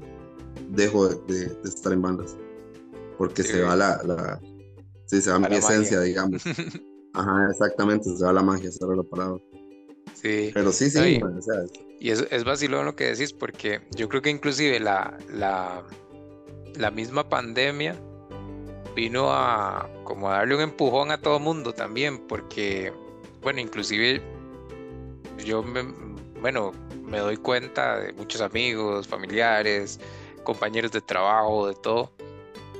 dejo 0.70 1.08
de 1.08 1.58
estar 1.64 1.93
en 1.93 2.02
bandas 2.02 2.36
porque 3.18 3.43
se 3.43 3.62
va 3.62 3.76
la, 3.76 4.02
la 4.04 4.39
sí, 5.06 5.22
se 5.22 5.32
va 5.32 5.39
mi 5.39 5.56
esencia, 5.56 6.00
digamos. 6.02 6.43
Ajá, 7.14 7.48
exactamente, 7.50 8.16
se 8.16 8.24
va 8.24 8.32
la 8.32 8.43
magia, 8.43 8.72
se 8.72 8.86
va 8.86 8.95
la 8.95 9.04
palabra. 9.04 9.41
Sí. 10.14 10.52
Pero 10.54 10.72
sí, 10.72 10.89
sí. 10.89 11.20
y 12.00 12.10
es, 12.10 12.26
es 12.30 12.43
vacilón 12.43 12.86
lo 12.86 12.95
que 12.95 13.06
decís, 13.06 13.34
porque 13.34 13.82
yo 13.95 14.08
creo 14.08 14.22
que 14.22 14.30
inclusive 14.30 14.80
la, 14.80 15.18
la, 15.34 15.84
la 16.76 16.91
misma 16.91 17.28
pandemia 17.28 18.00
vino 18.98 19.32
a 19.32 19.88
como 20.04 20.28
a 20.28 20.38
darle 20.38 20.56
un 20.56 20.62
empujón 20.62 21.12
a 21.12 21.22
todo 21.22 21.39
mundo 21.39 21.72
también, 21.72 22.18
porque, 22.28 22.91
bueno, 23.43 23.60
inclusive 23.60 24.24
yo 25.45 25.62
me, 25.62 25.84
bueno, 26.41 26.72
me 27.04 27.20
doy 27.20 27.38
cuenta 27.38 28.00
de 28.00 28.12
muchos 28.14 28.41
amigos, 28.41 29.08
familiares, 29.08 30.00
compañeros 30.43 30.91
de 30.91 31.02
trabajo, 31.02 31.68
de 31.68 31.76
todo, 31.76 32.12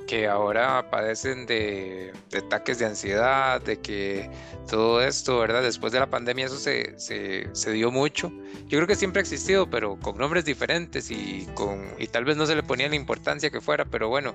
que 0.08 0.28
ahora 0.28 0.90
padecen 0.90 1.46
de, 1.46 2.12
ataques 2.36 2.80
de 2.80 2.86
ansiedad, 2.88 3.62
de 3.62 3.80
que 3.80 4.32
todo 4.68 5.04
esto, 5.04 5.38
¿verdad? 5.38 5.62
Después 5.62 5.94
de 5.94 6.00
la 6.00 6.10
pandemia 6.10 6.48
eso 6.48 6.58
se, 6.58 6.98
se, 6.98 7.72
dio 7.72 7.92
mucho. 7.92 8.32
Yo 8.66 8.80
creo 8.80 8.88
que 8.88 8.96
siempre 8.96 9.20
ha 9.20 9.22
existido, 9.22 9.70
pero 9.70 10.00
con 10.00 10.18
nombres 10.18 10.46
diferentes 10.46 11.12
y, 11.12 11.48
con, 11.54 11.86
y 12.00 12.08
tal 12.08 12.26
vez 12.26 12.38
no 12.38 12.48
se 12.48 12.56
le 12.56 12.64
ponía 12.64 12.90
la 12.90 12.96
importancia 12.96 13.52
que 13.52 13.62
fuera, 13.62 13.86
pero 13.86 14.10
bueno, 14.10 14.34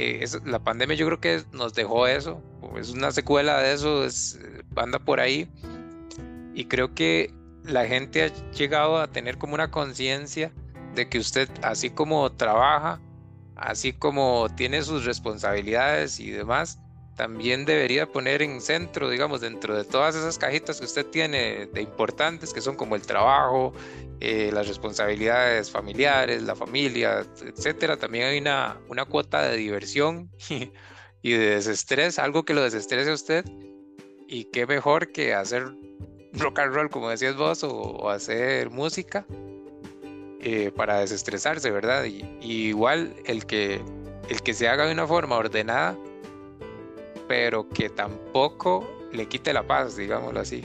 eh, 0.00 0.24
la 0.44 0.60
pandemia 0.60 0.94
yo 0.94 1.06
creo 1.06 1.20
que 1.20 1.42
nos 1.50 1.74
dejó 1.74 2.06
eso, 2.06 2.40
es 2.78 2.90
una 2.90 3.10
secuela 3.10 3.60
de 3.60 3.72
eso, 3.72 4.04
es, 4.04 4.38
anda 4.76 5.00
por 5.00 5.18
ahí. 5.18 5.50
Y 6.54 6.66
creo 6.66 6.94
que 6.94 7.34
la 7.64 7.84
gente 7.84 8.22
ha 8.22 8.50
llegado 8.52 8.98
a 8.98 9.08
tener 9.08 9.38
como 9.38 9.54
una 9.54 9.72
conciencia 9.72 10.52
de 10.94 11.08
que 11.08 11.18
usted, 11.18 11.48
así 11.62 11.90
como 11.90 12.30
trabaja, 12.30 13.00
así 13.56 13.92
como 13.92 14.48
tiene 14.54 14.82
sus 14.82 15.04
responsabilidades 15.04 16.20
y 16.20 16.30
demás, 16.30 16.78
también 17.18 17.64
debería 17.64 18.06
poner 18.06 18.42
en 18.42 18.60
centro, 18.60 19.10
digamos, 19.10 19.40
dentro 19.40 19.76
de 19.76 19.84
todas 19.84 20.14
esas 20.14 20.38
cajitas 20.38 20.78
que 20.78 20.86
usted 20.86 21.04
tiene 21.04 21.66
de 21.66 21.82
importantes, 21.82 22.54
que 22.54 22.60
son 22.60 22.76
como 22.76 22.94
el 22.94 23.02
trabajo, 23.02 23.74
eh, 24.20 24.50
las 24.52 24.68
responsabilidades 24.68 25.68
familiares, 25.68 26.42
la 26.42 26.54
familia, 26.54 27.26
etcétera, 27.44 27.96
también 27.96 28.26
hay 28.26 28.38
una, 28.38 28.80
una 28.88 29.04
cuota 29.04 29.42
de 29.42 29.56
diversión 29.56 30.30
y, 31.22 31.32
de 31.32 31.56
desestrés, 31.56 32.20
algo 32.20 32.44
que 32.44 32.54
lo 32.54 32.62
desestrese 32.62 33.10
a 33.10 33.14
usted. 33.14 33.44
Y 34.28 34.44
qué 34.44 34.66
mejor 34.66 35.10
que 35.10 35.34
hacer 35.34 35.74
rock 36.34 36.60
and 36.60 36.72
roll, 36.72 36.88
como 36.88 37.10
decías 37.10 37.36
vos, 37.36 37.64
o 37.64 38.10
hacer 38.10 38.70
música, 38.70 39.26
eh, 40.40 40.70
para 40.70 41.00
desestresarse, 41.00 41.68
¿verdad? 41.72 42.04
Y, 42.04 42.24
igual 42.40 43.12
el 43.24 43.44
que, 43.44 43.82
el 44.28 44.40
que 44.42 44.54
se 44.54 44.68
haga 44.68 44.86
de 44.86 44.92
una 44.92 45.04
forma 45.04 45.36
ordenada, 45.36 45.98
pero 47.28 47.68
que 47.68 47.90
tampoco 47.90 48.88
le 49.12 49.28
quite 49.28 49.52
la 49.52 49.66
paz, 49.66 49.96
digámoslo 49.96 50.40
así. 50.40 50.64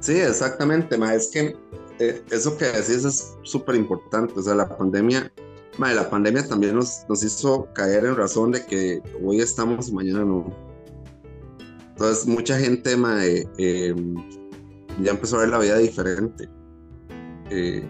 Sí, 0.00 0.20
exactamente, 0.20 0.96
ma, 0.96 1.14
es 1.14 1.28
que 1.28 1.56
eh, 1.98 2.22
eso 2.30 2.56
que 2.56 2.66
decís 2.66 3.04
es 3.04 3.36
súper 3.42 3.74
importante, 3.74 4.38
o 4.38 4.42
sea, 4.42 4.54
la 4.54 4.68
pandemia, 4.76 5.32
ma, 5.76 5.92
la 5.92 6.08
pandemia 6.08 6.46
también 6.46 6.76
nos, 6.76 7.04
nos 7.08 7.24
hizo 7.24 7.66
caer 7.74 8.04
en 8.04 8.14
razón 8.14 8.52
de 8.52 8.64
que 8.64 9.02
hoy 9.24 9.40
estamos 9.40 9.90
mañana 9.90 10.24
no. 10.24 10.46
Entonces, 11.90 12.26
mucha 12.26 12.56
gente 12.56 12.96
ma, 12.96 13.24
eh, 13.24 13.94
ya 15.02 15.10
empezó 15.10 15.36
a 15.36 15.40
ver 15.40 15.48
la 15.48 15.58
vida 15.58 15.78
diferente. 15.78 16.48
Eh, 17.50 17.84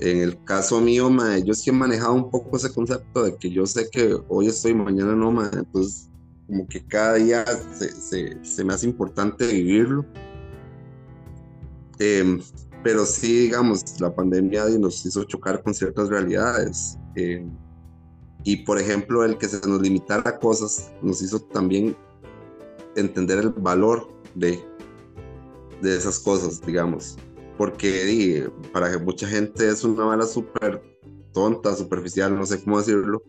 en 0.00 0.18
el 0.22 0.42
caso 0.44 0.80
mío, 0.80 1.10
yo 1.44 1.54
sí 1.54 1.70
he 1.70 1.72
manejado 1.72 2.14
un 2.14 2.30
poco 2.30 2.56
ese 2.56 2.72
concepto 2.72 3.24
de 3.24 3.36
que 3.36 3.50
yo 3.50 3.66
sé 3.66 3.88
que 3.90 4.16
hoy 4.28 4.46
estoy, 4.46 4.74
mañana 4.74 5.14
no, 5.14 5.30
entonces 5.44 6.08
como 6.46 6.66
que 6.66 6.86
cada 6.86 7.14
día 7.14 7.44
se, 7.44 8.64
me 8.64 8.74
hace 8.74 8.86
importante 8.86 9.46
vivirlo. 9.46 10.06
Em, 11.98 12.40
pero 12.84 13.04
sí, 13.04 13.40
digamos, 13.40 14.00
la 14.00 14.14
pandemia 14.14 14.66
nos 14.78 15.04
hizo 15.04 15.24
chocar 15.24 15.62
con 15.62 15.74
ciertas 15.74 16.08
realidades. 16.08 16.96
Em, 17.16 17.50
y 18.44 18.58
por 18.58 18.78
ejemplo, 18.78 19.24
el 19.24 19.36
que 19.36 19.48
se 19.48 19.68
nos 19.68 19.82
limitara 19.82 20.38
cosas 20.38 20.92
nos 21.02 21.20
hizo 21.20 21.40
también 21.40 21.96
entender 22.94 23.40
el 23.40 23.50
valor 23.50 24.08
de, 24.36 24.64
de 25.82 25.96
esas 25.96 26.20
cosas, 26.20 26.60
digamos 26.64 27.18
porque 27.58 28.48
para 28.72 28.90
que 28.90 28.98
mucha 28.98 29.26
gente 29.26 29.68
es 29.68 29.82
una 29.82 30.04
bala 30.04 30.24
súper 30.24 30.80
tonta, 31.32 31.74
superficial, 31.74 32.34
no 32.34 32.46
sé 32.46 32.62
cómo 32.62 32.78
decirlo, 32.78 33.22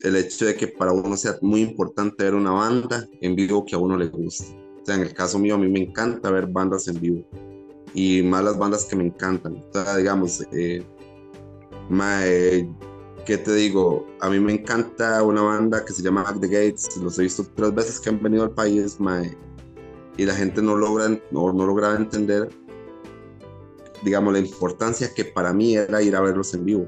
el 0.00 0.16
hecho 0.16 0.44
de 0.44 0.54
que 0.54 0.68
para 0.68 0.92
uno 0.92 1.16
sea 1.16 1.38
muy 1.40 1.62
importante 1.62 2.24
ver 2.24 2.34
una 2.34 2.52
banda 2.52 3.08
en 3.22 3.34
vivo 3.34 3.64
que 3.64 3.74
a 3.74 3.78
uno 3.78 3.96
le 3.96 4.08
guste. 4.08 4.54
O 4.82 4.84
sea, 4.84 4.96
en 4.96 5.00
el 5.00 5.14
caso 5.14 5.38
mío, 5.38 5.54
a 5.54 5.58
mí 5.58 5.68
me 5.68 5.80
encanta 5.80 6.30
ver 6.30 6.46
bandas 6.46 6.86
en 6.88 7.00
vivo 7.00 7.24
y 7.94 8.22
más 8.22 8.44
las 8.44 8.58
bandas 8.58 8.84
que 8.84 8.96
me 8.96 9.06
encantan. 9.06 9.56
O 9.56 9.72
sea, 9.72 9.96
digamos, 9.96 10.46
eh, 10.52 10.84
¿qué 13.24 13.38
te 13.38 13.54
digo? 13.54 14.06
A 14.20 14.28
mí 14.28 14.38
me 14.40 14.52
encanta 14.52 15.22
una 15.22 15.40
banda 15.40 15.82
que 15.86 15.94
se 15.94 16.02
llama 16.02 16.22
Back 16.22 16.40
the 16.40 16.48
Gates, 16.48 16.98
los 16.98 17.18
he 17.18 17.22
visto 17.22 17.46
tres 17.54 17.74
veces 17.74 17.98
que 17.98 18.10
han 18.10 18.22
venido 18.22 18.44
al 18.44 18.50
país, 18.50 18.98
y 20.18 20.26
la 20.26 20.34
gente 20.34 20.60
no 20.60 20.76
logra, 20.76 21.08
no, 21.30 21.52
no 21.52 21.66
logra 21.66 21.96
entender 21.96 22.50
digamos, 24.04 24.32
la 24.32 24.38
importancia 24.38 25.12
que 25.14 25.24
para 25.24 25.52
mí 25.52 25.76
era 25.76 26.02
ir 26.02 26.14
a 26.14 26.20
verlos 26.20 26.54
en 26.54 26.64
vivo. 26.64 26.86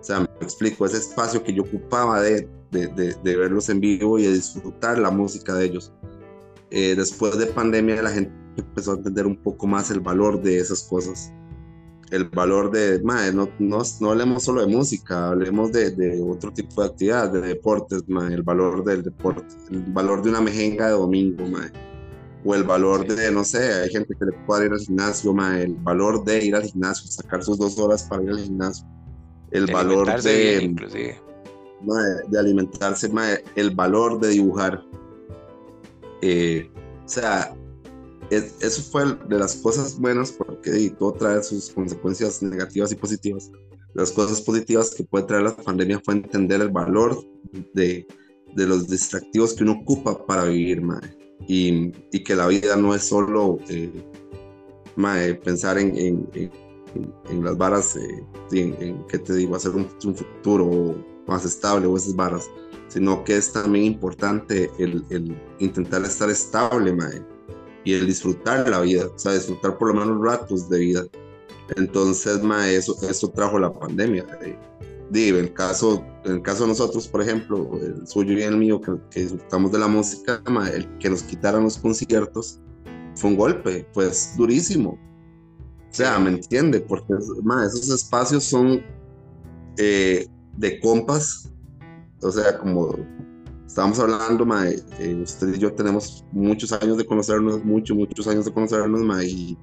O 0.00 0.02
sea, 0.02 0.20
me 0.20 0.26
explico, 0.40 0.86
ese 0.86 0.96
espacio 0.96 1.44
que 1.44 1.52
yo 1.52 1.62
ocupaba 1.62 2.20
de, 2.22 2.48
de, 2.70 2.88
de, 3.22 3.36
verlos 3.36 3.68
en 3.68 3.80
vivo 3.80 4.18
y 4.18 4.22
de 4.22 4.32
disfrutar 4.32 4.98
la 4.98 5.10
música 5.10 5.54
de 5.54 5.66
ellos. 5.66 5.92
Eh, 6.70 6.94
después 6.96 7.36
de 7.36 7.46
pandemia 7.46 8.00
la 8.00 8.10
gente 8.10 8.32
empezó 8.56 8.92
a 8.92 8.96
entender 8.96 9.26
un 9.26 9.36
poco 9.36 9.66
más 9.66 9.90
el 9.90 10.00
valor 10.00 10.40
de 10.40 10.58
esas 10.58 10.84
cosas. 10.84 11.32
El 12.10 12.28
valor 12.28 12.72
de, 12.72 13.00
madre, 13.02 13.32
no, 13.32 13.48
no, 13.58 13.82
no, 14.00 14.10
hablemos 14.10 14.42
solo 14.42 14.62
de 14.62 14.74
música, 14.74 15.28
hablemos 15.28 15.70
de, 15.70 15.90
de 15.90 16.20
otro 16.20 16.52
tipo 16.52 16.82
de 16.82 16.88
actividades, 16.88 17.32
de 17.32 17.40
deportes, 17.40 18.08
madre, 18.08 18.34
el 18.34 18.42
valor 18.42 18.82
del 18.82 19.02
deporte, 19.02 19.54
el 19.70 19.82
valor 19.92 20.22
de 20.22 20.30
una 20.30 20.40
mejenga 20.40 20.86
de 20.86 20.92
domingo, 20.92 21.46
madre 21.46 21.89
o 22.44 22.54
el 22.54 22.64
valor 22.64 23.06
de, 23.06 23.30
no 23.30 23.44
sé, 23.44 23.72
hay 23.72 23.90
gente 23.90 24.14
que 24.18 24.24
le 24.24 24.32
puede 24.46 24.66
ir 24.66 24.72
al 24.72 24.80
gimnasio, 24.80 25.34
el 25.52 25.74
valor 25.74 26.24
de 26.24 26.44
ir 26.44 26.54
al 26.54 26.62
gimnasio, 26.62 27.10
sacar 27.10 27.44
sus 27.44 27.58
dos 27.58 27.78
horas 27.78 28.04
para 28.04 28.22
ir 28.22 28.30
al 28.30 28.38
gimnasio, 28.38 28.86
el 29.50 29.66
valor 29.66 30.22
de, 30.22 30.74
de 32.28 32.38
alimentarse, 32.38 33.10
el 33.56 33.74
valor 33.74 34.20
de 34.20 34.28
dibujar. 34.28 34.82
Eh, 36.22 36.70
o 37.04 37.08
sea, 37.08 37.54
eso 38.30 38.82
fue 38.82 39.04
de 39.28 39.38
las 39.38 39.56
cosas 39.56 39.98
buenas, 39.98 40.32
porque 40.32 40.90
todo 40.98 41.12
trae 41.12 41.42
sus 41.42 41.70
consecuencias 41.70 42.42
negativas 42.42 42.92
y 42.92 42.94
positivas. 42.94 43.50
Las 43.94 44.12
cosas 44.12 44.40
positivas 44.40 44.94
que 44.94 45.02
puede 45.02 45.26
traer 45.26 45.42
la 45.42 45.56
pandemia 45.56 46.00
fue 46.04 46.14
entender 46.14 46.60
el 46.60 46.70
valor 46.70 47.22
de, 47.74 48.06
de 48.54 48.66
los 48.66 48.88
distractivos 48.88 49.52
que 49.54 49.64
uno 49.64 49.80
ocupa 49.82 50.24
para 50.26 50.44
vivir, 50.44 50.80
madre. 50.80 51.19
Y, 51.46 51.92
y 52.12 52.22
que 52.22 52.36
la 52.36 52.46
vida 52.46 52.76
no 52.76 52.94
es 52.94 53.04
solo 53.04 53.58
eh, 53.68 53.90
pensar 55.42 55.78
en, 55.78 55.96
en, 55.96 56.28
en, 57.28 57.44
las 57.44 57.56
varas, 57.56 57.96
eh, 57.96 58.24
en, 58.52 59.04
¿qué 59.06 59.18
te 59.18 59.34
digo? 59.34 59.56
Hacer 59.56 59.72
un, 59.72 59.88
un, 60.04 60.14
futuro 60.14 60.94
más 61.26 61.44
estable 61.44 61.86
o 61.86 61.96
esas 61.96 62.14
varas, 62.14 62.48
sino 62.88 63.24
que 63.24 63.36
es 63.36 63.52
también 63.52 63.84
importante 63.84 64.70
el, 64.78 65.04
el 65.10 65.36
intentar 65.58 66.02
estar 66.02 66.30
estable, 66.30 66.92
madre 66.92 67.22
y 67.84 67.94
el 67.94 68.06
disfrutar 68.06 68.68
la 68.68 68.80
vida, 68.80 69.06
o 69.06 69.18
sea, 69.18 69.32
disfrutar 69.32 69.78
por 69.78 69.88
lo 69.88 70.00
menos 70.00 70.20
ratos 70.22 70.68
de 70.68 70.78
vida. 70.78 71.04
Entonces, 71.76 72.42
ma, 72.42 72.68
eso, 72.68 72.96
eso 73.08 73.28
trajo 73.28 73.58
la 73.58 73.72
pandemia. 73.72 74.26
Eh, 74.42 74.58
en 74.58 74.69
el 75.12 75.52
caso, 75.52 76.04
el 76.24 76.42
caso 76.42 76.64
de 76.64 76.68
nosotros, 76.68 77.08
por 77.08 77.22
ejemplo, 77.22 77.70
el 77.82 78.06
suyo 78.06 78.34
y 78.34 78.42
el 78.42 78.56
mío, 78.56 78.80
que, 78.80 78.92
que 79.10 79.20
disfrutamos 79.20 79.72
de 79.72 79.78
la 79.78 79.88
música, 79.88 80.42
el 80.72 80.98
que 80.98 81.10
nos 81.10 81.22
quitaran 81.22 81.64
los 81.64 81.78
conciertos 81.78 82.60
fue 83.16 83.30
un 83.30 83.36
golpe, 83.36 83.86
pues 83.92 84.34
durísimo. 84.36 84.98
O 85.90 85.92
sea, 85.94 86.18
¿me 86.18 86.30
entiende? 86.30 86.80
Porque 86.80 87.12
esos 87.14 87.90
espacios 87.90 88.44
son 88.44 88.82
eh, 89.76 90.26
de 90.56 90.80
compas, 90.80 91.50
o 92.22 92.30
sea, 92.30 92.58
como 92.58 92.94
Estábamos 93.70 94.00
hablando, 94.00 94.44
eh, 94.98 95.22
usted 95.22 95.54
y 95.54 95.58
yo 95.60 95.72
tenemos 95.72 96.24
muchos 96.32 96.72
años 96.72 96.98
de 96.98 97.06
conocernos, 97.06 97.64
muchos, 97.64 97.96
muchos 97.96 98.26
años 98.26 98.44
de 98.44 98.52
conocernos, 98.52 99.00
ma, 99.00 99.22
y, 99.22 99.56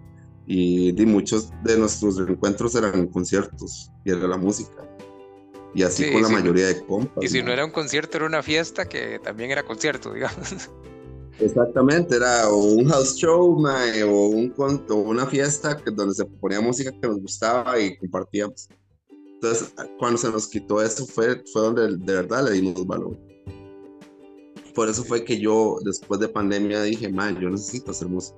y, 0.46 1.06
muchos 1.06 1.52
de 1.66 1.78
nuestros 1.78 2.18
encuentros 2.18 2.74
eran 2.76 3.08
conciertos 3.08 3.92
y 4.06 4.12
era 4.12 4.26
la 4.26 4.38
música. 4.38 4.87
Y 5.78 5.84
así 5.84 6.12
con 6.12 6.24
la 6.24 6.30
mayoría 6.30 6.68
de 6.68 6.86
compas. 6.86 7.24
Y 7.24 7.28
si 7.30 7.42
no 7.42 7.54
era 7.54 7.64
un 7.64 7.72
concierto, 7.72 8.18
era 8.18 8.26
una 8.26 8.44
fiesta 8.44 8.90
que 8.90 9.20
también 9.20 9.52
era 9.52 9.64
concierto, 9.64 10.14
digamos. 10.14 10.70
Exactamente, 11.40 12.16
era 12.16 12.50
un 12.50 12.90
house 12.90 13.16
show 13.16 13.60
ma, 13.60 13.84
o, 14.06 14.28
un, 14.28 14.54
o 14.90 14.96
una 14.96 15.28
fiesta 15.28 15.78
que, 15.78 15.92
donde 15.92 16.16
se 16.16 16.26
ponía 16.26 16.60
música 16.60 16.92
que 16.92 17.08
nos 17.08 17.22
gustaba 17.22 17.80
y 17.80 17.96
compartíamos. 17.98 18.68
Entonces, 19.36 19.72
cuando 20.00 20.18
se 20.18 20.32
nos 20.32 20.48
quitó 20.48 20.82
eso 20.82 21.06
fue, 21.06 21.44
fue 21.54 21.62
donde 21.62 21.96
de 21.96 22.14
verdad 22.14 22.44
le 22.44 22.54
dimos 22.54 22.88
valor 22.88 23.16
por 24.78 24.88
eso 24.90 25.04
fue 25.04 25.26
que 25.26 25.40
yo, 25.40 25.80
después 25.84 26.20
de 26.20 26.28
pandemia, 26.28 26.84
dije, 26.84 27.10
man, 27.10 27.40
yo 27.40 27.50
necesito 27.50 27.90
hacer 27.90 28.08
música. 28.10 28.38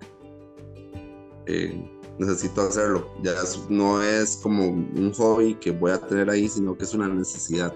Eh, 1.48 1.99
necesito 2.20 2.62
hacerlo. 2.62 3.10
Ya 3.24 3.34
no 3.70 4.02
es 4.02 4.38
como 4.38 4.68
un 4.68 5.14
hobby 5.14 5.56
que 5.56 5.72
voy 5.72 5.92
a 5.92 6.00
tener 6.00 6.30
ahí, 6.30 6.48
sino 6.48 6.78
que 6.78 6.84
es 6.84 6.94
una 6.94 7.08
necesidad. 7.08 7.74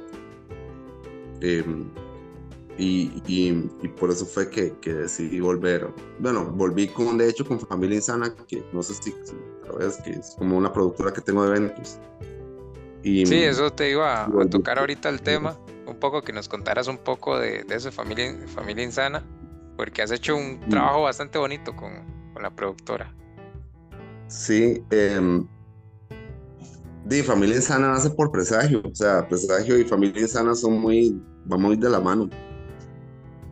Em, 1.41 1.89
y, 2.77 3.21
y, 3.27 3.69
y, 3.81 3.87
por 3.87 4.09
eso 4.09 4.25
fue 4.25 4.49
que, 4.49 4.73
que, 4.81 4.93
decidí 4.93 5.39
volver. 5.39 5.87
Bueno, 6.19 6.45
volví 6.45 6.87
con, 6.87 7.17
de 7.17 7.29
hecho, 7.29 7.45
con 7.45 7.59
Familia 7.59 7.95
Insana, 7.97 8.33
que 8.47 8.63
no 8.73 8.81
sé 8.81 8.95
si 8.95 9.13
sabes 9.67 9.97
que 10.03 10.11
es 10.11 10.35
como 10.37 10.57
una 10.57 10.71
productora 10.73 11.13
que 11.13 11.21
tengo 11.21 11.43
de 11.43 11.55
eventos. 11.55 11.99
Y, 13.03 13.25
sí, 13.25 13.43
eso 13.43 13.71
te 13.71 13.91
iba 13.91 14.23
a, 14.23 14.25
a 14.25 14.49
tocar 14.49 14.79
ahorita 14.79 15.09
el 15.09 15.21
tema 15.21 15.57
un 15.85 15.99
poco, 15.99 16.21
que 16.21 16.33
nos 16.33 16.47
contaras 16.47 16.87
un 16.87 16.97
poco 16.97 17.37
de, 17.37 17.63
de 17.63 17.75
esa 17.75 17.91
familia, 17.91 18.35
familia 18.47 18.83
insana, 18.83 19.23
porque 19.77 20.01
has 20.01 20.11
hecho 20.11 20.35
un 20.35 20.59
mm. 20.65 20.69
trabajo 20.69 21.03
bastante 21.03 21.37
bonito 21.37 21.75
con, 21.75 21.91
con 22.33 22.41
la 22.41 22.49
productora. 22.49 23.13
Sí, 24.33 24.83
eh, 24.89 25.45
familia 27.23 27.55
insana 27.55 27.89
nace 27.89 28.09
por 28.09 28.31
presagio, 28.31 28.81
o 28.83 28.95
sea, 28.95 29.27
presagio 29.29 29.77
y 29.77 29.83
familia 29.83 30.23
insana 30.23 30.55
son 30.55 30.79
muy, 30.79 31.21
van 31.45 31.61
muy 31.61 31.75
de 31.77 31.89
la 31.89 31.99
mano. 31.99 32.29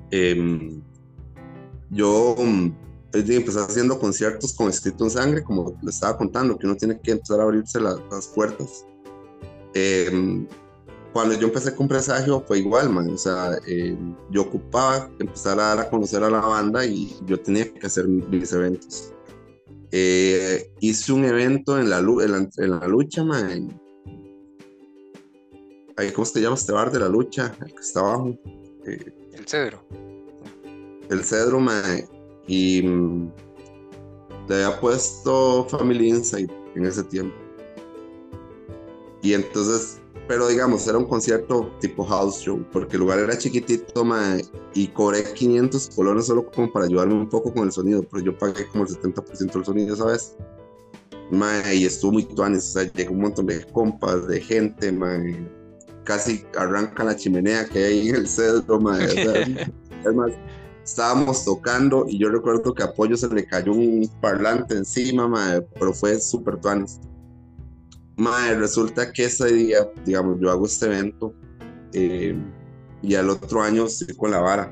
Em, 0.10 0.82
yo 1.92 2.36
pues, 3.12 3.30
empecé 3.30 3.60
haciendo 3.60 4.00
conciertos 4.00 4.54
con 4.54 4.70
escrito 4.70 5.04
en 5.04 5.12
sangre, 5.12 5.44
como 5.44 5.78
le 5.84 5.92
estaba 5.92 6.18
contando, 6.18 6.58
que 6.58 6.66
uno 6.66 6.76
tiene 6.76 7.00
que 7.00 7.12
empezar 7.12 7.40
a 7.40 7.44
abrirse 7.44 7.80
las 7.80 8.28
puertas. 8.34 8.86
Eh, 9.76 10.48
cuando 11.14 11.36
yo 11.36 11.48
empecé 11.48 11.76
con 11.76 11.88
Presagio 11.88 12.44
fue 12.48 12.60
igual, 12.60 12.90
man. 12.90 13.10
O 13.10 13.18
sea, 13.18 13.58
eh, 13.68 13.96
yo 14.32 14.42
ocupaba 14.44 15.10
empezar 15.20 15.60
a 15.60 15.76
dar 15.76 15.80
a 15.82 15.90
conocer 15.90 16.24
a 16.24 16.30
la 16.30 16.40
banda 16.40 16.86
y 16.86 17.16
yo 17.26 17.40
tenía 17.40 17.72
que 17.72 17.86
hacer 17.86 18.08
mis 18.08 18.52
eventos. 18.52 19.14
Eh, 19.92 20.72
hice 20.80 21.12
un 21.12 21.26
evento 21.26 21.78
en 21.78 21.90
la, 21.90 22.00
en 22.00 22.70
la, 22.72 22.88
lucha, 22.88 23.24
man. 23.24 23.80
¿Cómo 26.16 26.26
se 26.26 26.42
llama 26.42 26.56
este 26.56 26.72
bar 26.72 26.92
de 26.92 27.00
la 27.00 27.10
lucha? 27.10 27.54
El 27.62 27.74
que 27.74 27.82
está 27.82 28.00
abajo. 28.00 28.36
Eh, 28.88 29.14
el 29.34 29.48
Cedro. 29.48 29.84
El 31.10 31.24
Cedro, 31.24 31.60
man. 31.60 32.04
Y 32.48 32.82
mm, 32.82 33.32
le 34.48 34.56
había 34.56 34.80
puesto 34.80 35.68
Family 35.70 36.10
Insight 36.10 36.52
en 36.76 36.86
ese 36.86 37.04
tiempo. 37.04 37.36
Y 39.22 39.34
entonces 39.34 40.01
pero 40.32 40.48
digamos, 40.48 40.88
era 40.88 40.98
un 40.98 41.10
concierto 41.10 41.76
tipo 41.82 42.06
house 42.06 42.40
show, 42.40 42.66
porque 42.72 42.96
el 42.96 43.02
lugar 43.02 43.20
era 43.20 43.38
chiquitito, 43.38 44.06
y 44.74 44.88
cobré 44.88 45.26
500 45.26 45.90
colones 45.94 46.28
solo 46.28 46.50
como 46.50 46.72
para 46.72 46.86
ayudarme 46.86 47.16
un 47.16 47.28
poco 47.28 47.54
con 47.54 47.66
el 47.66 47.72
sonido, 47.74 48.02
pero 48.10 48.24
yo 48.24 48.38
pagué 48.38 48.66
como 48.68 48.86
el 48.86 48.90
70% 48.90 49.52
del 49.52 49.66
sonido, 49.66 49.96
¿sabes? 49.98 50.38
y 51.74 51.86
estuvo 51.86 52.14
muy 52.14 52.24
tuanes, 52.24 52.70
o 52.70 52.80
sea, 52.80 52.94
llegó 52.94 53.12
un 53.12 53.20
montón 53.24 53.48
de 53.48 53.62
compas, 53.74 54.26
de 54.26 54.40
gente, 54.40 54.98
casi 56.06 56.46
arranca 56.58 57.04
la 57.04 57.18
chimenea 57.18 57.66
que 57.66 57.84
hay 57.84 58.08
en 58.08 58.16
el 58.16 58.28
centro, 58.30 58.80
es 59.02 60.16
más, 60.16 60.32
estábamos 60.82 61.44
tocando 61.44 62.06
y 62.08 62.18
yo 62.18 62.30
recuerdo 62.30 62.74
que 62.74 62.84
a 62.84 62.86
Apoyo 62.86 63.18
se 63.18 63.28
le 63.28 63.46
cayó 63.46 63.74
un 63.74 64.10
parlante 64.22 64.78
encima, 64.78 65.30
pero 65.78 65.94
fue 65.94 66.22
súper 66.22 66.56
tuanes 66.56 67.02
Mae, 68.22 68.54
resulta 68.54 69.12
que 69.12 69.26
ese 69.26 69.52
día, 69.52 69.80
digamos, 70.06 70.40
yo 70.40 70.52
hago 70.52 70.68
este 70.68 70.86
evento 70.86 71.34
eh, 71.92 72.38
y 73.02 73.16
al 73.16 73.32
otro 73.32 73.64
año 73.64 73.86
estoy 73.86 74.16
con 74.16 74.30
la 74.30 74.40
vara. 74.40 74.72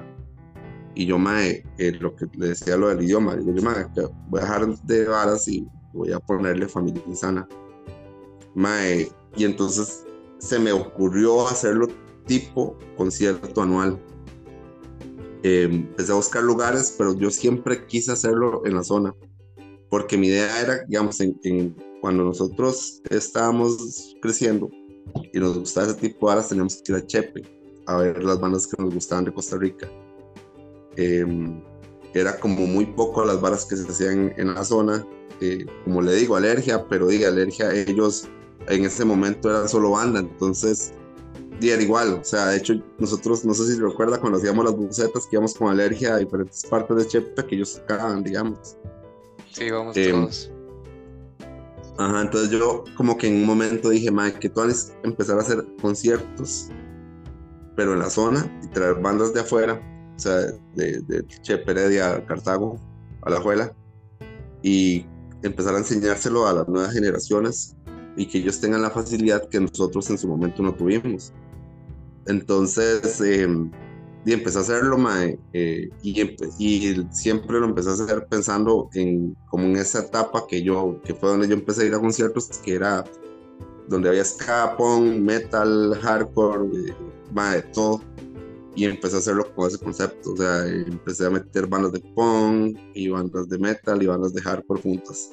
Y 0.94 1.08
yo, 1.08 1.18
mae, 1.18 1.66
eh, 1.80 1.94
lo 2.00 2.16
que 2.16 2.28
le 2.38 2.50
decía 2.50 2.78
lo 2.78 2.90
del 2.90 3.02
idioma, 3.02 3.36
yo, 3.44 3.52
mae, 3.64 3.88
voy 4.28 4.40
a 4.40 4.44
dejar 4.44 4.68
de 4.84 5.06
varas 5.06 5.48
y 5.48 5.68
voy 5.94 6.12
a 6.12 6.20
ponerle 6.20 6.68
familia 6.68 7.02
insana. 7.08 7.48
Mae, 8.54 9.10
y 9.36 9.46
entonces 9.46 10.06
se 10.38 10.60
me 10.60 10.72
ocurrió 10.72 11.48
hacerlo 11.48 11.88
tipo 12.28 12.78
concierto 12.98 13.64
anual. 13.64 14.00
Eh, 15.42 15.64
empecé 15.72 16.12
a 16.12 16.16
buscar 16.16 16.44
lugares, 16.44 16.94
pero 16.96 17.18
yo 17.18 17.32
siempre 17.32 17.88
quise 17.88 18.12
hacerlo 18.12 18.62
en 18.66 18.76
la 18.76 18.84
zona, 18.84 19.16
porque 19.90 20.20
mi 20.20 20.28
idea 20.28 20.62
era, 20.62 20.86
digamos, 20.86 21.20
en, 21.20 21.36
en 21.44 21.89
cuando 22.02 22.24
nosotros 22.24 23.02
estábamos 23.10 24.16
creciendo 24.22 24.70
y 25.34 25.40
nos 25.40 25.58
gustaba 25.58 25.88
ese 25.88 25.96
tipo 25.98 26.28
de 26.28 26.36
balas, 26.36 26.50
teníamos 26.50 26.82
que 26.82 26.92
ir 26.92 26.98
a 26.98 27.06
Chepe 27.06 27.44
a 27.88 27.98
ver 27.98 28.24
las 28.24 28.40
bandas 28.40 28.68
que 28.68 28.82
nos 28.82 28.94
gustaban 28.94 29.26
de 29.26 29.34
Costa 29.34 29.58
Rica. 29.58 29.90
Em, 30.96 31.62
era 32.14 32.40
como 32.40 32.66
muy 32.68 32.86
poco 32.86 33.26
las 33.26 33.40
balas 33.42 33.66
que 33.66 33.76
se 33.76 33.88
hacían 33.88 34.34
en 34.38 34.54
la 34.54 34.64
zona. 34.64 35.06
Eh, 35.42 35.66
como 35.86 36.02
le 36.02 36.14
digo, 36.16 36.36
alergia, 36.36 36.86
pero 36.88 37.08
diga, 37.08 37.30
alergia, 37.30 37.74
ellos 37.74 38.28
en 38.68 38.84
ese 38.86 39.06
momento 39.06 39.50
era 39.50 39.68
solo 39.68 39.92
banda, 39.92 40.20
entonces 40.20 40.94
era 41.62 41.82
igual, 41.82 42.14
o 42.14 42.24
sea, 42.24 42.48
de 42.48 42.58
hecho 42.58 42.74
nosotros, 43.00 43.44
no 43.44 43.54
sé 43.54 43.74
si 43.74 43.80
recuerda 43.80 44.20
cuando 44.20 44.38
hacíamos 44.38 44.64
las 44.64 44.76
bucetas 44.76 45.26
que 45.26 45.36
íbamos 45.36 45.54
con 45.54 45.70
alergia 45.70 46.16
a 46.16 46.18
diferentes 46.18 46.64
partes 46.66 46.98
de 46.98 47.08
Chepe 47.08 47.46
que 47.46 47.56
ellos 47.56 47.76
tocaban, 47.76 48.24
digamos. 48.24 48.78
Sí, 49.52 49.70
vamos 49.70 49.98
em, 49.98 50.12
todos. 50.12 50.52
Ajá, 52.00 52.22
entonces 52.22 52.50
yo 52.50 52.86
como 52.96 53.18
que 53.18 53.28
en 53.28 53.36
un 53.36 53.46
momento 53.46 53.90
dije, 53.90 54.10
madre, 54.10 54.40
que 54.40 54.48
tú 54.48 54.62
empezar 55.04 55.38
a 55.38 55.42
hacer 55.42 55.66
conciertos, 55.82 56.70
pero 57.76 57.92
en 57.92 58.00
la 58.00 58.10
zona 58.10 58.50
y 58.64 58.68
traer 58.68 58.96
bandas 59.02 59.34
de 59.34 59.42
afuera, 59.42 59.82
o 60.16 60.18
sea, 60.18 60.36
de, 60.76 61.02
de 61.02 61.28
Chepe 61.42 61.72
Heredia, 61.72 62.26
Cartago, 62.26 62.80
a 63.24 63.30
la 63.30 63.42
Juela, 63.42 63.76
y 64.64 65.06
empezar 65.44 65.76
a 65.76 65.80
enseñárselo 65.80 66.48
a 66.48 66.54
las 66.54 66.70
nuevas 66.70 66.94
generaciones 66.94 67.76
y 68.16 68.28
que 68.28 68.38
ellos 68.38 68.62
tengan 68.62 68.82
la 68.82 68.92
facilidad 68.92 69.50
que 69.50 69.60
nosotros 69.60 70.10
en 70.10 70.18
su 70.18 70.30
momento 70.30 70.64
no 70.64 70.74
tuvimos. 70.74 71.34
Entonces, 72.28 73.20
eh, 73.20 73.46
y 74.26 74.34
empecé 74.34 74.58
a 74.58 74.62
hacerlo, 74.62 74.98
mae, 74.98 75.40
eh, 75.54 75.90
y, 76.04 76.22
y, 76.60 77.08
siempre 77.12 77.60
lo 77.60 77.66
empecé 77.66 77.90
a 77.90 77.94
hacer 77.94 78.28
pensando 78.30 78.90
en 78.94 79.36
como 79.50 79.64
en 79.66 79.78
esa 79.78 80.00
etapa 80.00 80.46
que 80.48 80.62
yo, 80.62 81.00
que 81.04 81.14
fue 81.14 81.30
donde 81.30 81.48
yo 81.48 81.54
empecé 81.54 81.84
a 81.84 81.86
ir 81.86 81.94
a 81.96 82.00
conciertos, 82.00 82.50
que 82.64 82.74
era 82.74 83.06
donde 83.88 84.10
había 84.10 84.24
ska, 84.24 84.76
metal, 85.20 85.98
hardcore, 86.02 86.66
eh, 86.66 86.94
mae, 87.34 87.62
todo. 87.74 88.02
y 88.76 88.86
empecé 88.86 89.16
a 89.16 89.20
hacerlo 89.20 89.54
con 89.56 89.68
ese 89.68 89.80
concepto. 89.80 90.34
O 90.34 90.38
sea, 90.38 90.68
empecé 90.68 91.26
a 91.26 91.30
meter 91.30 91.68
bandas 91.68 91.94
de 91.94 92.00
punk 92.16 92.78
y 92.94 93.10
bandas 93.10 93.50
de 93.50 93.58
metal 93.58 94.02
y 94.02 94.06
bandas 94.06 94.34
de 94.34 94.42
hardcore 94.42 94.82
juntas. 94.82 95.32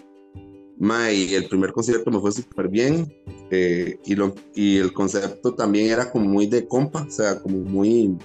Ma, 0.79 1.11
y 1.11 1.35
el 1.35 1.49
primer 1.49 1.73
concierto 1.73 2.11
me 2.11 2.21
fue 2.21 2.33
súper 2.33 2.69
bien 2.69 3.11
eh, 3.51 3.99
y, 4.05 4.15
lo, 4.15 4.35
y 4.55 4.77
el 4.77 4.93
concepto 4.93 5.55
también 5.55 5.91
era 5.91 6.11
como 6.11 6.27
muy 6.27 6.47
de 6.47 6.67
compa, 6.67 7.03
o 7.03 7.11
sea, 7.11 7.41
como 7.41 7.59
muy... 7.59 8.17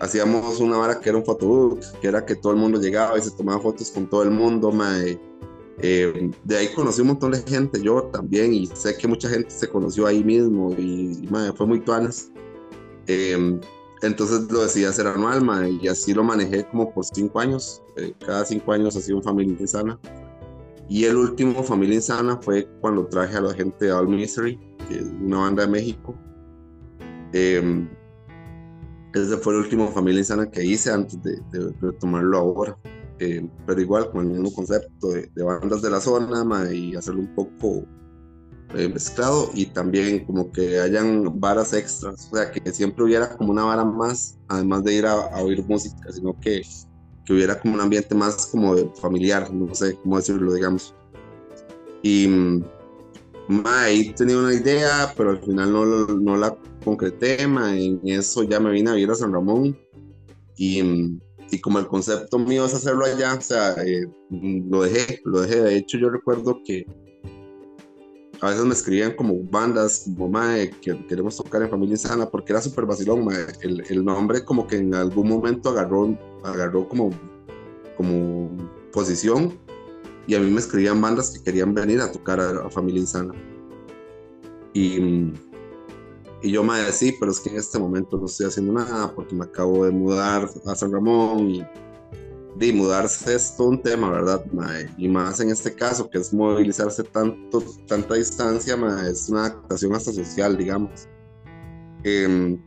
Hacíamos 0.00 0.60
una 0.60 0.76
vara 0.76 1.00
que 1.00 1.08
era 1.08 1.18
un 1.18 1.24
photobook, 1.24 1.80
que 2.00 2.08
era 2.08 2.24
que 2.24 2.36
todo 2.36 2.52
el 2.52 2.58
mundo 2.58 2.80
llegaba 2.80 3.18
y 3.18 3.22
se 3.22 3.30
tomaba 3.30 3.60
fotos 3.60 3.90
con 3.90 4.06
todo 4.08 4.22
el 4.22 4.30
mundo, 4.30 4.70
ma, 4.70 4.94
eh, 5.78 6.30
de 6.44 6.56
ahí 6.56 6.68
conocí 6.74 7.02
un 7.02 7.08
montón 7.08 7.32
de 7.32 7.42
gente, 7.42 7.82
yo 7.82 8.02
también, 8.04 8.54
y 8.54 8.66
sé 8.66 8.96
que 8.96 9.06
mucha 9.06 9.28
gente 9.28 9.50
se 9.50 9.68
conoció 9.68 10.06
ahí 10.06 10.24
mismo 10.24 10.72
y, 10.72 11.28
fue 11.54 11.66
muy 11.66 11.80
tuanas. 11.80 12.30
Eh, 13.06 13.60
entonces 14.02 14.50
lo 14.50 14.62
decidí 14.62 14.84
hacer 14.84 15.06
anual, 15.06 15.78
y 15.80 15.88
así 15.88 16.12
lo 16.14 16.24
manejé 16.24 16.66
como 16.68 16.92
por 16.92 17.04
cinco 17.04 17.40
años. 17.40 17.82
Eh, 17.96 18.14
cada 18.24 18.44
cinco 18.44 18.72
años 18.72 18.96
hacía 18.96 19.14
un 19.14 19.22
Familia 19.22 19.56
Insana. 19.58 19.98
Y 20.88 21.04
el 21.04 21.16
último 21.16 21.62
Familia 21.62 21.96
Insana 21.96 22.38
fue 22.40 22.68
cuando 22.80 23.06
traje 23.06 23.36
a 23.36 23.40
la 23.40 23.54
gente 23.54 23.86
de 23.86 23.92
All 23.92 24.08
Misery, 24.08 24.58
que 24.88 24.98
es 24.98 25.06
una 25.20 25.38
banda 25.38 25.66
de 25.66 25.68
México. 25.68 26.14
Ese 29.22 29.36
fue 29.38 29.54
el 29.54 29.60
último 29.60 29.88
Familia 29.92 30.20
Insana 30.20 30.50
que 30.50 30.64
hice 30.64 30.92
antes 30.92 31.22
de, 31.22 31.40
de, 31.52 31.72
de 31.80 31.92
tomarlo 31.98 32.38
ahora. 32.38 32.78
Eh, 33.18 33.48
pero 33.66 33.80
igual 33.80 34.10
con 34.10 34.26
el 34.26 34.32
mismo 34.32 34.52
concepto 34.52 35.08
de, 35.08 35.30
bandas 35.42 35.80
de 35.80 35.90
la 35.90 36.00
zona 36.00 36.70
y 36.70 36.94
hacerlo 36.94 37.20
un 37.20 37.34
poco 37.34 37.86
eh, 38.74 38.88
mezclado 38.88 39.50
y 39.54 39.66
también 39.66 40.26
como 40.26 40.52
que 40.52 40.80
hayan 40.80 41.40
varas 41.40 41.72
extras, 41.72 42.28
o 42.30 42.36
sea, 42.36 42.50
que 42.50 42.72
siempre 42.72 43.04
hubiera 43.04 43.34
como 43.34 43.52
una 43.52 43.64
vara 43.64 43.84
más, 43.84 44.36
además 44.48 44.84
de 44.84 44.94
ir 44.94 45.06
a, 45.06 45.28
oír 45.42 45.64
música, 45.64 46.12
sino 46.12 46.38
que, 46.40 46.60
que, 47.24 47.32
hubiera 47.32 47.58
como 47.58 47.74
un 47.74 47.80
ambiente 47.80 48.14
más 48.14 48.46
como 48.46 48.94
familiar, 48.96 49.50
no 49.52 49.74
sé 49.74 49.96
cómo 50.02 50.18
decirlo, 50.18 50.52
digamos. 50.52 50.94
Y 52.02 52.28
mm, 52.28 52.64
ahí 53.64 54.12
tenía 54.12 54.36
una 54.36 54.52
idea, 54.52 55.14
pero 55.16 55.30
al 55.30 55.38
final 55.38 55.72
no, 55.72 55.86
no 56.06 56.36
la 56.36 56.54
concreté, 56.86 57.42
en 57.42 58.00
eso 58.04 58.42
ya 58.44 58.58
me 58.58 58.70
vine 58.70 58.90
a 58.90 58.94
vivir 58.94 59.10
a 59.10 59.14
San 59.14 59.32
Ramón 59.32 59.76
y 60.56 60.80
y 61.50 61.60
como 61.60 61.78
el 61.78 61.86
concepto 61.86 62.38
mío 62.38 62.66
es 62.66 62.74
hacerlo 62.74 63.04
allá, 63.04 63.34
o 63.34 63.40
sea, 63.40 63.74
eh, 63.84 64.06
lo 64.30 64.82
dejé, 64.82 65.20
lo 65.24 65.42
dejé. 65.42 65.60
De 65.60 65.76
hecho, 65.76 65.98
yo 65.98 66.10
recuerdo 66.10 66.60
que 66.64 66.84
a 68.40 68.50
veces 68.50 68.64
me 68.64 68.74
escribían 68.74 69.14
como 69.14 69.42
bandas, 69.44 70.04
como 70.04 70.28
mae, 70.28 70.70
que 70.70 71.06
queremos 71.06 71.36
tocar 71.36 71.62
en 71.62 71.70
Familia 71.70 71.92
Insana, 71.92 72.28
porque 72.28 72.52
era 72.52 72.60
súper 72.60 72.84
vacilón, 72.84 73.28
El, 73.62 73.82
el, 73.88 74.04
nombre 74.04 74.44
como 74.44 74.66
que 74.66 74.76
en 74.76 74.94
algún 74.94 75.28
momento 75.28 75.70
agarró, 75.70 76.18
agarró 76.44 76.88
como, 76.88 77.10
como 77.96 78.50
posición, 78.92 79.56
y 80.26 80.34
a 80.34 80.40
mí 80.40 80.50
me 80.50 80.58
escribían 80.58 81.00
bandas 81.00 81.30
que 81.30 81.44
querían 81.44 81.72
venir 81.72 82.00
a 82.00 82.10
tocar 82.10 82.40
a, 82.40 82.66
a 82.66 82.70
Familia 82.70 83.00
Insana. 83.00 83.32
Y 84.74 85.32
y 86.42 86.50
yo 86.50 86.62
me 86.62 86.78
decía, 86.78 86.92
sí, 86.92 87.16
pero 87.18 87.32
es 87.32 87.40
que 87.40 87.50
en 87.50 87.56
este 87.56 87.78
momento 87.78 88.18
no 88.18 88.26
estoy 88.26 88.46
haciendo 88.46 88.72
nada 88.72 89.12
porque 89.14 89.34
me 89.34 89.44
acabo 89.44 89.84
de 89.84 89.90
mudar 89.90 90.48
a 90.66 90.74
San 90.74 90.92
Ramón 90.92 91.50
y 91.50 91.66
de 92.56 92.72
mudarse 92.72 93.34
es 93.34 93.54
todo 93.56 93.68
un 93.68 93.82
tema, 93.82 94.10
¿verdad? 94.10 94.44
Y 94.96 95.08
más 95.08 95.40
en 95.40 95.50
este 95.50 95.74
caso, 95.74 96.08
que 96.08 96.18
es 96.18 96.32
movilizarse 96.32 97.02
tanto, 97.04 97.62
tanta 97.86 98.14
distancia, 98.14 98.76
es 99.08 99.28
una 99.28 99.46
adaptación 99.46 99.94
hasta 99.94 100.12
social, 100.12 100.56
digamos. 100.56 101.08
Eh, 102.04 102.58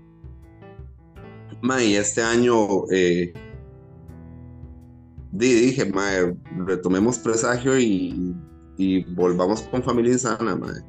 y 1.62 1.96
este 1.96 2.22
año 2.22 2.88
eh, 2.92 3.34
dije, 5.32 5.86
mae, 5.86 6.36
retomemos 6.66 7.18
presagio 7.20 7.78
y, 7.80 8.36
y, 8.78 9.04
volvamos 9.14 9.62
con 9.64 9.84
familia 9.84 10.14
insana, 10.14 10.56
mae. 10.56 10.82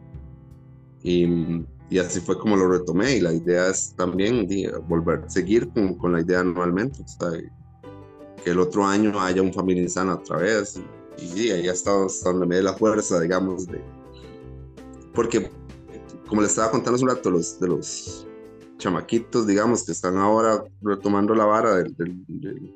Y 1.03 1.64
y 1.91 1.99
así 1.99 2.20
fue 2.20 2.38
como 2.38 2.57
lo 2.57 2.70
retomé 2.70 3.16
y 3.16 3.20
la 3.20 3.34
idea 3.34 3.68
es 3.68 3.93
también 3.97 4.47
volver, 4.88 5.24
seguir 5.26 5.68
con, 5.70 5.95
con, 5.97 6.12
la 6.12 6.20
idea 6.20 6.41
anualmente, 6.41 7.05
que 8.45 8.51
el 8.51 8.61
otro 8.61 8.86
año 8.86 9.20
haya 9.20 9.43
un 9.43 9.53
familia 9.53 9.82
insana 9.82 10.14
otra 10.14 10.38
vez 10.38 10.80
y, 11.18 11.41
y 11.41 11.51
ahí 11.51 11.68
está 11.68 11.91
donde 11.91 12.47
me 12.47 12.57
dé 12.57 12.62
la 12.62 12.74
fuerza, 12.74 13.20
digamos, 13.20 13.66
de, 13.66 13.82
porque 15.12 15.51
como 16.28 16.43
les 16.43 16.51
estaba 16.51 16.70
contando 16.70 16.95
hace 16.95 17.05
un 17.05 17.11
rato, 17.11 17.28
los, 17.28 17.59
de 17.59 17.66
los 17.66 18.26
chamaquitos, 18.78 19.49
digamos, 19.49 19.82
que 19.82 19.91
están 19.91 20.16
ahora 20.16 20.62
retomando 20.80 21.34
la 21.34 21.45
vara 21.45 21.74
del, 21.74 21.95
del, 21.97 22.72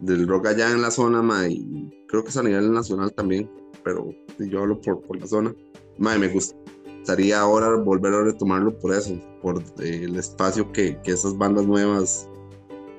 del, 0.00 0.26
rock 0.26 0.46
allá 0.46 0.70
en 0.70 0.80
la 0.80 0.90
zona, 0.90 1.46
y 1.46 1.92
creo 2.08 2.24
que 2.24 2.30
es 2.30 2.36
a 2.38 2.42
nivel 2.42 2.72
nacional 2.72 3.12
también, 3.12 3.50
pero 3.84 4.08
yo 4.38 4.60
hablo 4.60 4.80
por, 4.80 5.02
por 5.02 5.20
la 5.20 5.26
zona, 5.26 5.54
ma, 5.98 6.16
me 6.16 6.28
gusta 6.28 6.56
gustaría 7.04 7.38
ahora 7.38 7.76
volver 7.76 8.14
a 8.14 8.22
retomarlo 8.22 8.78
por 8.78 8.94
eso, 8.94 9.14
por 9.42 9.62
eh, 9.82 10.04
el 10.04 10.16
espacio 10.16 10.72
que, 10.72 10.98
que, 11.02 11.12
esas 11.12 11.36
bandas 11.36 11.66
nuevas 11.66 12.26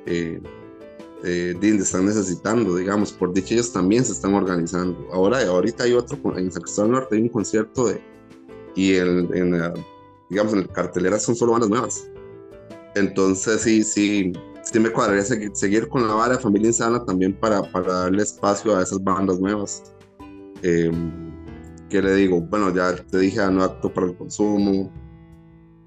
eh, 0.06 0.40
eh, 1.24 1.56
están 1.60 2.06
necesitando, 2.06 2.76
digamos, 2.76 3.12
por 3.12 3.34
dicho 3.34 3.56
ellos 3.56 3.74
también 3.74 4.06
se 4.06 4.12
están 4.12 4.36
organizando. 4.36 5.08
Ahora, 5.12 5.42
ahorita 5.42 5.86
hay 5.86 5.94
otro, 5.94 6.20
en 6.38 6.52
San 6.52 6.62
Cristóbal 6.62 6.92
Norte 6.92 7.16
hay 7.16 7.24
un 7.24 7.30
concierto 7.30 7.88
de, 7.88 8.00
y 8.76 8.94
el, 8.94 9.28
en, 9.34 9.74
digamos, 10.30 10.54
en 10.54 10.60
el 10.60 10.68
cartelera 10.68 11.18
son 11.18 11.36
solo 11.36 11.54
bandas 11.54 11.72
nuevas. 11.72 12.08
Entonces 12.94 13.62
sí, 13.62 13.84
sí, 13.84 14.34
sí 14.62 14.80
me 14.80 14.92
cuadraría 14.92 15.24
seguir 15.24 15.88
con 15.88 16.08
la 16.08 16.14
vara 16.14 16.36
de 16.36 16.44
Familia 16.44 16.68
Insana 16.68 17.04
también 17.04 17.34
para, 17.34 17.64
para 17.72 17.92
darle 18.02 18.22
espacio 18.22 18.78
a 18.78 18.84
esas 18.84 19.04
bandas 19.04 19.40
nuevas. 19.40 19.82
Eh, 20.62 20.92
¿qué 21.90 22.02
le 22.02 22.16
digo? 22.16 22.42
Bueno, 22.42 22.74
ya 22.74 22.96
te 22.96 23.20
dije, 23.20 23.40
no 23.52 23.64
acto 23.64 23.94
para 23.94 24.08
el 24.08 24.18
consumo. 24.18 24.92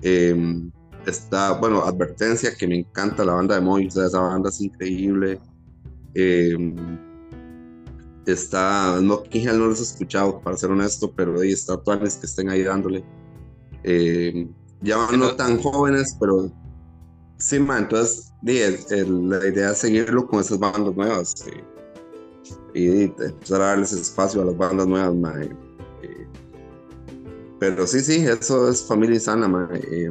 Em, 0.02 0.70
está, 1.06 1.52
bueno, 1.52 1.82
Advertencia, 1.84 2.54
que 2.56 2.66
me 2.66 2.78
encanta 2.80 3.24
la 3.24 3.34
banda 3.34 3.56
de 3.56 3.60
Moy, 3.60 3.86
o 3.86 3.90
sea, 3.90 4.06
esa 4.06 4.20
banda 4.20 4.48
es 4.50 4.60
increíble. 4.60 5.40
Em, 6.14 6.74
está, 8.26 9.00
no, 9.00 9.22
Hill 9.30 9.58
no 9.58 9.66
los 9.66 9.80
he 9.80 9.82
escuchado, 9.82 10.40
para 10.40 10.56
ser 10.56 10.70
honesto, 10.70 11.12
pero 11.14 11.40
ahí 11.40 11.52
está 11.52 11.74
actuales 11.74 12.16
que 12.16 12.26
estén 12.26 12.50
ahí 12.50 12.62
dándole. 12.62 13.04
Em, 13.84 14.52
ya 14.82 14.96
no 15.16 15.34
tan 15.34 15.60
jóvenes, 15.60 16.16
pero 16.20 16.52
sí, 17.38 17.58
man, 17.58 17.84
entonces 17.84 18.32
la 18.42 19.46
idea 19.46 19.70
es 19.72 19.78
seguirlo 19.78 20.26
con 20.26 20.40
esas 20.40 20.58
bandas 20.58 20.94
nuevas 20.94 21.34
eh, 21.48 21.64
y 22.74 23.02
empezar 23.04 23.60
a 23.60 23.66
darles 23.66 23.92
espacio 23.92 24.42
a 24.42 24.44
las 24.44 24.56
bandas 24.56 24.86
nuevas, 24.86 25.14
man. 25.14 25.67
Pero 27.58 27.86
sí, 27.86 28.00
sí, 28.00 28.24
eso 28.24 28.70
es 28.70 28.84
familia 28.84 29.18
sana, 29.18 29.68
eh, 29.74 30.10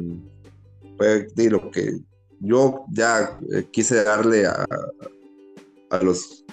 fue 0.98 1.28
lo 1.48 1.70
que 1.70 1.98
yo 2.40 2.84
ya 2.90 3.38
eh, 3.52 3.66
quise 3.70 4.04
darle 4.04 4.46
a, 4.46 4.66
a, 5.90 6.02
los 6.02 6.44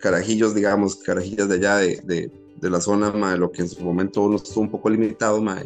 carajillos, 0.00 0.54
digamos, 0.54 0.96
carajillas 0.96 1.48
de 1.48 1.54
allá 1.54 1.76
de, 1.76 2.30
de, 2.60 2.70
la 2.70 2.80
zona, 2.80 3.12
ma, 3.12 3.36
lo 3.36 3.52
que 3.52 3.62
en 3.62 3.68
su 3.68 3.82
momento 3.82 4.22
uno 4.22 4.36
estuvo 4.36 4.62
un 4.62 4.70
poco 4.70 4.90
limitado, 4.90 5.40
ma, 5.40 5.62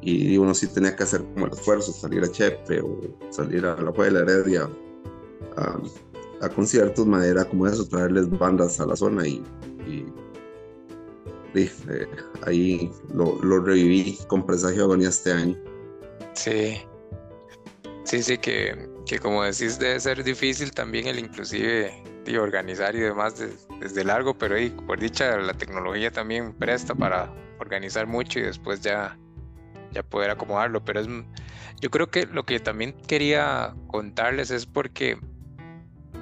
y 0.00 0.36
uno 0.36 0.54
sí 0.54 0.66
tenía 0.66 0.96
que 0.96 1.04
hacer 1.04 1.22
como 1.34 1.46
el 1.46 1.52
esfuerzo, 1.52 1.92
salir 1.92 2.24
a 2.24 2.30
Chepe 2.30 2.80
o 2.80 3.00
salir 3.30 3.64
a 3.64 3.80
la 3.80 3.92
Puebla 3.92 4.20
Heredia 4.20 4.68
a, 5.56 5.80
a 6.40 6.48
conciertos, 6.48 7.06
ma, 7.06 7.24
era 7.24 7.44
como 7.44 7.66
eso, 7.68 7.86
traerles 7.86 8.28
bandas 8.28 8.80
a 8.80 8.86
la 8.86 8.96
zona 8.96 9.26
y 9.26 9.42
ahí 12.46 12.90
lo, 13.12 13.60
reviví 13.60 14.18
con 14.28 14.44
presagio 14.44 14.88
de 14.88 15.06
este 15.06 15.32
año. 15.32 15.56
Sí, 16.34 16.78
sí, 18.04 18.22
sí, 18.22 18.38
que, 18.38 18.88
que, 19.06 19.18
como 19.18 19.42
decís 19.42 19.78
debe 19.78 19.98
ser 20.00 20.22
difícil 20.22 20.72
también 20.72 21.06
el 21.06 21.18
inclusive 21.18 21.92
de 22.24 22.38
organizar 22.38 22.94
y 22.94 23.00
demás 23.00 23.34
desde 23.80 24.04
largo, 24.04 24.36
pero 24.36 24.56
ahí, 24.56 24.70
por 24.70 25.00
dicha 25.00 25.36
la 25.38 25.54
tecnología 25.54 26.10
también 26.10 26.52
presta 26.52 26.94
para 26.94 27.32
organizar 27.58 28.06
mucho 28.06 28.38
y 28.38 28.42
después 28.42 28.80
ya, 28.80 29.18
ya 29.92 30.02
poder 30.02 30.30
acomodarlo, 30.30 30.84
pero 30.84 31.00
es, 31.00 31.08
yo 31.80 31.90
creo 31.90 32.08
que 32.10 32.26
lo 32.26 32.44
que 32.44 32.60
también 32.60 32.92
quería 33.06 33.74
contarles 33.88 34.50
es 34.50 34.66
porque 34.66 35.18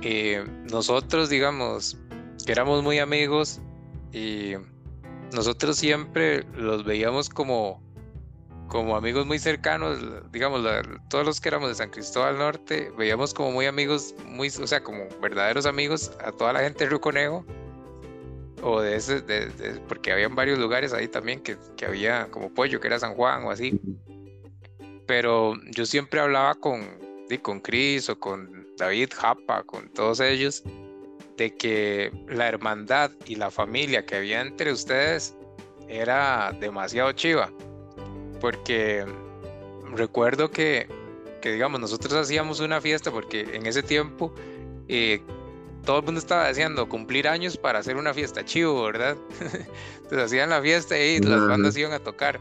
eh, 0.03 0.45
nosotros, 0.71 1.31
digamos, 1.31 1.99
que 2.45 2.53
éramos 2.53 2.83
muy 2.83 2.99
amigos 2.99 3.61
y 4.13 4.55
nosotros 5.33 5.77
siempre 5.77 6.45
los 6.55 6.85
veíamos 6.85 7.29
como, 7.29 7.83
como 8.69 8.97
amigos 8.97 9.27
muy 9.27 9.39
cercanos, 9.39 9.99
digamos, 10.33 10.67
todos 11.09 11.27
los 11.27 11.41
que 11.41 11.49
éramos 11.49 11.69
de 11.69 11.75
San 11.75 11.91
Cristóbal 11.91 12.39
Norte, 12.39 12.93
veíamos 12.97 13.35
como 13.35 13.53
muy 13.53 13.67
amigos, 13.67 14.15
muy, 14.27 14.49
o 14.49 14.67
sea, 14.67 14.83
como 14.83 15.07
verdaderos 15.21 15.67
amigos 15.67 16.13
a 16.25 16.33
toda 16.33 16.53
la 16.53 16.61
gente 16.61 16.85
de 16.85 16.91
Río 16.91 17.01
Conejo, 17.01 17.45
o 18.63 18.81
de 18.81 18.97
ese, 18.97 19.23
porque 19.87 20.13
habían 20.13 20.35
varios 20.35 20.59
lugares 20.59 20.93
ahí 20.93 21.09
también 21.09 21.41
que, 21.41 21.57
que, 21.77 21.87
había 21.87 22.27
como 22.31 22.53
Pollo, 22.53 22.81
que 22.81 22.87
era 22.87 22.99
San 22.99 23.15
Juan 23.15 23.45
o 23.45 23.51
así. 23.51 23.79
Pero 25.07 25.55
yo 25.71 25.87
siempre 25.87 26.21
hablaba 26.21 26.55
con, 26.55 26.85
con 27.43 27.61
Chris 27.61 28.09
o 28.09 28.19
con 28.19 28.67
David 28.77 29.11
Japa, 29.15 29.63
con 29.65 29.89
todos 29.91 30.21
ellos, 30.21 30.65
de 31.37 31.55
que 31.55 32.13
la 32.29 32.49
hermandad 32.49 33.11
y 33.27 33.37
la 33.37 33.51
familia 33.51 34.05
que 34.07 34.17
había 34.17 34.41
entre 34.41 34.73
ustedes 34.73 35.35
era 35.89 36.53
demasiado 36.59 37.13
chiva. 37.13 37.51
Porque 38.41 39.05
recuerdo 39.95 40.51
que, 40.51 40.89
que 41.41 41.53
digamos, 41.53 41.81
nosotros 41.81 42.13
hacíamos 42.15 42.61
una 42.61 42.81
fiesta 42.81 43.11
porque 43.11 43.41
en 43.53 43.67
ese 43.67 43.83
tiempo 43.83 44.35
eh, 44.89 45.21
todo 45.85 46.01
el 46.01 46.05
mundo 46.05 46.21
estaba 46.21 46.49
deseando 46.49 46.89
cumplir 46.89 47.29
años 47.29 47.57
para 47.57 47.79
hacer 47.79 47.97
una 47.97 48.13
fiesta 48.13 48.45
chivo, 48.45 48.85
¿verdad? 48.85 49.17
Entonces 49.97 50.19
hacían 50.19 50.51
la 50.51 50.61
fiesta 50.61 50.99
y 50.99 51.21
las 51.21 51.47
bandas 51.47 51.77
iban 51.77 51.93
a 51.93 52.01
tocar. 52.01 52.41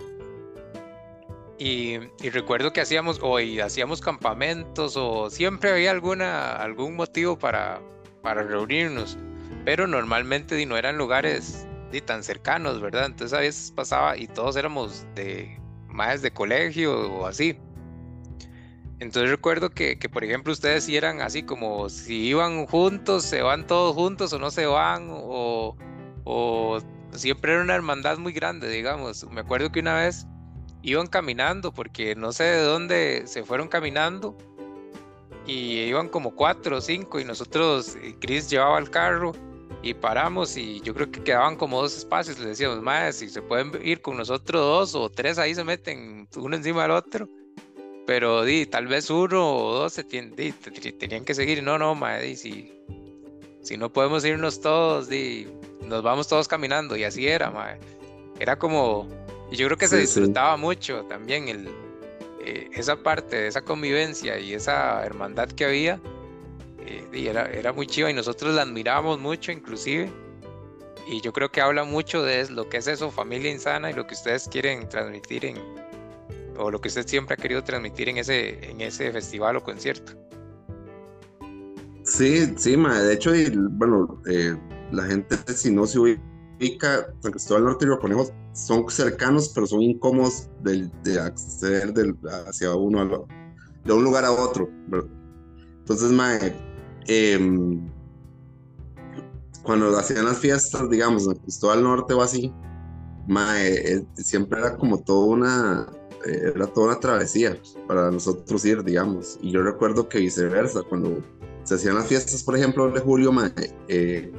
Y, 1.57 1.99
recuerdo 2.31 2.73
que 2.73 2.81
hacíamos, 2.81 3.19
o 3.21 3.37
hacíamos 3.63 4.01
campamentos, 4.01 4.97
o 4.97 5.29
siempre 5.29 5.71
había 5.71 5.91
alguna, 5.91 6.57
algún 6.57 6.97
motivo 6.97 7.39
para, 7.39 7.79
para 8.25 8.41
reunirnos, 8.41 9.19
pero 9.65 9.85
normalmente 9.85 10.65
no 10.65 10.77
eran 10.77 10.97
lugares 10.97 11.67
tan 12.05 12.23
cercanos, 12.23 12.81
¿verdad? 12.81 13.05
Entonces 13.05 13.37
a 13.37 13.41
veces 13.41 13.71
pasaba 13.71 14.17
y 14.17 14.27
todos 14.27 14.55
éramos 14.55 15.05
de 15.13 15.59
más 15.87 16.23
de 16.23 16.31
colegio 16.31 17.13
o 17.13 17.27
así. 17.27 17.55
Entonces 18.99 19.29
recuerdo 19.29 19.69
que, 19.69 19.99
que, 19.99 20.09
por 20.09 20.23
ejemplo, 20.23 20.51
ustedes 20.51 20.85
si 20.85 20.97
eran 20.97 21.21
así 21.21 21.43
como 21.43 21.87
si 21.87 22.27
iban 22.27 22.65
juntos, 22.65 23.23
se 23.23 23.43
van 23.43 23.67
todos 23.67 23.93
juntos 23.93 24.33
o 24.33 24.39
no 24.39 24.49
se 24.49 24.65
van, 24.65 25.07
o, 25.11 25.77
o 26.23 26.79
siempre 27.11 27.53
era 27.53 27.61
una 27.61 27.75
hermandad 27.75 28.17
muy 28.17 28.33
grande, 28.33 28.67
digamos. 28.69 29.23
Me 29.29 29.41
acuerdo 29.41 29.71
que 29.71 29.81
una 29.81 29.99
vez 29.99 30.25
iban 30.81 31.05
caminando, 31.05 31.71
porque 31.71 32.15
no 32.15 32.31
sé 32.31 32.45
de 32.45 32.63
dónde 32.63 33.23
se 33.27 33.43
fueron 33.43 33.67
caminando, 33.67 34.35
y 35.45 35.79
iban 35.81 36.09
como 36.09 36.35
cuatro 36.35 36.77
o 36.77 36.81
cinco, 36.81 37.19
y 37.19 37.25
nosotros, 37.25 37.97
Chris 38.19 38.49
llevaba 38.49 38.79
el 38.79 38.89
carro, 38.89 39.33
y 39.81 39.93
paramos, 39.93 40.57
y 40.57 40.81
yo 40.81 40.93
creo 40.93 41.11
que 41.11 41.23
quedaban 41.23 41.55
como 41.55 41.81
dos 41.81 41.95
espacios, 41.95 42.39
les 42.39 42.47
decíamos, 42.47 42.81
más 42.81 43.17
si 43.17 43.29
se 43.29 43.41
pueden 43.41 43.71
ir 43.85 44.01
con 44.01 44.17
nosotros 44.17 44.61
dos 44.61 44.95
o 44.95 45.09
tres, 45.09 45.37
ahí 45.37 45.53
se 45.53 45.63
meten 45.63 46.27
uno 46.35 46.55
encima 46.55 46.83
del 46.83 46.91
otro 46.91 47.27
pero 48.05 48.43
di, 48.43 48.65
tal 48.65 48.87
vez 48.87 49.09
uno 49.09 49.55
o 49.55 49.73
dos 49.73 49.93
se 49.93 50.03
tenían 50.03 51.25
que 51.25 51.33
seguir. 51.33 51.63
No, 51.63 51.77
no, 51.77 51.95
madre, 51.95 52.35
si, 52.35 52.71
si 53.61 53.77
no 53.77 53.91
podemos 53.91 54.23
irnos 54.23 54.61
todos, 54.61 55.09
di, 55.09 55.47
nos 55.81 56.03
vamos 56.03 56.27
todos 56.27 56.47
caminando. 56.47 56.95
Y 56.95 57.03
así 57.03 57.27
era, 57.27 57.49
madre. 57.49 57.79
Era 58.39 58.57
como. 58.57 59.07
Y 59.51 59.55
yo 59.55 59.67
creo 59.67 59.77
que 59.77 59.87
se 59.87 59.97
disfrutaba 59.97 60.57
mucho 60.57 61.03
también 61.05 61.47
el, 61.47 61.67
eh, 62.45 62.69
esa 62.73 62.95
parte 62.97 63.35
de 63.35 63.47
esa 63.47 63.61
convivencia 63.61 64.39
y 64.39 64.53
esa 64.53 65.03
hermandad 65.05 65.49
que 65.49 65.65
había. 65.65 65.99
Eh, 66.85 67.07
era, 67.11 67.49
era 67.51 67.73
muy 67.73 67.87
chiva 67.87 68.11
y 68.11 68.13
nosotros 68.13 68.53
la 68.53 68.61
admirábamos 68.61 69.19
mucho, 69.19 69.51
inclusive. 69.51 70.11
Y 71.07 71.21
yo 71.21 71.33
creo 71.33 71.51
que 71.51 71.61
habla 71.61 71.83
mucho 71.83 72.23
de 72.23 72.49
lo 72.49 72.69
que 72.69 72.77
es 72.77 72.87
eso, 72.87 73.11
familia 73.11 73.51
insana 73.51 73.91
y 73.91 73.93
lo 73.93 74.07
que 74.07 74.13
ustedes 74.13 74.47
quieren 74.47 74.87
transmitir 74.89 75.45
en, 75.45 75.57
o 76.57 76.71
lo 76.71 76.79
que 76.79 76.87
usted 76.87 77.07
siempre 77.07 77.33
ha 77.33 77.37
querido 77.37 77.63
transmitir 77.63 78.09
en 78.09 78.17
ese, 78.17 78.69
en 78.69 78.81
ese 78.81 79.11
festival 79.11 79.57
o 79.57 79.63
concierto. 79.63 80.13
Sí, 82.03 82.53
sí, 82.57 82.77
ma, 82.77 83.01
de 83.01 83.13
hecho, 83.15 83.31
bueno, 83.71 84.21
eh, 84.29 84.55
la 84.91 85.05
gente 85.05 85.35
si 85.47 85.71
no 85.71 85.87
se 85.87 85.99
ubica, 86.57 87.07
San 87.21 87.31
Cristóbal 87.31 87.65
Norte 87.65 87.85
y 87.85 87.87
Río 87.87 87.99
Conejos 87.99 88.31
son 88.53 88.89
cercanos, 88.89 89.49
pero 89.49 89.67
son 89.67 89.81
incómodos 89.81 90.49
de, 90.63 90.89
de 91.03 91.19
acceder 91.19 91.93
del, 91.93 92.15
hacia 92.47 92.73
uno, 92.73 93.27
de 93.83 93.93
un 93.93 94.03
lugar 94.03 94.25
a 94.25 94.31
otro. 94.31 94.69
Entonces, 95.79 96.11
ma, 96.11 96.37
em, 97.07 97.87
cuando 99.63 99.97
hacían 99.97 100.25
las 100.25 100.37
fiestas, 100.37 100.89
digamos, 100.89 101.27
en 101.27 101.35
Cristóbal 101.35 101.83
Norte 101.83 102.13
o 102.13 102.21
así, 102.21 102.53
ma, 103.27 103.61
eh, 103.61 104.05
siempre 104.15 104.59
era 104.59 104.77
como 104.77 104.99
toda 104.99 105.25
una 105.25 105.87
era 106.25 106.67
toda 106.67 106.87
una 106.87 106.99
travesía 106.99 107.57
para 107.87 108.09
nosotros 108.11 108.65
ir, 108.65 108.83
digamos. 108.83 109.37
Y 109.41 109.51
yo 109.51 109.61
recuerdo 109.61 110.09
que 110.09 110.19
viceversa, 110.19 110.81
cuando 110.83 111.21
se 111.63 111.75
hacían 111.75 111.95
las 111.95 112.07
fiestas, 112.07 112.43
por 112.43 112.55
ejemplo, 112.55 112.89
de 112.91 112.99
julio, 112.99 113.31
eh, 113.87 114.31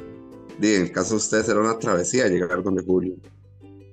en 0.61 0.82
el 0.82 0.92
caso 0.92 1.11
de 1.11 1.16
ustedes 1.16 1.48
era 1.48 1.61
una 1.61 1.78
travesía 1.78 2.28
llegar 2.28 2.62
donde 2.62 2.82
julio. 2.82 3.16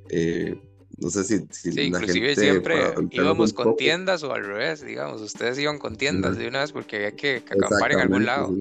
Eh, 0.09 0.59
no 0.97 1.09
sé 1.09 1.23
si, 1.23 1.39
si 1.49 1.71
sí, 1.71 1.81
inclusive 1.81 2.35
siempre 2.35 2.93
íbamos 3.11 3.51
con 3.53 3.75
tiendas 3.75 4.23
o 4.23 4.31
al 4.31 4.45
revés, 4.45 4.85
digamos, 4.85 5.21
ustedes 5.21 5.57
iban 5.57 5.79
con 5.79 5.95
tiendas 5.95 6.37
de 6.37 6.47
una 6.47 6.61
vez 6.61 6.71
porque 6.71 6.97
había 6.97 7.15
que, 7.15 7.37
acampar 7.37 7.91
en 7.93 7.99
algún 7.99 8.25
lado. 8.25 8.55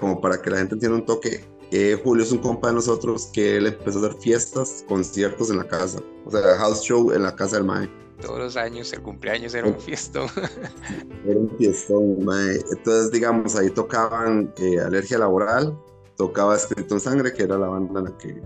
como 0.00 0.20
para 0.20 0.40
que 0.40 0.50
la 0.50 0.58
gente 0.58 0.74
entienda 0.74 0.98
un 0.98 1.04
toque, 1.04 1.44
eh, 1.70 2.00
Julio 2.02 2.24
es 2.24 2.32
un 2.32 2.38
compa 2.38 2.68
de 2.68 2.74
nosotros 2.74 3.28
que 3.32 3.56
él 3.56 3.66
empezó 3.66 4.02
a 4.02 4.06
hacer 4.06 4.20
fiestas, 4.20 4.84
conciertos 4.88 5.50
en 5.50 5.58
la 5.58 5.68
casa. 5.68 6.00
O 6.24 6.30
sea, 6.30 6.40
house 6.56 6.82
show 6.82 7.12
en 7.12 7.22
la 7.22 7.36
casa 7.36 7.56
del 7.56 7.66
Mae. 7.66 7.90
Todos 8.20 8.38
los 8.38 8.56
años, 8.56 8.92
el 8.92 9.02
cumpleaños 9.02 9.54
era 9.54 9.68
un 9.68 9.78
fiestón. 9.78 10.28
Era 11.26 11.38
un 11.38 11.50
fiestón, 11.56 12.24
Mae. 12.24 12.60
Entonces, 12.72 13.12
digamos, 13.12 13.54
ahí 13.54 13.70
tocaban 13.70 14.52
eh, 14.56 14.80
Alergia 14.80 15.18
Laboral, 15.18 15.78
tocaba 16.16 16.56
Escrito 16.56 16.94
en 16.94 17.00
Sangre, 17.00 17.32
que 17.32 17.42
era 17.44 17.58
la 17.58 17.68
banda 17.68 18.00
en 18.00 18.04
la 18.06 18.18
que, 18.18 18.40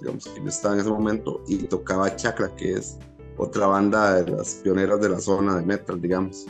digamos, 0.00 0.26
que 0.28 0.40
yo 0.40 0.48
estaba 0.48 0.74
en 0.74 0.80
ese 0.80 0.90
momento, 0.90 1.42
y 1.46 1.58
tocaba 1.64 2.14
Chakra, 2.16 2.54
que 2.56 2.74
es 2.74 2.96
otra 3.36 3.66
banda 3.66 4.22
de 4.22 4.30
las 4.32 4.54
pioneras 4.56 5.00
de 5.00 5.08
la 5.08 5.20
zona 5.20 5.56
de 5.56 5.66
metal, 5.66 6.00
digamos. 6.00 6.46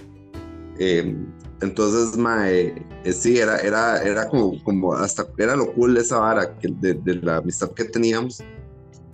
Eh, 0.79 1.17
entonces, 1.61 2.17
mae, 2.17 2.87
eh, 3.05 3.13
sí, 3.13 3.39
era, 3.39 3.59
era, 3.59 4.03
era 4.03 4.29
como, 4.29 4.63
como 4.63 4.95
hasta, 4.95 5.27
era 5.37 5.57
lo 5.57 5.73
cool 5.75 5.95
de 5.95 6.03
esa 6.03 6.19
vara, 6.19 6.57
que 6.59 6.69
de, 6.69 7.15
la 7.17 7.39
amistad 7.39 7.71
que 7.73 7.85
teníamos, 7.85 8.43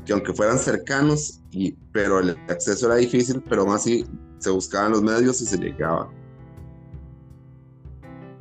que 0.05 0.12
aunque 0.12 0.32
fueran 0.32 0.59
cercanos, 0.59 1.40
y, 1.50 1.72
pero 1.92 2.20
el 2.20 2.30
acceso 2.48 2.86
era 2.86 2.96
difícil, 2.96 3.42
pero 3.48 3.62
aún 3.62 3.74
así 3.74 4.07
se 4.38 4.50
buscaban 4.50 4.92
los 4.92 5.02
medios 5.02 5.40
y 5.40 5.46
se 5.46 5.57
llegaba. 5.57 6.11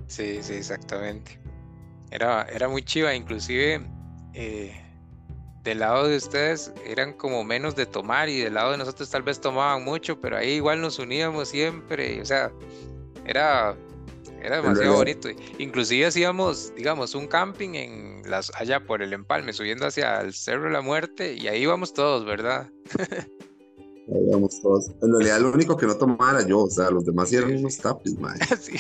Sí, 0.08 0.40
sí, 0.42 0.54
exactamente. 0.54 1.40
Era, 2.12 2.44
era 2.44 2.68
muy 2.68 2.84
chiva, 2.84 3.16
inclusive 3.16 3.82
eh, 4.34 4.76
del 5.64 5.80
lado 5.80 6.08
de 6.08 6.18
ustedes 6.18 6.74
eran 6.86 7.14
como 7.14 7.44
menos 7.44 7.76
de 7.76 7.86
tomar 7.86 8.30
y 8.30 8.40
del 8.40 8.56
lado 8.56 8.72
de 8.72 8.78
nosotros 8.78 9.10
tal 9.10 9.24
vez 9.24 9.40
tomaban 9.40 9.84
mucho, 9.84 10.20
pero 10.20 10.38
ahí 10.38 10.52
igual 10.52 10.82
nos 10.82 11.00
uníamos 11.00 11.48
siempre, 11.50 12.22
o 12.22 12.26
sea, 12.26 12.52
era 13.26 13.76
era 14.44 14.58
demasiado 14.58 14.96
bonito. 14.96 15.30
Inclusive 15.58 16.08
hacíamos, 16.08 16.74
digamos, 16.76 17.16
un 17.16 17.28
camping 17.28 17.76
en 17.76 18.30
las 18.30 18.52
allá 18.56 18.86
por 18.86 19.02
el 19.02 19.14
Empalme, 19.14 19.54
subiendo 19.54 19.88
hacia 19.88 20.20
el 20.20 20.34
Cerro 20.34 20.66
de 20.66 20.72
la 20.72 20.82
Muerte, 20.82 21.34
y 21.34 21.48
ahí 21.48 21.64
íbamos 21.64 21.94
todos, 21.94 22.26
¿verdad? 22.26 22.70
ahí 23.00 24.28
íbamos 24.28 24.62
todos. 24.62 24.92
En 25.02 25.14
realidad, 25.14 25.40
lo 25.40 25.54
único 25.54 25.78
que 25.78 25.88
no 25.88 25.96
tomara 25.96 26.46
yo, 26.46 26.60
o 26.60 26.70
sea, 26.70 26.92
los 26.92 27.06
demás 27.06 27.32
eran 27.32 27.56
unos 27.56 27.78
tapis, 27.78 28.20
man. 28.20 28.38
sí. 28.60 28.78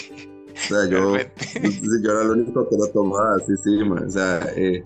O 0.53 0.67
sea, 0.67 0.89
yo, 0.89 1.15
yo 1.17 2.11
era 2.11 2.21
el 2.21 2.29
único 2.29 2.67
que 2.67 2.77
no 2.77 2.85
tomaba, 2.87 3.39
sí, 3.47 3.53
sí, 3.63 3.83
man. 3.85 4.05
O 4.05 4.11
sea, 4.11 4.45
eh, 4.55 4.83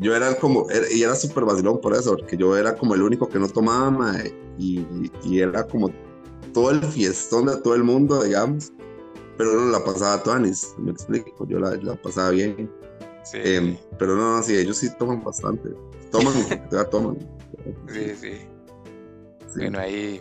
yo 0.00 0.16
era 0.16 0.34
como, 0.34 0.66
y 0.92 1.02
era 1.02 1.14
súper 1.14 1.44
vacilón 1.44 1.80
por 1.80 1.94
eso, 1.94 2.16
porque 2.16 2.36
yo 2.36 2.56
era 2.56 2.74
como 2.74 2.96
el 2.96 3.02
único 3.02 3.28
que 3.28 3.38
no 3.38 3.48
tomaba, 3.48 3.88
man, 3.90 4.20
y, 4.58 4.84
y 5.24 5.40
era 5.40 5.64
como 5.64 5.90
todo 6.52 6.72
el 6.72 6.82
fiestón 6.82 7.46
de 7.46 7.56
todo 7.58 7.76
el 7.76 7.84
mundo, 7.84 8.24
digamos 8.24 8.72
pero 9.40 9.54
no 9.54 9.70
la 9.70 9.82
pasaba 9.82 10.22
Tuanis, 10.22 10.74
me 10.76 10.90
explico, 10.90 11.46
yo 11.48 11.58
la, 11.58 11.70
la 11.76 11.94
pasaba 11.94 12.28
bien. 12.28 12.70
Sí. 13.24 13.38
Em, 13.42 13.74
pero 13.98 14.14
no, 14.14 14.36
no, 14.36 14.42
sí, 14.42 14.54
ellos 14.54 14.76
sí 14.76 14.94
toman 14.98 15.24
bastante. 15.24 15.70
Toman, 16.10 16.34
ya 16.70 16.84
toman. 16.84 17.16
Sí, 17.88 18.14
sí, 18.20 18.32
Bueno, 19.56 19.78
ahí 19.78 20.20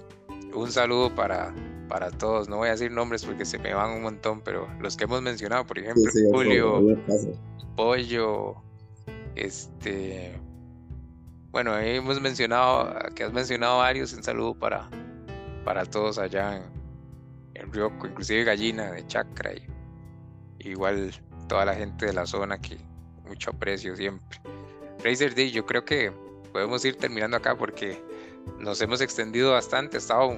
un 0.53 0.71
saludo 0.71 1.13
para, 1.13 1.53
para 1.89 2.11
todos. 2.11 2.47
No 2.47 2.55
voy 2.59 2.69
a 2.69 2.71
decir 2.71 2.93
nombres 2.93 3.25
porque 3.25 3.43
se 3.43 3.59
me 3.59 3.73
van 3.73 3.91
un 3.91 4.03
montón, 4.03 4.39
pero 4.39 4.69
los 4.79 4.95
que 4.95 5.03
hemos 5.03 5.21
mencionado, 5.21 5.65
por 5.65 5.79
ejemplo, 5.79 6.09
Julio, 6.31 6.81
Pollo, 7.75 8.55
este. 9.35 10.39
Bueno, 11.51 11.73
ahí 11.73 11.97
hemos 11.97 12.21
mencionado, 12.21 12.95
que 13.15 13.25
has 13.25 13.33
mencionado 13.33 13.79
varios, 13.79 14.13
un 14.13 14.23
saludo 14.23 14.53
para, 14.53 14.89
para 15.65 15.83
todos 15.83 16.17
allá 16.19 16.55
en, 16.55 16.78
en 17.59 17.71
Rioco, 17.71 18.07
inclusive 18.07 18.43
Gallina 18.43 18.91
de 18.91 19.05
Chacra 19.07 19.51
y 19.53 20.69
igual 20.69 21.13
toda 21.47 21.65
la 21.65 21.75
gente 21.75 22.05
de 22.05 22.13
la 22.13 22.25
zona 22.25 22.59
que 22.59 22.77
mucho 23.27 23.51
aprecio 23.51 23.95
siempre. 23.95 24.39
Fraser 24.99 25.33
D, 25.33 25.51
yo 25.51 25.65
creo 25.65 25.85
que 25.85 26.11
podemos 26.51 26.83
ir 26.83 26.95
terminando 26.95 27.37
acá 27.37 27.57
porque 27.57 28.01
nos 28.59 28.81
hemos 28.81 29.01
extendido 29.01 29.53
bastante, 29.53 29.97
ha 29.97 29.99
estado 29.99 30.37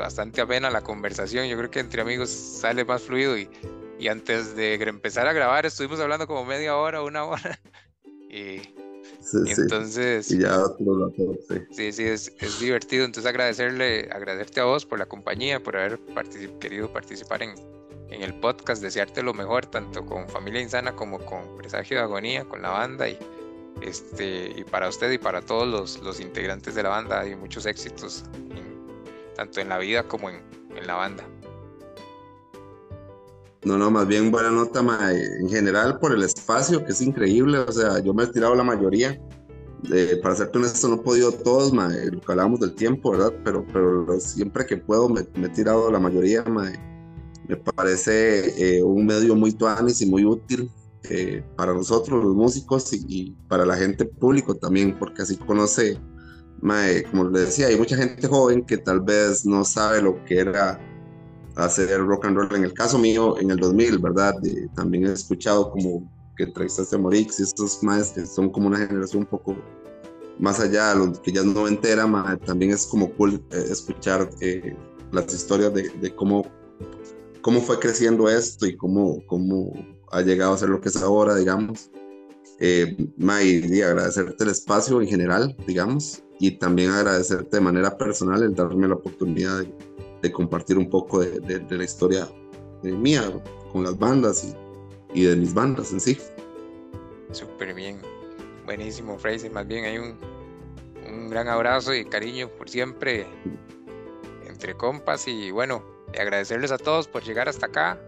bastante 0.00 0.40
amena 0.40 0.70
la 0.70 0.80
conversación, 0.80 1.46
yo 1.46 1.56
creo 1.56 1.70
que 1.70 1.80
entre 1.80 2.02
amigos 2.02 2.30
sale 2.30 2.84
más 2.84 3.02
fluido 3.02 3.36
y, 3.38 3.48
antes 4.08 4.54
de 4.54 4.74
empezar 4.74 5.26
a 5.26 5.32
grabar 5.32 5.64
estuvimos 5.64 5.98
hablando 5.98 6.26
como 6.26 6.44
media 6.44 6.76
hora, 6.76 7.02
una 7.02 7.24
hora 7.24 7.58
y 8.28 8.60
Entonces, 9.32 10.30
y 10.30 10.40
ya 10.40 10.64
sí, 11.70 11.92
sí, 11.92 12.04
es, 12.04 12.32
es, 12.38 12.60
divertido. 12.60 13.04
Entonces 13.04 13.28
agradecerle, 13.28 14.08
agradecerte 14.12 14.60
a 14.60 14.64
vos 14.64 14.84
por 14.84 14.98
la 14.98 15.06
compañía, 15.06 15.62
por 15.62 15.76
haber 15.76 15.98
querido 16.60 16.92
participar 16.92 17.42
en, 17.42 17.54
en, 18.10 18.22
el 18.22 18.34
podcast, 18.34 18.82
desearte 18.82 19.22
lo 19.22 19.34
mejor, 19.34 19.66
tanto 19.66 20.04
con 20.04 20.28
Familia 20.28 20.60
Insana 20.60 20.94
como 20.94 21.18
con 21.18 21.56
Presagio 21.56 21.96
de 21.96 22.02
Agonía, 22.02 22.44
con 22.44 22.62
la 22.62 22.70
banda 22.70 23.08
y 23.08 23.18
este 23.82 24.52
y 24.56 24.64
para 24.64 24.88
usted 24.88 25.10
y 25.10 25.18
para 25.18 25.40
todos 25.40 25.66
los, 25.66 26.00
los 26.02 26.20
integrantes 26.20 26.74
de 26.74 26.82
la 26.82 26.90
banda 26.90 27.26
y 27.26 27.34
muchos 27.34 27.66
éxitos 27.66 28.24
tanto 29.34 29.60
en 29.60 29.68
la 29.68 29.78
vida 29.78 30.04
como 30.04 30.30
en, 30.30 30.40
en 30.76 30.86
la 30.86 30.94
banda. 30.94 31.24
No, 33.64 33.78
no, 33.78 33.90
más 33.90 34.06
bien 34.06 34.30
buena 34.30 34.50
nota, 34.50 34.80
en 35.10 35.48
general 35.48 35.98
por 35.98 36.12
el 36.12 36.22
espacio, 36.22 36.84
que 36.84 36.92
es 36.92 37.00
increíble. 37.00 37.58
O 37.58 37.72
sea, 37.72 37.98
yo 37.98 38.12
me 38.12 38.24
he 38.24 38.26
tirado 38.26 38.54
la 38.54 38.62
mayoría. 38.62 39.18
para 40.22 40.36
serte 40.36 40.58
honesto, 40.58 40.88
no 40.88 40.96
he 40.96 40.98
podido 40.98 41.32
todos, 41.32 41.72
ma, 41.72 41.88
lo 41.88 42.20
que 42.20 42.32
hablábamos 42.32 42.60
del 42.60 42.74
tiempo, 42.74 43.12
¿verdad? 43.12 43.32
Pero, 43.42 43.66
pero 43.72 44.20
siempre 44.20 44.66
que 44.66 44.76
puedo 44.76 45.08
me, 45.08 45.20
he 45.20 45.48
tirado 45.48 45.90
la 45.90 45.98
mayoría, 45.98 46.44
ma, 46.44 46.70
me 47.48 47.56
parece 47.56 48.78
eh, 48.78 48.82
un 48.82 49.06
medio 49.06 49.34
muy 49.34 49.52
tuanis 49.52 50.00
y 50.02 50.06
muy 50.06 50.24
útil 50.24 50.70
eh, 51.10 51.42
para 51.56 51.72
nosotros, 51.72 52.22
los 52.22 52.34
músicos, 52.34 52.92
y, 52.92 53.32
para 53.48 53.64
la 53.64 53.76
gente 53.76 54.04
público 54.04 54.54
también, 54.54 54.98
porque 54.98 55.22
así 55.22 55.36
conoce, 55.36 55.98
ma, 56.60 56.82
como 57.10 57.30
les 57.30 57.46
decía, 57.46 57.68
hay 57.68 57.78
mucha 57.78 57.96
gente 57.96 58.28
joven 58.28 58.64
que 58.66 58.76
tal 58.76 59.00
vez 59.00 59.46
no 59.46 59.64
sabe 59.64 60.02
lo 60.02 60.22
que 60.26 60.38
era 60.38 60.78
hacer 61.56 61.98
rock 62.00 62.26
and 62.26 62.36
roll. 62.36 62.54
En 62.54 62.64
el 62.64 62.72
caso 62.72 62.98
mío, 62.98 63.38
en 63.38 63.50
el 63.50 63.56
2000, 63.58 63.98
¿verdad? 63.98 64.34
también 64.74 65.06
he 65.06 65.12
escuchado 65.12 65.70
como 65.70 66.10
que 66.36 66.44
entrevistaste 66.44 66.96
a 66.96 66.98
Morix 66.98 67.38
y 67.38 67.44
estos 67.44 67.82
más 67.82 68.10
que 68.10 68.26
son 68.26 68.50
como 68.50 68.66
una 68.66 68.78
generación 68.78 69.22
un 69.22 69.28
poco 69.28 69.56
más 70.38 70.58
allá, 70.60 70.94
los 70.94 71.20
que 71.20 71.32
ya 71.32 71.44
no 71.44 71.68
entera, 71.68 72.06
también 72.44 72.72
es 72.72 72.86
como 72.86 73.12
cool 73.12 73.40
eh, 73.52 73.64
escuchar 73.70 74.28
eh, 74.40 74.76
las 75.12 75.32
historias 75.32 75.72
de, 75.72 75.88
de, 75.90 76.14
cómo, 76.14 76.44
cómo 77.40 77.60
fue 77.60 77.78
creciendo 77.78 78.28
esto 78.28 78.66
y 78.66 78.76
cómo, 78.76 79.24
cómo 79.26 79.72
ha 80.10 80.22
llegado 80.22 80.54
a 80.54 80.58
ser 80.58 80.70
lo 80.70 80.80
que 80.80 80.88
es 80.88 80.96
ahora, 80.96 81.36
digamos. 81.36 81.90
Eh, 82.60 82.96
y 83.18 83.80
agradecerte 83.82 84.44
el 84.44 84.50
espacio 84.50 85.00
en 85.00 85.08
general, 85.08 85.56
digamos, 85.66 86.22
y 86.38 86.58
también 86.58 86.90
agradecerte 86.90 87.56
de 87.56 87.60
manera 87.60 87.96
personal 87.96 88.42
el 88.42 88.54
darme 88.54 88.88
la 88.88 88.94
oportunidad 88.94 89.60
de, 89.60 89.74
de 90.24 90.32
compartir 90.32 90.78
un 90.78 90.88
poco 90.88 91.20
de, 91.20 91.60
la 91.68 91.84
historia 91.84 92.26
mía 92.82 93.30
con 93.70 93.84
las 93.84 93.98
bandas 93.98 94.56
y, 95.12 95.24
de 95.24 95.36
mis 95.36 95.52
bandas 95.52 95.92
en 95.92 96.00
sí. 96.00 96.18
Súper 97.30 97.74
bien, 97.74 98.00
buenísimo 98.64 99.18
Fraser, 99.18 99.52
más 99.52 99.66
bien 99.66 99.84
hay 99.84 99.98
un, 99.98 100.16
un 101.06 101.28
gran 101.28 101.48
abrazo 101.48 101.94
y 101.94 102.06
cariño 102.06 102.48
por 102.48 102.70
siempre 102.70 103.26
entre 104.48 104.74
compas 104.74 105.28
y 105.28 105.50
bueno, 105.50 105.84
agradecerles 106.18 106.72
a 106.72 106.78
todos 106.78 107.06
por 107.06 107.22
llegar 107.22 107.50
hasta 107.50 107.66
acá, 107.66 107.98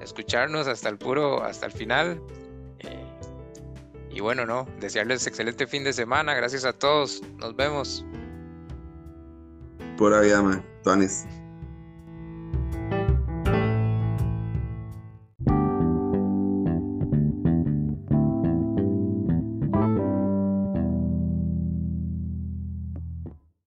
escucharnos 0.00 0.68
hasta 0.68 0.88
el 0.88 0.96
puro, 0.96 1.42
hasta 1.44 1.66
el 1.66 1.72
final. 1.72 2.22
Eh, 2.78 3.06
y 4.10 4.20
bueno, 4.20 4.46
no, 4.46 4.66
desearles 4.80 5.26
excelente 5.26 5.66
fin 5.66 5.84
de 5.84 5.92
semana. 5.92 6.32
Gracias 6.34 6.64
a 6.64 6.72
todos. 6.72 7.20
Nos 7.36 7.54
vemos. 7.56 8.06
Pura 9.98 10.20
vida, 10.20 10.40
man. 10.40 10.64
Tuanis. 10.82 11.26